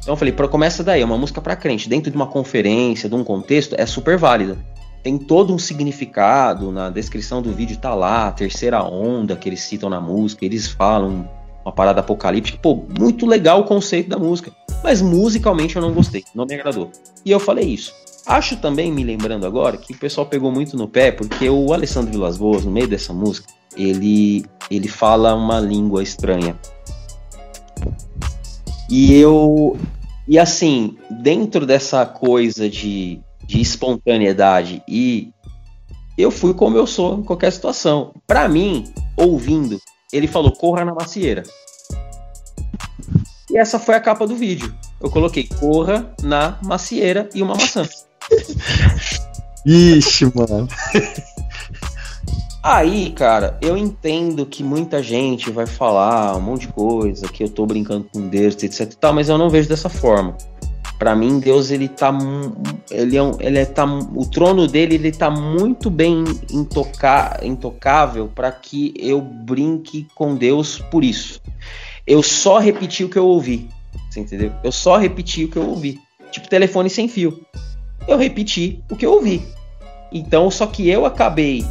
Então 0.00 0.14
eu 0.14 0.16
falei, 0.16 0.32
começa 0.32 0.84
daí, 0.84 1.00
é 1.00 1.04
uma 1.04 1.18
música 1.18 1.40
para 1.40 1.56
crente. 1.56 1.88
Dentro 1.88 2.10
de 2.10 2.16
uma 2.16 2.26
conferência, 2.26 3.08
de 3.08 3.14
um 3.14 3.24
contexto, 3.24 3.74
é 3.78 3.86
super 3.86 4.16
válida. 4.16 4.56
Tem 5.02 5.18
todo 5.18 5.52
um 5.52 5.58
significado, 5.58 6.70
na 6.70 6.88
descrição 6.88 7.42
do 7.42 7.52
vídeo 7.52 7.76
tá 7.76 7.94
lá, 7.94 8.28
a 8.28 8.32
terceira 8.32 8.82
onda 8.84 9.34
que 9.34 9.48
eles 9.48 9.60
citam 9.60 9.90
na 9.90 10.00
música, 10.00 10.44
eles 10.44 10.68
falam 10.68 11.28
uma 11.64 11.72
parada 11.72 12.00
apocalíptica. 12.00 12.58
Pô, 12.62 12.84
muito 12.98 13.26
legal 13.26 13.60
o 13.60 13.64
conceito 13.64 14.08
da 14.08 14.18
música. 14.18 14.52
Mas 14.82 15.00
musicalmente 15.00 15.76
eu 15.76 15.82
não 15.82 15.92
gostei, 15.92 16.24
não 16.34 16.44
me 16.44 16.54
agradou. 16.54 16.90
E 17.24 17.30
eu 17.30 17.38
falei 17.38 17.66
isso. 17.66 17.94
Acho 18.26 18.56
também, 18.56 18.92
me 18.92 19.02
lembrando 19.02 19.46
agora, 19.46 19.76
que 19.76 19.92
o 19.92 19.98
pessoal 19.98 20.26
pegou 20.26 20.52
muito 20.52 20.76
no 20.76 20.88
pé, 20.88 21.10
porque 21.10 21.48
o 21.48 21.72
Alessandro 21.72 22.12
Vilas 22.12 22.36
Boas, 22.36 22.64
no 22.64 22.70
meio 22.70 22.86
dessa 22.86 23.12
música, 23.12 23.48
ele, 23.76 24.44
ele 24.70 24.88
fala 24.88 25.34
uma 25.34 25.58
língua 25.58 26.02
estranha. 26.02 26.56
E 28.88 29.14
eu. 29.14 29.76
E 30.28 30.38
assim, 30.38 30.96
dentro 31.10 31.66
dessa 31.66 32.06
coisa 32.06 32.68
de, 32.68 33.20
de 33.44 33.60
espontaneidade 33.60 34.82
e 34.86 35.32
eu 36.16 36.30
fui 36.30 36.54
como 36.54 36.76
eu 36.76 36.86
sou 36.86 37.18
em 37.18 37.22
qualquer 37.22 37.50
situação. 37.52 38.14
Para 38.26 38.48
mim, 38.48 38.84
ouvindo, 39.16 39.80
ele 40.12 40.26
falou 40.26 40.52
corra 40.52 40.84
na 40.84 40.94
macieira. 40.94 41.42
E 43.52 43.58
essa 43.58 43.78
foi 43.78 43.94
a 43.94 44.00
capa 44.00 44.26
do 44.26 44.34
vídeo. 44.34 44.74
Eu 44.98 45.10
coloquei 45.10 45.46
corra 45.60 46.10
na 46.22 46.58
macieira 46.64 47.28
e 47.34 47.42
uma 47.42 47.54
maçã. 47.54 47.86
Ixi, 49.66 50.32
mano. 50.34 50.66
Aí, 52.64 53.10
cara, 53.10 53.58
eu 53.60 53.76
entendo 53.76 54.46
que 54.46 54.62
muita 54.62 55.02
gente 55.02 55.50
vai 55.50 55.66
falar 55.66 56.34
um 56.36 56.40
monte 56.40 56.62
de 56.62 56.72
coisa, 56.72 57.28
que 57.28 57.44
eu 57.44 57.48
tô 57.48 57.66
brincando 57.66 58.08
com 58.10 58.28
Deus, 58.28 58.54
etc 58.62 58.80
e 58.80 58.96
tal, 58.96 59.12
mas 59.12 59.28
eu 59.28 59.36
não 59.36 59.50
vejo 59.50 59.68
dessa 59.68 59.90
forma. 59.90 60.34
Para 60.98 61.14
mim, 61.14 61.38
Deus 61.38 61.70
ele 61.72 61.88
tá 61.88 62.16
ele 62.90 63.16
é, 63.16 63.22
um, 63.22 63.36
ele 63.40 63.58
é 63.58 63.64
tá 63.64 63.84
o 63.84 64.24
trono 64.24 64.68
dele 64.68 64.94
ele 64.94 65.10
tá 65.10 65.28
muito 65.28 65.90
bem 65.90 66.24
intoca, 66.50 67.40
intocável 67.42 68.30
para 68.32 68.50
que 68.52 68.94
eu 68.96 69.20
brinque 69.20 70.06
com 70.14 70.36
Deus 70.36 70.78
por 70.78 71.02
isso. 71.04 71.42
Eu 72.06 72.22
só 72.22 72.58
repeti 72.58 73.04
o 73.04 73.08
que 73.08 73.18
eu 73.18 73.26
ouvi. 73.26 73.68
Você 74.10 74.20
entendeu? 74.20 74.52
Eu 74.62 74.72
só 74.72 74.96
repeti 74.96 75.44
o 75.44 75.48
que 75.48 75.56
eu 75.56 75.68
ouvi. 75.68 76.00
Tipo 76.30 76.48
telefone 76.48 76.90
sem 76.90 77.08
fio. 77.08 77.44
Eu 78.08 78.16
repeti 78.16 78.82
o 78.90 78.96
que 78.96 79.06
eu 79.06 79.12
ouvi. 79.12 79.46
Então, 80.10 80.50
só 80.50 80.66
que 80.66 80.88
eu 80.88 81.06
acabei 81.06 81.64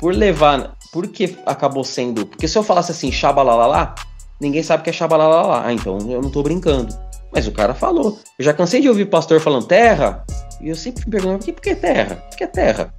por 0.00 0.14
levar. 0.14 0.76
Porque 0.92 1.36
acabou 1.46 1.84
sendo. 1.84 2.26
Porque 2.26 2.48
se 2.48 2.56
eu 2.56 2.62
falasse 2.62 2.92
assim, 2.92 3.12
xabalalá, 3.12 3.94
ninguém 4.40 4.62
sabe 4.62 4.82
que 4.82 4.90
é 4.90 4.92
xabalalá. 4.92 5.66
Ah, 5.66 5.72
então 5.72 5.98
eu 6.10 6.22
não 6.22 6.30
tô 6.30 6.42
brincando. 6.42 6.94
Mas 7.32 7.46
o 7.46 7.52
cara 7.52 7.74
falou. 7.74 8.18
Eu 8.38 8.44
já 8.44 8.52
cansei 8.52 8.80
de 8.80 8.88
ouvir 8.88 9.02
o 9.04 9.08
pastor 9.08 9.40
falando 9.40 9.66
terra. 9.66 10.24
E 10.60 10.68
eu 10.68 10.74
sempre 10.74 11.04
me 11.04 11.10
pergunto, 11.10 11.52
por 11.52 11.62
que 11.62 11.74
terra? 11.74 12.16
Por 12.16 12.36
que 12.36 12.46
terra? 12.46 12.92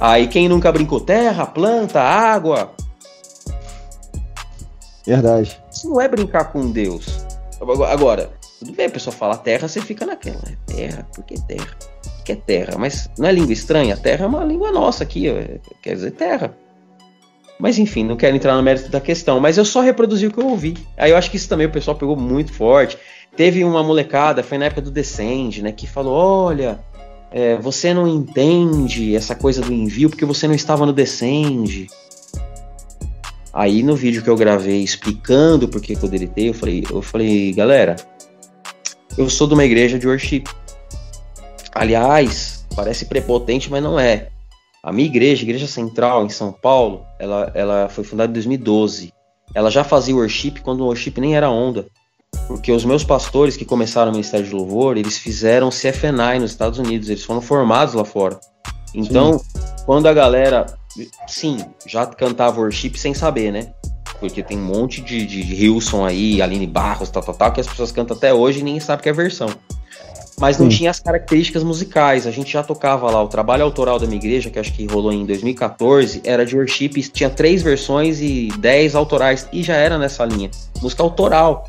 Aí 0.00 0.28
quem 0.28 0.48
nunca 0.48 0.70
brincou 0.70 1.00
terra, 1.00 1.46
planta, 1.46 2.00
água, 2.00 2.72
Verdade. 5.06 5.60
Isso 5.70 5.88
não 5.88 6.00
é 6.00 6.08
brincar 6.08 6.52
com 6.52 6.70
Deus. 6.70 7.24
Agora, 7.60 8.32
tudo 8.58 8.72
bem, 8.72 8.86
a 8.86 8.90
pessoa 8.90 9.14
fala 9.14 9.36
terra, 9.36 9.68
você 9.68 9.80
fica 9.80 10.06
naquela. 10.06 10.42
É 10.46 10.72
terra, 10.72 11.06
por 11.14 11.24
que 11.24 11.40
terra? 11.40 11.76
Que 12.24 12.32
é 12.32 12.36
terra? 12.36 12.76
Mas 12.78 13.10
não 13.18 13.28
é 13.28 13.32
língua 13.32 13.52
estranha? 13.52 13.96
Terra 13.96 14.24
é 14.24 14.28
uma 14.28 14.44
língua 14.44 14.72
nossa 14.72 15.04
aqui, 15.04 15.26
quer 15.82 15.94
dizer 15.94 16.12
terra. 16.12 16.56
Mas 17.58 17.78
enfim, 17.78 18.04
não 18.04 18.16
quero 18.16 18.34
entrar 18.34 18.56
no 18.56 18.62
mérito 18.62 18.90
da 18.90 19.00
questão, 19.00 19.38
mas 19.38 19.56
eu 19.56 19.64
só 19.64 19.80
reproduzi 19.80 20.26
o 20.26 20.30
que 20.30 20.38
eu 20.38 20.48
ouvi. 20.48 20.76
Aí 20.96 21.10
eu 21.10 21.16
acho 21.16 21.30
que 21.30 21.36
isso 21.36 21.48
também 21.48 21.66
o 21.66 21.70
pessoal 21.70 21.96
pegou 21.96 22.16
muito 22.16 22.52
forte. 22.52 22.98
Teve 23.36 23.64
uma 23.64 23.82
molecada, 23.82 24.42
foi 24.42 24.58
na 24.58 24.66
época 24.66 24.80
do 24.80 24.90
Descend, 24.90 25.62
né, 25.62 25.72
que 25.72 25.86
falou: 25.86 26.14
olha, 26.14 26.78
é, 27.30 27.56
você 27.56 27.92
não 27.92 28.06
entende 28.06 29.14
essa 29.14 29.34
coisa 29.34 29.60
do 29.60 29.72
envio 29.72 30.08
porque 30.08 30.24
você 30.24 30.46
não 30.46 30.54
estava 30.54 30.86
no 30.86 30.92
Descend. 30.92 31.86
Aí 33.54 33.84
no 33.84 33.94
vídeo 33.94 34.20
que 34.20 34.28
eu 34.28 34.36
gravei 34.36 34.82
explicando 34.82 35.68
por 35.68 35.80
que 35.80 35.92
eu 35.92 36.08
deletei, 36.08 36.48
eu 36.48 36.54
falei, 36.54 36.84
eu 36.90 37.00
falei, 37.00 37.52
galera, 37.52 37.94
eu 39.16 39.30
sou 39.30 39.46
de 39.46 39.54
uma 39.54 39.64
igreja 39.64 39.96
de 39.96 40.08
worship. 40.08 40.44
Aliás, 41.72 42.66
parece 42.74 43.06
prepotente, 43.06 43.70
mas 43.70 43.80
não 43.80 43.98
é. 43.98 44.28
A 44.82 44.92
minha 44.92 45.06
igreja, 45.06 45.42
a 45.42 45.44
Igreja 45.44 45.66
Central 45.68 46.26
em 46.26 46.28
São 46.28 46.52
Paulo, 46.52 47.06
ela, 47.18 47.50
ela 47.54 47.88
foi 47.88 48.02
fundada 48.02 48.30
em 48.30 48.34
2012. 48.34 49.12
Ela 49.54 49.70
já 49.70 49.84
fazia 49.84 50.14
worship 50.14 50.60
quando 50.62 50.80
o 50.80 50.86
worship 50.86 51.14
nem 51.18 51.36
era 51.36 51.48
onda. 51.48 51.86
Porque 52.48 52.72
os 52.72 52.84
meus 52.84 53.04
pastores 53.04 53.56
que 53.56 53.64
começaram 53.64 54.10
o 54.10 54.12
Ministério 54.12 54.46
de 54.46 54.54
Louvor, 54.54 54.98
eles 54.98 55.16
fizeram 55.16 55.70
CFNI 55.70 56.40
nos 56.40 56.50
Estados 56.50 56.78
Unidos, 56.78 57.08
eles 57.08 57.24
foram 57.24 57.40
formados 57.40 57.94
lá 57.94 58.04
fora. 58.04 58.38
Então, 58.94 59.38
sim. 59.38 59.60
quando 59.86 60.06
a 60.06 60.12
galera, 60.12 60.66
sim, 61.26 61.58
já 61.86 62.06
cantava 62.06 62.60
worship 62.60 62.96
sem 62.96 63.14
saber, 63.14 63.52
né? 63.52 63.72
Porque 64.20 64.42
tem 64.42 64.58
um 64.58 64.64
monte 64.64 65.00
de, 65.00 65.26
de, 65.26 65.42
de 65.42 65.64
Hilson 65.64 66.04
aí, 66.04 66.40
Aline 66.40 66.66
Barros, 66.66 67.10
tal, 67.10 67.22
tal, 67.22 67.34
tal, 67.34 67.52
que 67.52 67.60
as 67.60 67.66
pessoas 67.66 67.92
cantam 67.92 68.16
até 68.16 68.32
hoje 68.32 68.60
e 68.60 68.62
ninguém 68.62 68.80
sabe 68.80 69.02
que 69.02 69.08
é 69.08 69.12
versão. 69.12 69.48
Mas 70.38 70.58
não 70.58 70.70
sim. 70.70 70.78
tinha 70.78 70.90
as 70.90 70.98
características 70.98 71.62
musicais. 71.62 72.26
A 72.26 72.30
gente 72.30 72.52
já 72.52 72.62
tocava 72.62 73.08
lá. 73.10 73.22
O 73.22 73.28
trabalho 73.28 73.62
autoral 73.62 73.98
da 73.98 74.06
minha 74.06 74.18
igreja, 74.18 74.50
que 74.50 74.58
acho 74.58 74.72
que 74.72 74.84
rolou 74.86 75.12
em 75.12 75.24
2014, 75.24 76.22
era 76.24 76.44
de 76.44 76.56
worship, 76.56 76.90
tinha 77.12 77.30
três 77.30 77.62
versões 77.62 78.20
e 78.20 78.48
dez 78.58 78.94
autorais. 78.94 79.48
E 79.52 79.62
já 79.62 79.74
era 79.74 79.96
nessa 79.96 80.24
linha. 80.24 80.50
Música 80.82 81.02
autoral. 81.02 81.64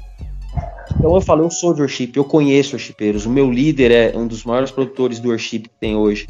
Então 0.98 1.14
eu 1.14 1.22
falo, 1.22 1.44
eu 1.44 1.52
sou 1.52 1.74
de 1.74 1.82
worship, 1.82 2.14
eu 2.16 2.24
conheço 2.24 2.72
worshipeiros. 2.72 3.26
O 3.26 3.30
meu 3.30 3.52
líder 3.52 3.92
é 3.92 4.18
um 4.18 4.26
dos 4.26 4.44
maiores 4.44 4.72
produtores 4.72 5.20
do 5.20 5.30
worship 5.30 5.60
que 5.60 5.70
tem 5.80 5.96
hoje. 5.96 6.28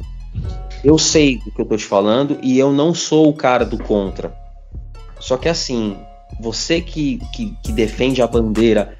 Eu 0.86 1.00
sei 1.00 1.40
do 1.40 1.52
que 1.52 1.60
eu 1.60 1.66
tô 1.66 1.76
te 1.76 1.84
falando 1.84 2.38
e 2.44 2.60
eu 2.60 2.72
não 2.72 2.94
sou 2.94 3.28
o 3.28 3.34
cara 3.34 3.66
do 3.66 3.76
contra. 3.76 4.32
Só 5.20 5.36
que 5.36 5.50
assim, 5.50 5.98
você 6.40 6.80
que, 6.80 7.20
que, 7.34 7.58
que 7.64 7.72
defende 7.72 8.22
a 8.22 8.28
bandeira 8.28 8.96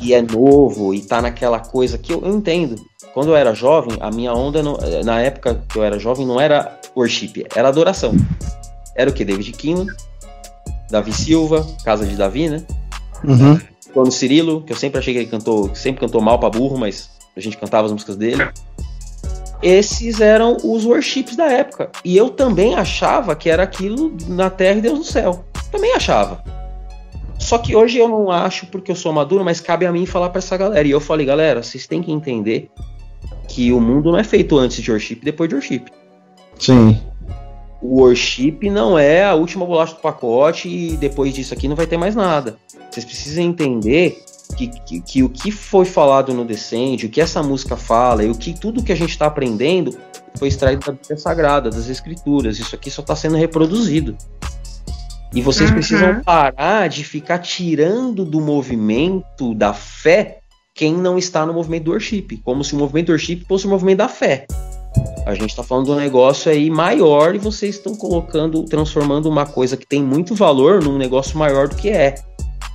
e 0.00 0.14
é 0.14 0.22
novo 0.22 0.94
e 0.94 1.00
tá 1.00 1.20
naquela 1.20 1.58
coisa 1.58 1.98
que 1.98 2.12
eu, 2.12 2.22
eu, 2.22 2.32
entendo. 2.32 2.76
Quando 3.12 3.30
eu 3.30 3.36
era 3.36 3.52
jovem, 3.54 3.98
a 4.00 4.08
minha 4.12 4.32
onda, 4.32 4.62
no, 4.62 4.78
na 5.04 5.20
época 5.20 5.60
que 5.68 5.76
eu 5.76 5.82
era 5.82 5.98
jovem, 5.98 6.24
não 6.24 6.40
era 6.40 6.78
worship, 6.94 7.44
era 7.56 7.66
adoração. 7.66 8.14
Era 8.94 9.10
o 9.10 9.12
que? 9.12 9.24
David 9.24 9.50
Kim, 9.54 9.84
Davi 10.88 11.12
Silva, 11.12 11.66
Casa 11.84 12.06
de 12.06 12.14
Davi, 12.14 12.48
né? 12.48 12.64
Uhum. 13.24 13.58
Plano 13.92 14.12
Cirilo, 14.12 14.62
que 14.62 14.72
eu 14.72 14.76
sempre 14.76 15.00
achei 15.00 15.12
que 15.12 15.18
ele 15.18 15.28
cantou, 15.28 15.74
sempre 15.74 16.02
cantou 16.02 16.20
mal 16.20 16.38
para 16.38 16.50
burro, 16.50 16.78
mas 16.78 17.10
a 17.36 17.40
gente 17.40 17.56
cantava 17.56 17.86
as 17.86 17.92
músicas 17.92 18.14
dele. 18.14 18.48
Esses 19.62 20.20
eram 20.20 20.56
os 20.62 20.84
worships 20.84 21.34
da 21.34 21.46
época. 21.46 21.90
E 22.04 22.16
eu 22.16 22.30
também 22.30 22.74
achava 22.74 23.34
que 23.34 23.50
era 23.50 23.62
aquilo 23.62 24.16
na 24.28 24.48
terra 24.50 24.78
e 24.78 24.82
Deus 24.82 24.98
no 24.98 25.04
céu. 25.04 25.44
Também 25.70 25.92
achava. 25.94 26.42
Só 27.38 27.58
que 27.58 27.74
hoje 27.74 27.98
eu 27.98 28.08
não 28.08 28.30
acho 28.30 28.66
porque 28.66 28.90
eu 28.90 28.96
sou 28.96 29.12
maduro, 29.12 29.44
mas 29.44 29.60
cabe 29.60 29.86
a 29.86 29.92
mim 29.92 30.06
falar 30.06 30.30
para 30.30 30.38
essa 30.38 30.56
galera. 30.56 30.86
E 30.86 30.90
eu 30.90 31.00
falei, 31.00 31.24
galera, 31.26 31.62
vocês 31.62 31.86
têm 31.86 32.02
que 32.02 32.12
entender 32.12 32.70
que 33.48 33.72
o 33.72 33.80
mundo 33.80 34.12
não 34.12 34.18
é 34.18 34.24
feito 34.24 34.58
antes 34.58 34.82
de 34.82 34.90
worship 34.90 35.18
e 35.22 35.24
depois 35.24 35.48
de 35.48 35.54
worship. 35.54 35.84
Sim. 36.58 37.00
O 37.80 38.00
worship 38.00 38.58
não 38.70 38.98
é 38.98 39.24
a 39.24 39.34
última 39.34 39.64
bolacha 39.64 39.94
do 39.94 40.00
pacote 40.00 40.68
e 40.68 40.96
depois 40.96 41.32
disso 41.32 41.54
aqui 41.54 41.68
não 41.68 41.76
vai 41.76 41.86
ter 41.86 41.96
mais 41.96 42.14
nada. 42.14 42.56
Vocês 42.90 43.04
precisam 43.04 43.44
entender 43.44 44.22
que, 44.58 44.80
que, 44.80 45.00
que, 45.00 45.22
o 45.22 45.28
que 45.28 45.52
foi 45.52 45.84
falado 45.84 46.34
no 46.34 46.44
Descende, 46.44 47.06
o 47.06 47.08
que 47.08 47.20
essa 47.20 47.42
música 47.42 47.76
fala 47.76 48.24
e 48.24 48.30
o 48.30 48.34
que 48.34 48.58
tudo 48.58 48.82
que 48.82 48.90
a 48.90 48.96
gente 48.96 49.10
está 49.10 49.26
aprendendo 49.26 49.96
foi 50.36 50.48
extraído 50.48 50.84
da 50.84 50.92
Bíblia 50.92 51.16
Sagrada, 51.16 51.70
das 51.70 51.88
Escrituras. 51.88 52.58
Isso 52.58 52.74
aqui 52.74 52.90
só 52.90 53.02
está 53.02 53.14
sendo 53.14 53.36
reproduzido. 53.36 54.16
E 55.32 55.40
vocês 55.42 55.70
uhum. 55.70 55.76
precisam 55.76 56.20
parar 56.22 56.88
de 56.88 57.04
ficar 57.04 57.38
tirando 57.38 58.24
do 58.24 58.40
movimento 58.40 59.54
da 59.54 59.72
fé 59.72 60.40
quem 60.74 60.94
não 60.94 61.18
está 61.18 61.44
no 61.44 61.52
movimento 61.52 61.84
do 61.84 61.90
worship, 61.90 62.40
como 62.44 62.64
se 62.64 62.74
o 62.74 62.78
movimento 62.78 63.06
do 63.06 63.12
worship 63.12 63.44
fosse 63.48 63.66
o 63.66 63.70
movimento 63.70 63.98
da 63.98 64.08
fé. 64.08 64.46
A 65.26 65.34
gente 65.34 65.50
está 65.50 65.62
falando 65.62 65.86
de 65.86 65.90
um 65.92 65.96
negócio 65.96 66.50
aí 66.50 66.70
maior 66.70 67.34
e 67.34 67.38
vocês 67.38 67.76
estão 67.76 67.94
colocando, 67.94 68.64
transformando 68.64 69.28
uma 69.28 69.44
coisa 69.44 69.76
que 69.76 69.86
tem 69.86 70.02
muito 70.02 70.34
valor 70.34 70.82
num 70.82 70.96
negócio 70.96 71.36
maior 71.36 71.68
do 71.68 71.76
que 71.76 71.90
é. 71.90 72.14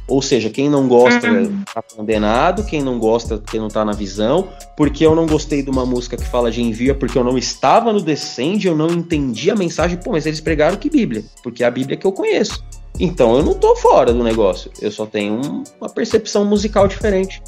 Ou 0.08 0.22
seja, 0.22 0.49
quem 0.49 0.70
não 0.70 0.88
gosta 0.88 1.32
uhum. 1.32 1.64
tá 1.74 1.82
condenado, 1.82 2.66
quem 2.66 2.82
não 2.82 2.99
gosta 2.99 3.38
porque 3.38 3.58
não 3.58 3.70
tá 3.70 3.86
na 3.86 3.93
visão, 3.93 4.49
porque 4.76 5.06
eu 5.06 5.16
não 5.16 5.26
gostei 5.26 5.64
de 5.64 5.70
uma 5.70 5.86
música 5.86 6.18
que 6.18 6.26
fala 6.26 6.51
de 6.51 6.62
envio 6.62 6.91
é 6.91 6.93
porque 6.93 7.18
eu 7.18 7.24
não 7.24 7.38
estava 7.38 7.93
no 7.93 8.01
descende, 8.01 8.68
eu 8.68 8.76
não 8.76 8.88
entendi 8.88 9.49
a 9.49 9.56
mensagem, 9.56 9.97
pô, 9.97 10.12
mas 10.12 10.26
eles 10.26 10.41
pregaram 10.41 10.76
que 10.76 10.89
Bíblia, 10.89 11.24
porque 11.41 11.64
é 11.64 11.68
a 11.68 11.72
Bíblia 11.72 11.95
que 11.95 12.06
eu 12.06 12.12
conheço. 12.12 12.64
Então 12.99 13.38
eu 13.38 13.43
não 13.43 13.54
tô 13.54 13.76
fora 13.78 14.12
do 14.12 14.24
negócio, 14.24 14.70
eu 14.82 14.91
só 14.91 15.06
tenho 15.06 15.36
um, 15.36 15.64
uma 15.80 15.89
percepção 15.89 16.43
musical 16.43 16.86
diferente. 16.88 17.41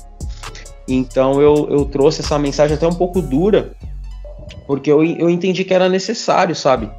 Então 0.87 1.41
eu, 1.41 1.67
eu 1.69 1.85
trouxe 1.85 2.21
essa 2.21 2.39
mensagem 2.39 2.77
até 2.77 2.87
um 2.87 2.93
pouco 2.93 3.21
dura, 3.21 3.75
porque 4.65 4.89
eu, 4.89 5.03
eu 5.03 5.29
entendi 5.29 5.65
que 5.65 5.73
era 5.73 5.89
necessário, 5.89 6.55
sabe? 6.55 6.89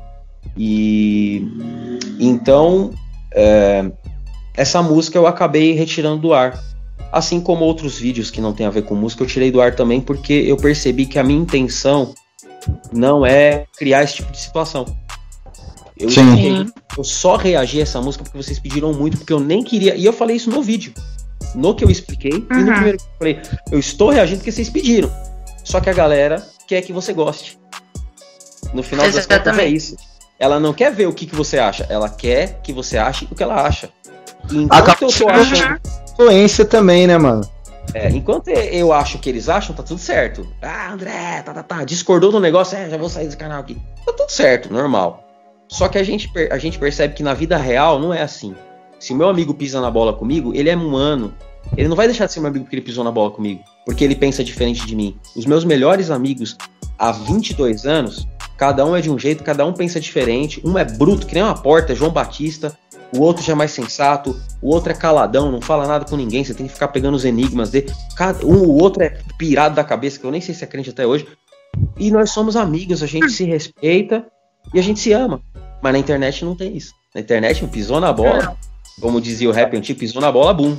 E 0.57 1.43
então 2.21 2.91
é, 3.35 3.91
essa 4.57 4.83
música 4.83 5.19
eu 5.19 5.27
acabei 5.27 5.73
retirando 5.73 6.19
do 6.19 6.33
ar. 6.33 6.63
Assim 7.13 7.41
como 7.41 7.65
outros 7.65 7.99
vídeos 7.99 8.31
que 8.31 8.41
não 8.41 8.53
tem 8.53 8.67
a 8.67 8.71
ver 8.71 8.83
com 8.83 8.95
música, 8.95 9.23
eu 9.23 9.27
tirei 9.27 9.51
do 9.51 9.61
ar 9.61 9.75
também 9.75 10.01
porque 10.01 10.33
eu 10.33 10.57
percebi 10.57 11.07
que 11.07 11.19
a 11.19 11.25
minha 11.25 11.41
intenção 11.41 12.15
não 12.93 13.25
é 13.25 13.67
criar 13.77 14.03
esse 14.03 14.17
tipo 14.17 14.33
de 14.33 14.39
situação. 14.39 14.85
Eu, 15.99 16.11
Sim. 16.11 16.67
eu 16.97 17.05
só 17.05 17.37
reagi 17.37 17.79
a 17.79 17.83
essa 17.83 18.01
música 18.03 18.25
porque 18.25 18.37
vocês 18.37 18.59
pediram 18.59 18.93
muito, 18.93 19.19
porque 19.19 19.33
eu 19.33 19.41
nem 19.41 19.63
queria. 19.63 19.95
E 19.95 20.05
eu 20.05 20.13
falei 20.13 20.37
isso 20.37 20.51
no 20.51 20.63
vídeo. 20.63 20.93
No 21.55 21.75
que 21.75 21.85
eu 21.85 21.91
expliquei, 21.91 22.33
uhum. 22.33 22.47
e 22.51 22.65
no 22.65 22.73
primeiro 22.73 22.99
que 22.99 23.05
eu 23.05 23.19
falei, 23.19 23.41
eu 23.71 23.79
estou 23.79 24.11
reagindo 24.11 24.39
porque 24.39 24.53
vocês 24.53 24.69
pediram. 24.69 25.11
Só 25.65 25.81
que 25.81 25.89
a 25.89 25.93
galera 25.93 26.47
quer 26.67 26.83
que 26.83 26.93
você 26.93 27.13
goste. 27.13 27.59
No 28.75 28.83
final 28.83 29.07
Exatamente. 29.07 29.29
das 29.29 29.39
contas 29.39 29.59
é 29.59 29.69
isso. 29.69 29.97
Ela 30.39 30.61
não 30.61 30.75
quer 30.75 30.93
ver 30.93 31.07
o 31.07 31.15
que, 31.15 31.25
que 31.25 31.35
você 31.35 31.59
acha, 31.59 31.87
ela 31.89 32.11
quer 32.11 32.61
que 32.63 32.73
você 32.73 32.99
ache 32.99 33.27
o 33.31 33.35
que 33.35 33.43
ela 33.43 33.67
acha. 33.67 33.89
Enquanto 34.51 35.03
eu 35.03 35.09
tô 35.09 35.29
achando. 35.29 35.81
Influência 36.13 36.65
também, 36.65 37.07
né, 37.07 37.19
mano? 37.19 37.43
É, 37.95 38.09
enquanto 38.11 38.49
eu 38.49 38.93
acho 38.93 39.19
que 39.19 39.29
eles 39.29 39.49
acham, 39.49 39.75
tá 39.75 39.83
tudo 39.83 39.99
certo. 39.99 40.47
Ah, 40.61 40.93
André, 40.93 41.43
tá, 41.43 41.53
tá, 41.53 41.63
tá. 41.63 41.85
Discordou 41.85 42.33
do 42.33 42.41
negócio, 42.41 42.77
é, 42.77 42.89
já 42.89 42.97
vou 42.97 43.09
sair 43.09 43.27
desse 43.27 43.37
canal 43.37 43.61
aqui. 43.61 43.77
Tá 44.05 44.13
tudo 44.13 44.31
certo, 44.31 44.73
normal. 44.73 45.25
Só 45.69 45.89
que 45.89 45.99
a 45.99 46.03
gente, 46.03 46.31
a 46.51 46.59
gente 46.59 46.79
percebe 46.79 47.15
que 47.15 47.23
na 47.23 47.35
vida 47.35 47.57
real 47.57 47.99
não 47.99 48.13
é 48.13 48.23
assim. 48.23 48.55
Se 48.99 49.13
o 49.13 49.17
meu 49.17 49.29
amigo 49.29 49.55
pisa 49.55 49.81
na 49.81 49.91
bola 49.91 50.13
comigo, 50.13 50.55
ele 50.55 50.71
é 50.71 50.77
humano. 50.77 51.35
Ele 51.77 51.89
não 51.89 51.97
vai 51.97 52.07
deixar 52.07 52.27
de 52.27 52.33
ser 52.33 52.41
meu 52.41 52.49
amigo 52.49 52.65
porque 52.65 52.77
ele 52.77 52.85
pisou 52.85 53.05
na 53.05 53.11
bola 53.11 53.31
comigo. 53.31 53.63
Porque 53.85 54.05
ele 54.05 54.15
pensa 54.15 54.45
diferente 54.45 54.87
de 54.87 54.95
mim. 54.95 55.19
Os 55.35 55.45
meus 55.45 55.65
melhores 55.65 56.11
amigos, 56.11 56.57
há 56.99 57.13
22 57.13 57.85
anos, 57.85 58.27
cada 58.57 58.85
um 58.87 58.95
é 58.95 59.01
de 59.01 59.11
um 59.11 59.19
jeito, 59.19 59.43
cada 59.43 59.67
um 59.67 59.73
pensa 59.73 60.01
diferente. 60.01 60.63
Um 60.65 60.79
é 60.79 60.85
bruto, 60.85 61.27
que 61.27 61.35
nem 61.35 61.43
uma 61.43 61.55
porta, 61.55 61.93
é 61.93 61.97
João 61.97 62.11
Batista 62.11 62.77
o 63.15 63.21
outro 63.21 63.43
já 63.43 63.53
é 63.53 63.57
mais 63.57 63.71
sensato, 63.71 64.39
o 64.61 64.69
outro 64.69 64.91
é 64.91 64.95
caladão, 64.95 65.51
não 65.51 65.61
fala 65.61 65.87
nada 65.87 66.05
com 66.05 66.17
ninguém, 66.17 66.45
você 66.45 66.55
tem 66.55 66.67
que 66.67 66.73
ficar 66.73 66.89
pegando 66.89 67.15
os 67.15 67.25
enigmas 67.25 67.71
dele. 67.71 67.93
Cada, 68.17 68.45
um, 68.45 68.63
o 68.63 68.83
outro 68.83 69.03
é 69.03 69.19
pirado 69.39 69.75
da 69.75 69.85
cabeça, 69.85 70.19
que 70.19 70.25
eu 70.25 70.31
nem 70.31 70.41
sei 70.41 70.55
se 70.55 70.65
é 70.65 70.67
crente 70.67 70.91
até 70.91 71.07
hoje. 71.07 71.27
E 71.99 72.11
nós 72.11 72.31
somos 72.31 72.57
amigos, 72.57 73.03
a 73.03 73.07
gente 73.07 73.31
se 73.31 73.45
respeita 73.45 74.27
e 74.73 74.79
a 74.79 74.83
gente 74.83 75.01
se 75.01 75.13
ama. 75.13 75.41
Mas 75.83 75.93
na 75.93 75.99
internet 75.99 76.45
não 76.45 76.57
tem 76.57 76.77
isso. 76.77 76.93
Na 77.15 77.21
internet, 77.21 77.65
pisou 77.69 78.01
na 78.01 78.13
bola, 78.13 78.57
como 79.01 79.21
dizia 79.21 79.49
o 79.49 79.53
rap 79.53 79.77
antigo, 79.77 79.99
pisou 79.99 80.21
na 80.21 80.33
bola, 80.33 80.53
boom. 80.55 80.77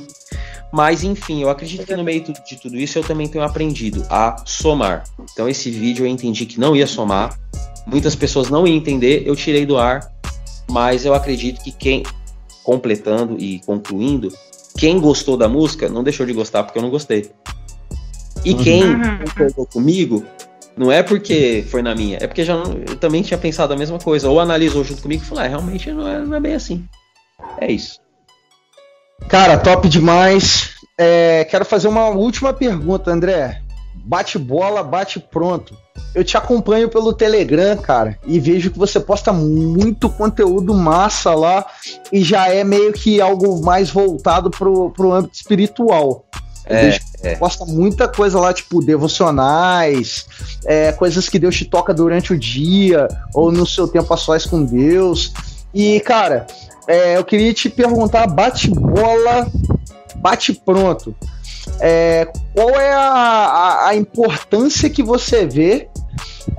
Mas 0.72 1.04
enfim, 1.04 1.42
eu 1.42 1.50
acredito 1.50 1.86
que 1.86 1.96
no 1.96 2.04
meio 2.04 2.22
de 2.22 2.62
tudo 2.62 2.76
isso 2.76 3.00
eu 3.00 3.04
também 3.04 3.28
tenho 3.28 3.44
aprendido 3.44 4.06
a 4.10 4.36
somar. 4.46 5.04
Então 5.32 5.48
esse 5.48 5.72
vídeo 5.72 6.06
eu 6.06 6.10
entendi 6.10 6.46
que 6.46 6.60
não 6.60 6.76
ia 6.76 6.86
somar, 6.86 7.40
muitas 7.86 8.16
pessoas 8.16 8.50
não 8.50 8.68
iam 8.68 8.76
entender, 8.76 9.24
eu 9.26 9.36
tirei 9.36 9.66
do 9.66 9.78
ar 9.78 10.02
mas 10.70 11.06
eu 11.06 11.14
acredito 11.14 11.64
que 11.64 11.72
quem, 11.72 12.04
completando 12.64 13.38
e 13.40 13.60
concluindo, 13.66 14.30
quem 14.78 15.00
gostou 15.00 15.38
da 15.38 15.48
música 15.48 15.90
não 15.90 16.04
deixou 16.04 16.26
de 16.26 16.34
gostar 16.34 16.64
porque 16.64 16.78
eu 16.78 16.84
não 16.84 16.90
gostei. 16.90 17.32
E 18.46 18.54
uhum. 18.54 18.64
quem 18.64 18.84
uhum. 18.84 19.20
concordou 19.20 19.66
comigo, 19.66 20.26
não 20.76 20.92
é 20.92 21.02
porque 21.02 21.66
foi 21.70 21.82
na 21.82 21.96
minha, 21.96 22.18
é 22.22 22.28
porque 22.28 22.44
já 22.44 22.56
não, 22.56 22.74
eu 22.88 22.96
também 22.96 23.22
tinha 23.22 23.38
pensado 23.38 23.74
a 23.74 23.78
mesma 23.78 23.98
coisa, 23.98 24.30
ou 24.30 24.40
analisou 24.40 24.84
junto 24.84 25.02
comigo 25.02 25.24
e 25.24 25.26
falou, 25.26 25.44
ah, 25.44 25.48
realmente 25.48 25.92
não 25.92 26.08
é, 26.08 26.20
não 26.20 26.36
é 26.36 26.40
bem 26.40 26.54
assim. 26.54 26.86
É 27.60 27.72
isso. 27.72 28.00
Cara, 29.28 29.58
top 29.58 29.90
demais. 29.90 30.76
É, 30.98 31.44
quero 31.46 31.66
fazer 31.66 31.88
uma 31.88 32.10
última 32.10 32.54
pergunta, 32.54 33.12
André. 33.12 33.62
Bate 34.06 34.38
bola, 34.38 34.84
bate 34.84 35.20
pronto 35.20 35.78
eu 36.18 36.24
te 36.24 36.36
acompanho 36.36 36.90
pelo 36.90 37.14
Telegram, 37.14 37.78
cara, 37.78 38.18
e 38.26 38.40
vejo 38.40 38.72
que 38.72 38.80
você 38.80 39.00
posta 39.00 39.32
muito 39.32 40.10
conteúdo 40.10 40.74
massa 40.74 41.36
lá 41.36 41.66
e 42.12 42.24
já 42.24 42.50
é 42.50 42.64
meio 42.64 42.92
que 42.92 43.22
algo 43.22 43.64
mais 43.64 43.92
voltado 43.92 44.50
pro, 44.50 44.90
pro 44.92 45.14
âmbito 45.14 45.36
espiritual. 45.36 46.26
É, 46.66 46.98
é. 47.22 47.36
Posta 47.36 47.66
muita 47.66 48.08
coisa 48.08 48.40
lá, 48.40 48.54
tipo, 48.54 48.84
devocionais, 48.84 50.26
é, 50.66 50.92
coisas 50.92 51.30
que 51.30 51.40
Deus 51.40 51.56
te 51.56 51.66
toca 51.66 51.94
durante 51.94 52.34
o 52.34 52.38
dia, 52.38 53.08
ou 53.34 53.52
no 53.52 53.66
seu 53.66 53.88
tempo 53.88 54.12
a 54.14 54.18
sós 54.18 54.46
com 54.46 54.64
Deus. 54.64 55.32
E, 55.74 56.00
cara, 56.00 56.48
é, 56.88 57.16
eu 57.16 57.24
queria 57.24 57.54
te 57.54 57.70
perguntar, 57.70 58.26
bate 58.28 58.70
bola 58.70 59.48
bate 60.16 60.54
pronto. 60.54 61.16
É, 61.80 62.32
qual 62.54 62.70
é 62.70 62.94
a, 62.94 63.00
a, 63.00 63.88
a, 63.90 63.96
importância 63.96 64.90
que 64.90 65.04
você 65.04 65.46
vê 65.46 65.90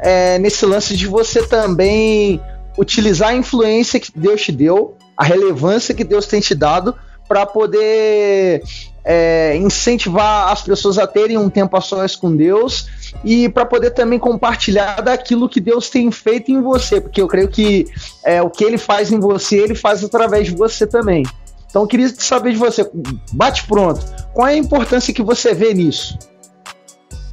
é, 0.02 0.38
nesse 0.38 0.66
lance 0.66 0.96
de 0.96 1.06
você 1.06 1.46
também 1.46 2.40
utilizar 2.76 3.30
a 3.30 3.34
influência 3.34 3.98
que 3.98 4.12
Deus 4.14 4.42
te 4.42 4.52
deu, 4.52 4.96
a 5.16 5.24
relevância 5.24 5.94
que 5.94 6.04
Deus 6.04 6.26
tem 6.26 6.40
te 6.40 6.54
dado 6.54 6.94
para 7.26 7.44
poder 7.44 8.62
é, 9.04 9.56
incentivar 9.56 10.52
as 10.52 10.62
pessoas 10.62 10.98
a 10.98 11.06
terem 11.06 11.36
um 11.36 11.50
tempo 11.50 11.76
a 11.76 11.80
sós 11.80 12.14
com 12.14 12.34
Deus 12.34 12.86
e 13.24 13.48
para 13.48 13.66
poder 13.66 13.90
também 13.90 14.18
compartilhar 14.18 15.00
daquilo 15.00 15.48
que 15.48 15.60
Deus 15.60 15.90
tem 15.90 16.10
feito 16.10 16.50
em 16.50 16.60
você, 16.60 17.00
porque 17.00 17.20
eu 17.20 17.26
creio 17.26 17.48
que 17.48 17.86
é, 18.24 18.40
o 18.42 18.50
que 18.50 18.64
Ele 18.64 18.78
faz 18.78 19.10
em 19.10 19.18
você, 19.18 19.56
Ele 19.56 19.74
faz 19.74 20.04
através 20.04 20.46
de 20.46 20.54
você 20.54 20.86
também. 20.86 21.24
Então 21.68 21.82
eu 21.82 21.88
queria 21.88 22.08
saber 22.08 22.52
de 22.52 22.56
você, 22.56 22.90
bate 23.32 23.64
pronto, 23.66 24.00
qual 24.32 24.48
é 24.48 24.54
a 24.54 24.56
importância 24.56 25.12
que 25.12 25.22
você 25.22 25.54
vê 25.54 25.74
nisso? 25.74 26.18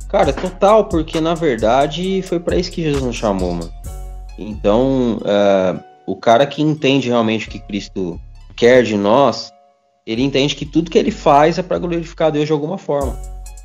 Cara, 0.09 0.31
total, 0.31 0.85
porque 0.85 1.19
na 1.19 1.33
verdade 1.33 2.21
foi 2.21 2.39
para 2.39 2.57
isso 2.57 2.71
que 2.71 2.83
Jesus 2.83 3.03
nos 3.03 3.15
chamou, 3.15 3.53
mano. 3.53 3.73
Então, 4.37 5.17
uh, 5.17 5.81
o 6.05 6.15
cara 6.15 6.45
que 6.45 6.61
entende 6.61 7.07
realmente 7.07 7.47
o 7.47 7.51
que 7.51 7.59
Cristo 7.59 8.19
quer 8.55 8.83
de 8.83 8.97
nós, 8.97 9.51
ele 10.05 10.21
entende 10.21 10.55
que 10.55 10.65
tudo 10.65 10.91
que 10.91 10.97
ele 10.97 11.11
faz 11.11 11.57
é 11.57 11.63
para 11.63 11.79
glorificar 11.79 12.31
Deus 12.31 12.45
de 12.45 12.51
alguma 12.51 12.77
forma. 12.77 13.17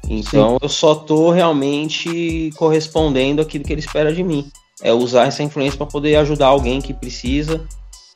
Então 0.09 0.53
Sim. 0.53 0.59
eu 0.62 0.68
só 0.68 0.95
tô 0.95 1.31
realmente 1.31 2.51
correspondendo 2.57 3.43
àquilo 3.43 3.64
que 3.64 3.73
ele 3.73 3.81
espera 3.81 4.12
de 4.12 4.23
mim. 4.23 4.51
É 4.83 4.93
usar 4.93 5.27
essa 5.27 5.43
influência 5.43 5.77
para 5.77 5.87
poder 5.87 6.16
ajudar 6.16 6.47
alguém 6.47 6.81
que 6.81 6.95
precisa, 6.95 7.61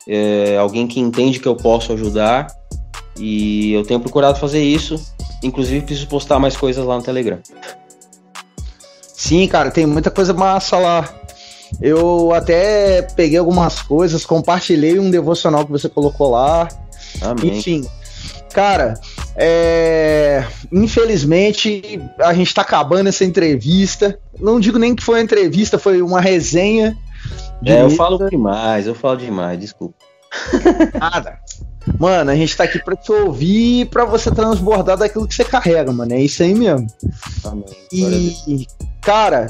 é, 0.07 0.57
alguém 0.57 0.87
que 0.87 0.99
entende 0.99 1.39
que 1.39 1.47
eu 1.47 1.55
posso 1.55 1.93
ajudar. 1.93 2.47
E 3.17 3.73
eu 3.73 3.83
tenho 3.83 3.99
procurado 3.99 4.39
fazer 4.39 4.61
isso. 4.61 4.99
Inclusive 5.43 5.85
preciso 5.85 6.07
postar 6.07 6.39
mais 6.39 6.57
coisas 6.57 6.85
lá 6.85 6.95
no 6.95 7.03
Telegram. 7.03 7.39
Sim, 9.01 9.47
cara, 9.47 9.71
tem 9.71 9.85
muita 9.85 10.11
coisa 10.11 10.33
massa 10.33 10.77
lá. 10.77 11.09
Eu 11.81 12.33
até 12.33 13.01
peguei 13.01 13.37
algumas 13.37 13.81
coisas, 13.81 14.25
compartilhei 14.25 14.99
um 14.99 15.09
devocional 15.09 15.65
que 15.65 15.71
você 15.71 15.89
colocou 15.89 16.31
lá. 16.31 16.67
Amém. 17.21 17.57
Enfim, 17.57 17.85
Cara, 18.55 18.93
é... 19.35 20.41
infelizmente 20.71 22.01
a 22.19 22.33
gente 22.33 22.47
está 22.47 22.61
acabando 22.61 23.09
essa 23.09 23.25
entrevista. 23.25 24.17
Não 24.39 24.61
digo 24.61 24.79
nem 24.79 24.95
que 24.95 25.03
foi 25.03 25.15
uma 25.15 25.23
entrevista, 25.23 25.77
foi 25.77 26.01
uma 26.01 26.21
resenha. 26.21 26.97
É, 27.63 27.81
eu 27.81 27.89
falo 27.89 28.29
demais, 28.29 28.87
eu 28.87 28.95
falo 28.95 29.17
demais, 29.17 29.59
desculpa. 29.59 29.95
Nada. 30.99 31.39
Mano, 31.99 32.31
a 32.31 32.35
gente 32.35 32.57
tá 32.57 32.63
aqui 32.63 32.79
pra 32.79 32.95
te 32.95 33.11
ouvir 33.11 33.81
e 33.81 33.85
pra 33.85 34.05
você 34.05 34.31
transbordar 34.31 34.97
daquilo 34.97 35.27
que 35.27 35.35
você 35.35 35.43
carrega, 35.43 35.91
mano. 35.91 36.13
É 36.13 36.19
isso 36.19 36.41
aí 36.41 36.53
mesmo. 36.53 36.87
Amém. 37.43 37.65
E, 37.93 38.67
cara, 39.01 39.47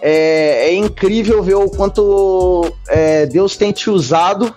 é, 0.00 0.70
é, 0.70 0.74
incrível 0.74 1.42
ver 1.42 1.54
o 1.54 1.68
quanto 1.68 2.72
é, 2.88 3.26
Deus 3.26 3.56
tem 3.56 3.70
te 3.70 3.90
usado 3.90 4.54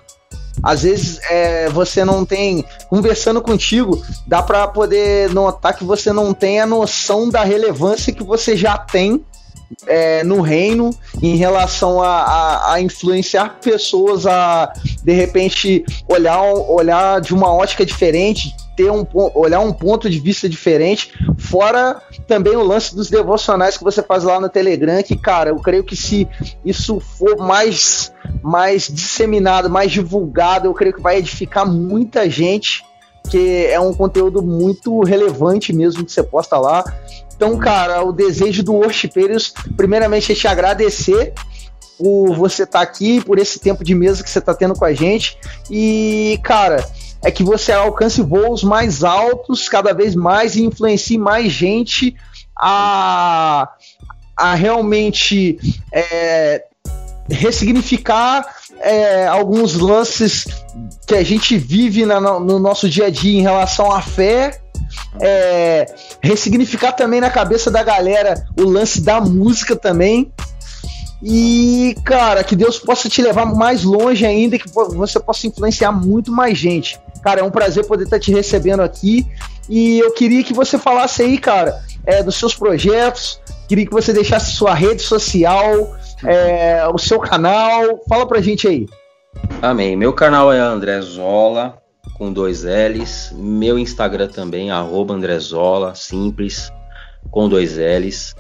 às 0.64 0.84
vezes 0.84 1.20
é, 1.30 1.70
você 1.70 2.04
não 2.04 2.26
tem. 2.26 2.66
Conversando 2.90 3.42
contigo, 3.42 4.02
dá 4.26 4.42
para 4.42 4.68
poder 4.68 5.30
notar 5.34 5.76
que 5.76 5.84
você 5.84 6.12
não 6.12 6.34
tem 6.34 6.60
a 6.60 6.66
noção 6.66 7.30
da 7.30 7.44
relevância 7.44 8.14
que 8.14 8.24
você 8.24 8.56
já 8.56 8.78
tem 8.78 9.24
é, 9.86 10.24
no 10.24 10.42
reino 10.42 10.90
em 11.22 11.36
relação 11.36 12.02
a, 12.02 12.22
a, 12.22 12.74
a, 12.74 12.82
influenciar 12.82 13.60
pessoas 13.62 14.26
a 14.26 14.72
de 15.04 15.14
repente 15.14 15.86
olhar, 16.10 16.42
olhar 16.42 17.22
de 17.22 17.34
uma 17.34 17.54
ótica 17.54 17.86
diferente, 17.86 18.56
ter 18.76 18.92
um 18.92 19.06
olhar 19.14 19.60
um 19.60 19.74
ponto 19.74 20.10
de 20.10 20.20
vista 20.20 20.48
diferente, 20.48 21.12
fora 21.38 22.02
também 22.28 22.56
o 22.56 22.64
lance 22.64 22.96
dos 22.96 23.10
devocionais 23.10 23.78
que 23.78 23.84
você 23.84 24.02
faz 24.02 24.24
lá 24.24 24.40
no 24.40 24.50
Telegram, 24.50 25.02
que 25.02 25.18
cara, 25.18 25.50
eu 25.50 25.58
creio 25.58 25.84
que 25.84 25.96
se 25.96 26.28
isso 26.64 27.00
for 27.00 27.38
mais 27.38 28.14
mais 28.44 28.88
disseminado, 28.88 29.70
mais 29.70 29.92
divulgado, 29.92 30.68
eu 30.68 30.74
creio 30.74 30.94
que 30.94 31.02
vai 31.02 31.18
edificar 31.18 31.68
muita 31.68 32.30
gente, 32.30 32.86
que 33.30 33.66
é 33.66 33.80
um 33.80 33.94
conteúdo 33.94 34.42
muito 34.42 35.02
relevante 35.02 35.74
mesmo 35.74 36.06
que 36.06 36.12
você 36.12 36.24
posta 36.24 36.58
lá. 36.58 36.84
Então, 37.38 37.56
cara, 37.58 38.04
o 38.04 38.12
desejo 38.12 38.64
do 38.64 38.74
Worshipeiros, 38.74 39.54
primeiramente, 39.78 40.32
é 40.32 40.36
te 40.36 40.48
agradecer 40.48 41.34
por 41.98 42.36
você 42.36 42.64
estar 42.64 42.80
tá 42.80 42.84
aqui, 42.84 43.22
por 43.22 43.38
esse 43.38 43.60
tempo 43.60 43.84
de 43.84 43.94
mesa 43.94 44.24
que 44.24 44.30
você 44.30 44.40
está 44.40 44.56
tendo 44.56 44.74
com 44.74 44.84
a 44.84 44.94
gente. 44.94 45.38
E, 45.70 46.40
cara, 46.44 46.84
é 47.24 47.30
que 47.30 47.44
você 47.44 47.72
alcance 47.72 48.22
voos 48.24 48.64
mais 48.64 49.04
altos 49.04 49.70
cada 49.70 49.94
vez 49.94 50.16
mais 50.16 50.56
e 50.56 50.64
influencie 50.64 51.18
mais 51.18 51.54
gente 51.54 52.16
a, 52.58 53.70
a 54.36 54.56
realmente 54.56 55.60
é, 55.94 56.64
ressignificar 57.30 58.48
é, 58.80 59.28
alguns 59.28 59.76
lances 59.76 60.48
que 61.08 61.16
a 61.16 61.24
gente 61.24 61.58
vive 61.58 62.06
na, 62.06 62.20
no 62.20 62.60
nosso 62.60 62.90
dia 62.90 63.06
a 63.06 63.10
dia 63.10 63.40
em 63.40 63.42
relação 63.42 63.92
à 63.92 64.02
fé. 64.02 64.62
É, 65.20 65.86
ressignificar 66.22 66.92
também 66.92 67.20
na 67.20 67.30
cabeça 67.30 67.72
da 67.72 67.82
galera 67.84 68.46
o 68.60 68.64
lance 68.64 69.02
da 69.02 69.20
música 69.20 69.76
também. 69.76 70.32
E, 71.22 71.96
cara, 72.06 72.44
que 72.44 72.56
Deus 72.56 72.78
possa 72.78 73.10
te 73.10 73.22
levar 73.22 73.46
mais 73.46 73.84
longe 73.84 74.26
ainda, 74.26 74.60
que 74.60 74.70
você 74.70 75.20
possa 75.20 75.48
influenciar 75.48 75.92
muito 75.92 76.32
mais 76.32 76.58
gente. 76.58 77.00
Cara, 77.24 77.42
é 77.42 77.44
um 77.44 77.50
prazer 77.50 77.86
poder 77.86 78.04
estar 78.04 78.20
te 78.20 78.32
recebendo 78.32 78.82
aqui. 78.82 79.26
E 79.68 80.00
eu 80.00 80.14
queria 80.14 80.44
que 80.44 80.54
você 80.54 80.78
falasse 80.78 81.24
aí, 81.24 81.38
cara, 81.38 81.82
é, 82.06 82.22
dos 82.22 82.36
seus 82.36 82.56
projetos. 82.56 83.42
Queria 83.68 83.86
que 83.86 83.92
você 83.92 84.14
deixasse 84.14 84.52
sua 84.52 84.74
rede 84.74 85.02
social, 85.02 85.98
é, 86.24 86.88
o 86.94 86.98
seu 86.98 87.20
canal. 87.20 87.82
Fala 88.08 88.26
pra 88.26 88.40
gente 88.40 88.68
aí. 88.68 88.86
Amém. 89.62 89.96
Meu 89.96 90.14
canal 90.14 90.54
é 90.54 90.60
André 90.60 91.02
Zola, 91.02 91.78
com 92.18 92.32
dois 92.32 92.64
L's. 92.64 93.34
Meu 93.36 93.78
Instagram 93.78 94.28
também, 94.28 94.72
arroba 94.72 95.14
André 95.14 95.38
Zola, 95.40 95.96
simples, 95.96 96.72
com 97.30 97.48
dois 97.48 97.78
L's. 97.78 98.36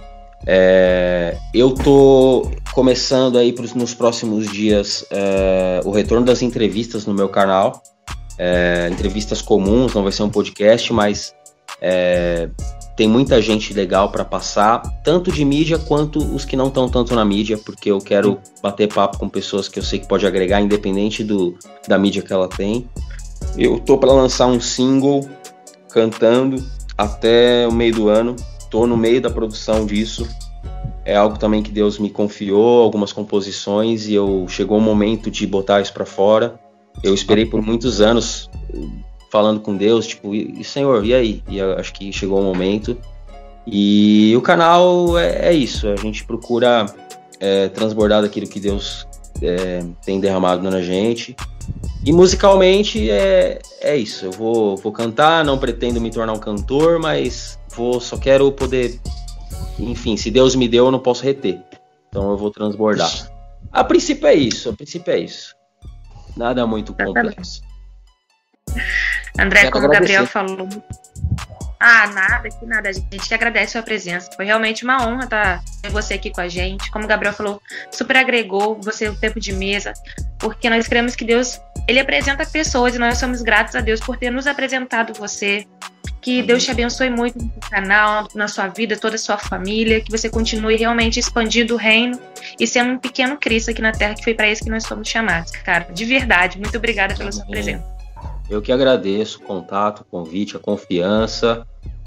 É, 0.45 1.38
eu 1.53 1.73
tô 1.73 2.51
começando 2.73 3.38
aí 3.38 3.51
pros, 3.51 3.73
nos 3.73 3.93
próximos 3.93 4.47
dias 4.51 5.05
é, 5.09 5.82
o 5.84 5.91
retorno 5.91 6.25
das 6.25 6.41
entrevistas 6.41 7.05
no 7.05 7.13
meu 7.13 7.30
canal. 7.30 7.82
É, 8.38 8.88
entrevistas 8.91 9.41
comuns, 9.41 9.93
não 9.93 10.03
vai 10.03 10.11
ser 10.11 10.21
um 10.23 10.30
podcast, 10.30 10.93
mas 10.93 11.34
é, 11.82 12.49
tem 12.95 13.07
muita 13.07 13.41
gente 13.41 13.73
legal 13.73 14.11
para 14.11 14.25
passar, 14.25 14.82
tanto 15.03 15.32
de 15.32 15.45
mídia 15.45 15.78
quanto 15.78 16.19
os 16.19 16.43
que 16.43 16.55
não 16.55 16.67
estão 16.67 16.89
tanto 16.89 17.13
na 17.15 17.23
mídia, 17.23 17.57
porque 17.57 17.91
eu 17.91 17.99
quero 17.99 18.39
bater 18.61 18.91
papo 18.91 19.19
com 19.19 19.30
pessoas 19.30 19.67
que 19.67 19.78
eu 19.78 19.84
sei 19.84 19.99
que 19.99 20.07
pode 20.07 20.25
agregar, 20.25 20.61
independente 20.61 21.23
do, 21.23 21.57
da 21.88 21.97
mídia 21.97 22.23
que 22.23 22.34
ela 22.34 22.47
tem. 22.47 22.89
Eu 23.57 23.79
tô 23.79 23.97
para 23.97 24.11
lançar 24.11 24.47
um 24.47 24.59
single 24.59 25.27
cantando 25.89 26.63
até 26.97 27.67
o 27.67 27.71
meio 27.71 27.93
do 27.93 28.09
ano. 28.09 28.35
Tô 28.69 28.85
no 28.85 28.97
meio 28.97 29.21
da 29.21 29.29
produção 29.29 29.85
disso. 29.85 30.27
É 31.05 31.15
algo 31.15 31.39
também 31.39 31.63
que 31.63 31.71
Deus 31.71 31.97
me 31.97 32.09
confiou, 32.09 32.83
algumas 32.83 33.13
composições 33.13 34.07
e 34.07 34.13
eu 34.13 34.45
chegou 34.49 34.77
o 34.77 34.81
momento 34.81 35.31
de 35.31 35.47
botar 35.47 35.81
isso 35.81 35.93
para 35.93 36.05
fora. 36.05 36.59
Eu 37.01 37.13
esperei 37.13 37.45
por 37.45 37.61
muitos 37.61 38.01
anos 38.01 38.49
falando 39.31 39.59
com 39.61 39.75
Deus, 39.75 40.07
tipo, 40.07 40.35
e, 40.35 40.63
Senhor, 40.63 41.05
e 41.05 41.13
aí? 41.13 41.43
E 41.47 41.61
acho 41.61 41.93
que 41.93 42.11
chegou 42.11 42.41
o 42.41 42.43
momento. 42.43 42.97
E 43.65 44.33
o 44.35 44.41
canal 44.41 45.17
é, 45.17 45.49
é 45.49 45.53
isso, 45.53 45.88
a 45.88 45.95
gente 45.95 46.25
procura 46.25 46.85
é, 47.39 47.67
transbordar 47.69 48.21
daquilo 48.21 48.47
que 48.47 48.59
Deus 48.59 49.07
é, 49.41 49.83
tem 50.05 50.19
derramado 50.19 50.69
na 50.69 50.81
gente. 50.81 51.35
E 52.03 52.13
musicalmente 52.13 53.09
é, 53.09 53.59
é 53.81 53.95
isso, 53.97 54.25
eu 54.25 54.31
vou, 54.31 54.77
vou 54.77 54.91
cantar, 54.91 55.43
não 55.43 55.57
pretendo 55.57 55.99
me 55.99 56.09
tornar 56.09 56.33
um 56.33 56.39
cantor, 56.39 56.99
mas 56.99 57.59
vou 57.75 57.99
só 57.99 58.17
quero 58.17 58.51
poder. 58.51 58.99
Enfim, 59.77 60.15
se 60.15 60.31
Deus 60.31 60.55
me 60.55 60.67
deu, 60.67 60.85
eu 60.85 60.91
não 60.91 60.99
posso 60.99 61.23
reter. 61.23 61.61
Então 62.09 62.31
eu 62.31 62.38
vou 62.38 62.49
transbordar. 62.49 63.11
A 63.71 63.83
princípio 63.83 64.27
é 64.27 64.33
isso, 64.33 64.69
a 64.69 64.73
princípio 64.73 65.11
é 65.11 65.19
isso. 65.19 65.55
Nada 66.35 66.65
muito 66.65 66.93
complexo. 66.93 67.61
André, 69.39 69.61
Quero 69.61 69.71
como 69.71 69.88
o 69.88 69.89
Gabriel 69.89 70.25
falou. 70.25 70.67
Ah, 71.80 72.07
nada, 72.07 72.49
que 72.49 72.65
nada. 72.65 72.89
A 72.89 72.91
gente 72.91 73.28
que 73.28 73.34
agradece 73.34 73.78
a 73.78 73.82
sua 73.82 73.84
presença. 73.84 74.30
Foi 74.36 74.45
realmente 74.45 74.84
uma 74.84 75.07
honra 75.07 75.25
estar 75.25 75.63
ter 75.82 75.89
você 75.89 76.15
aqui 76.15 76.32
com 76.32 76.41
a 76.41 76.47
gente. 76.47 76.89
Como 76.91 77.05
o 77.05 77.07
Gabriel 77.07 77.34
falou, 77.34 77.61
super 77.91 78.17
agregou 78.17 78.80
você 78.82 79.07
o 79.07 79.15
tempo 79.15 79.39
de 79.39 79.53
mesa, 79.53 79.93
porque 80.39 80.69
nós 80.69 80.88
cremos 80.88 81.15
que 81.15 81.23
Deus, 81.23 81.61
ele 81.88 81.99
apresenta 81.99 82.45
pessoas 82.45 82.95
e 82.95 82.99
nós 82.99 83.17
somos 83.17 83.41
gratos 83.41 83.75
a 83.75 83.82
Deus 83.82 83.99
por 83.99 84.17
ter 84.17 84.32
nos 84.32 84.47
apresentado 84.47 85.13
você. 85.13 85.65
Que 86.19 86.41
Deus 86.41 86.65
te 86.65 86.71
abençoe 86.71 87.09
muito 87.09 87.38
no 87.38 87.51
canal, 87.69 88.28
na 88.34 88.47
sua 88.47 88.67
vida, 88.67 88.97
toda 88.97 89.15
a 89.15 89.19
sua 89.19 89.38
família, 89.38 90.01
que 90.01 90.11
você 90.11 90.30
continue 90.30 90.75
realmente 90.75 91.19
expandindo 91.19 91.75
o 91.75 91.78
reino 91.78 92.19
e 92.59 92.65
sendo 92.65 92.93
um 92.93 92.97
pequeno 92.97 93.38
Cristo 93.38 93.71
aqui 93.71 93.82
na 93.82 93.91
terra, 93.91 94.15
que 94.15 94.23
foi 94.23 94.34
para 94.34 94.49
isso 94.49 94.63
que 94.63 94.69
nós 94.69 94.86
fomos 94.86 95.07
chamados. 95.07 95.51
Cara, 95.51 95.88
de 95.93 96.05
verdade, 96.05 96.59
muito 96.59 96.75
obrigada 96.78 97.15
pela 97.15 97.32
sua 97.32 97.45
presença. 97.45 97.96
Eu 98.49 98.61
que 98.61 98.71
agradeço 98.71 99.39
o 99.39 99.41
contato, 99.41 100.01
o 100.01 100.05
convite, 100.05 100.55
a 100.55 100.59
confiança 100.59 101.65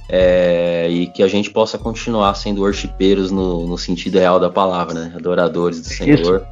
é, 0.09 0.89
e 0.89 1.07
que 1.07 1.23
a 1.23 1.29
gente 1.29 1.51
possa 1.51 1.79
continuar 1.79 2.35
sendo 2.35 2.63
worshipeiros 2.63 3.31
no, 3.31 3.67
no 3.67 3.79
sentido 3.79 4.19
real 4.19 4.41
da 4.41 4.51
palavra, 4.51 4.95
né? 4.95 5.13
Adoradores 5.15 5.81
do 5.81 5.87
Senhor. 5.87 6.47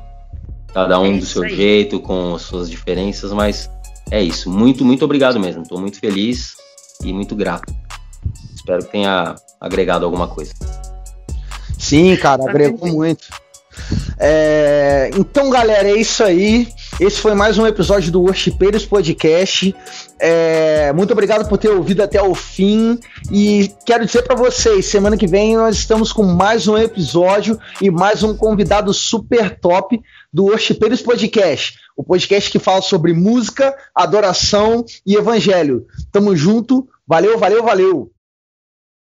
Cada 0.73 1.01
um 1.01 1.17
é 1.17 1.19
do 1.19 1.27
seu 1.27 1.43
aí. 1.43 1.57
jeito, 1.57 1.99
com 1.99 2.35
as 2.35 2.43
suas 2.43 2.71
diferenças, 2.71 3.33
mas 3.33 3.71
é 4.11 4.23
isso. 4.23 4.51
Muito, 4.51 4.85
muito 4.85 5.05
obrigado 5.05 5.41
mesmo. 5.41 5.63
Estou 5.63 5.81
muito 5.81 5.99
feliz 5.99 6.57
e 7.03 7.13
muito 7.13 7.35
grato. 7.35 7.75
Espero 8.55 8.85
que 8.85 8.93
tenha 8.93 9.35
agregado 9.61 10.05
alguma 10.05 10.29
coisa. 10.29 10.53
Sim, 11.79 12.15
cara, 12.17 12.49
agregou 12.49 12.89
muito. 12.89 13.27
É, 14.19 15.11
então, 15.17 15.49
galera, 15.49 15.89
é 15.89 15.97
isso 15.97 16.23
aí. 16.23 16.69
Esse 17.01 17.21
foi 17.21 17.33
mais 17.33 17.57
um 17.57 17.65
episódio 17.65 18.11
do 18.11 18.23
Worshipeiros 18.23 18.85
Podcast. 18.85 19.73
É, 20.19 20.93
muito 20.93 21.13
obrigado 21.13 21.49
por 21.49 21.57
ter 21.57 21.69
ouvido 21.69 22.03
até 22.03 22.21
o 22.21 22.35
fim. 22.35 22.99
E 23.31 23.73
quero 23.87 24.05
dizer 24.05 24.23
para 24.23 24.35
vocês: 24.35 24.87
semana 24.87 25.17
que 25.17 25.29
vem 25.29 25.57
nós 25.57 25.77
estamos 25.77 26.13
com 26.13 26.25
mais 26.25 26.67
um 26.67 26.77
episódio 26.77 27.57
e 27.81 27.89
mais 27.89 28.25
um 28.25 28.37
convidado 28.37 28.93
super 28.93 29.57
top 29.61 30.01
do 30.33 30.47
Worshipeiros 30.47 31.01
Podcast. 31.01 31.79
O 31.97 32.03
podcast 32.03 32.51
que 32.51 32.59
fala 32.59 32.83
sobre 32.83 33.13
música, 33.13 33.77
adoração 33.95 34.85
e 35.07 35.15
evangelho. 35.15 35.87
Tamo 36.11 36.35
junto. 36.35 36.89
Valeu, 37.07 37.39
valeu, 37.39 37.63
valeu. 37.63 38.11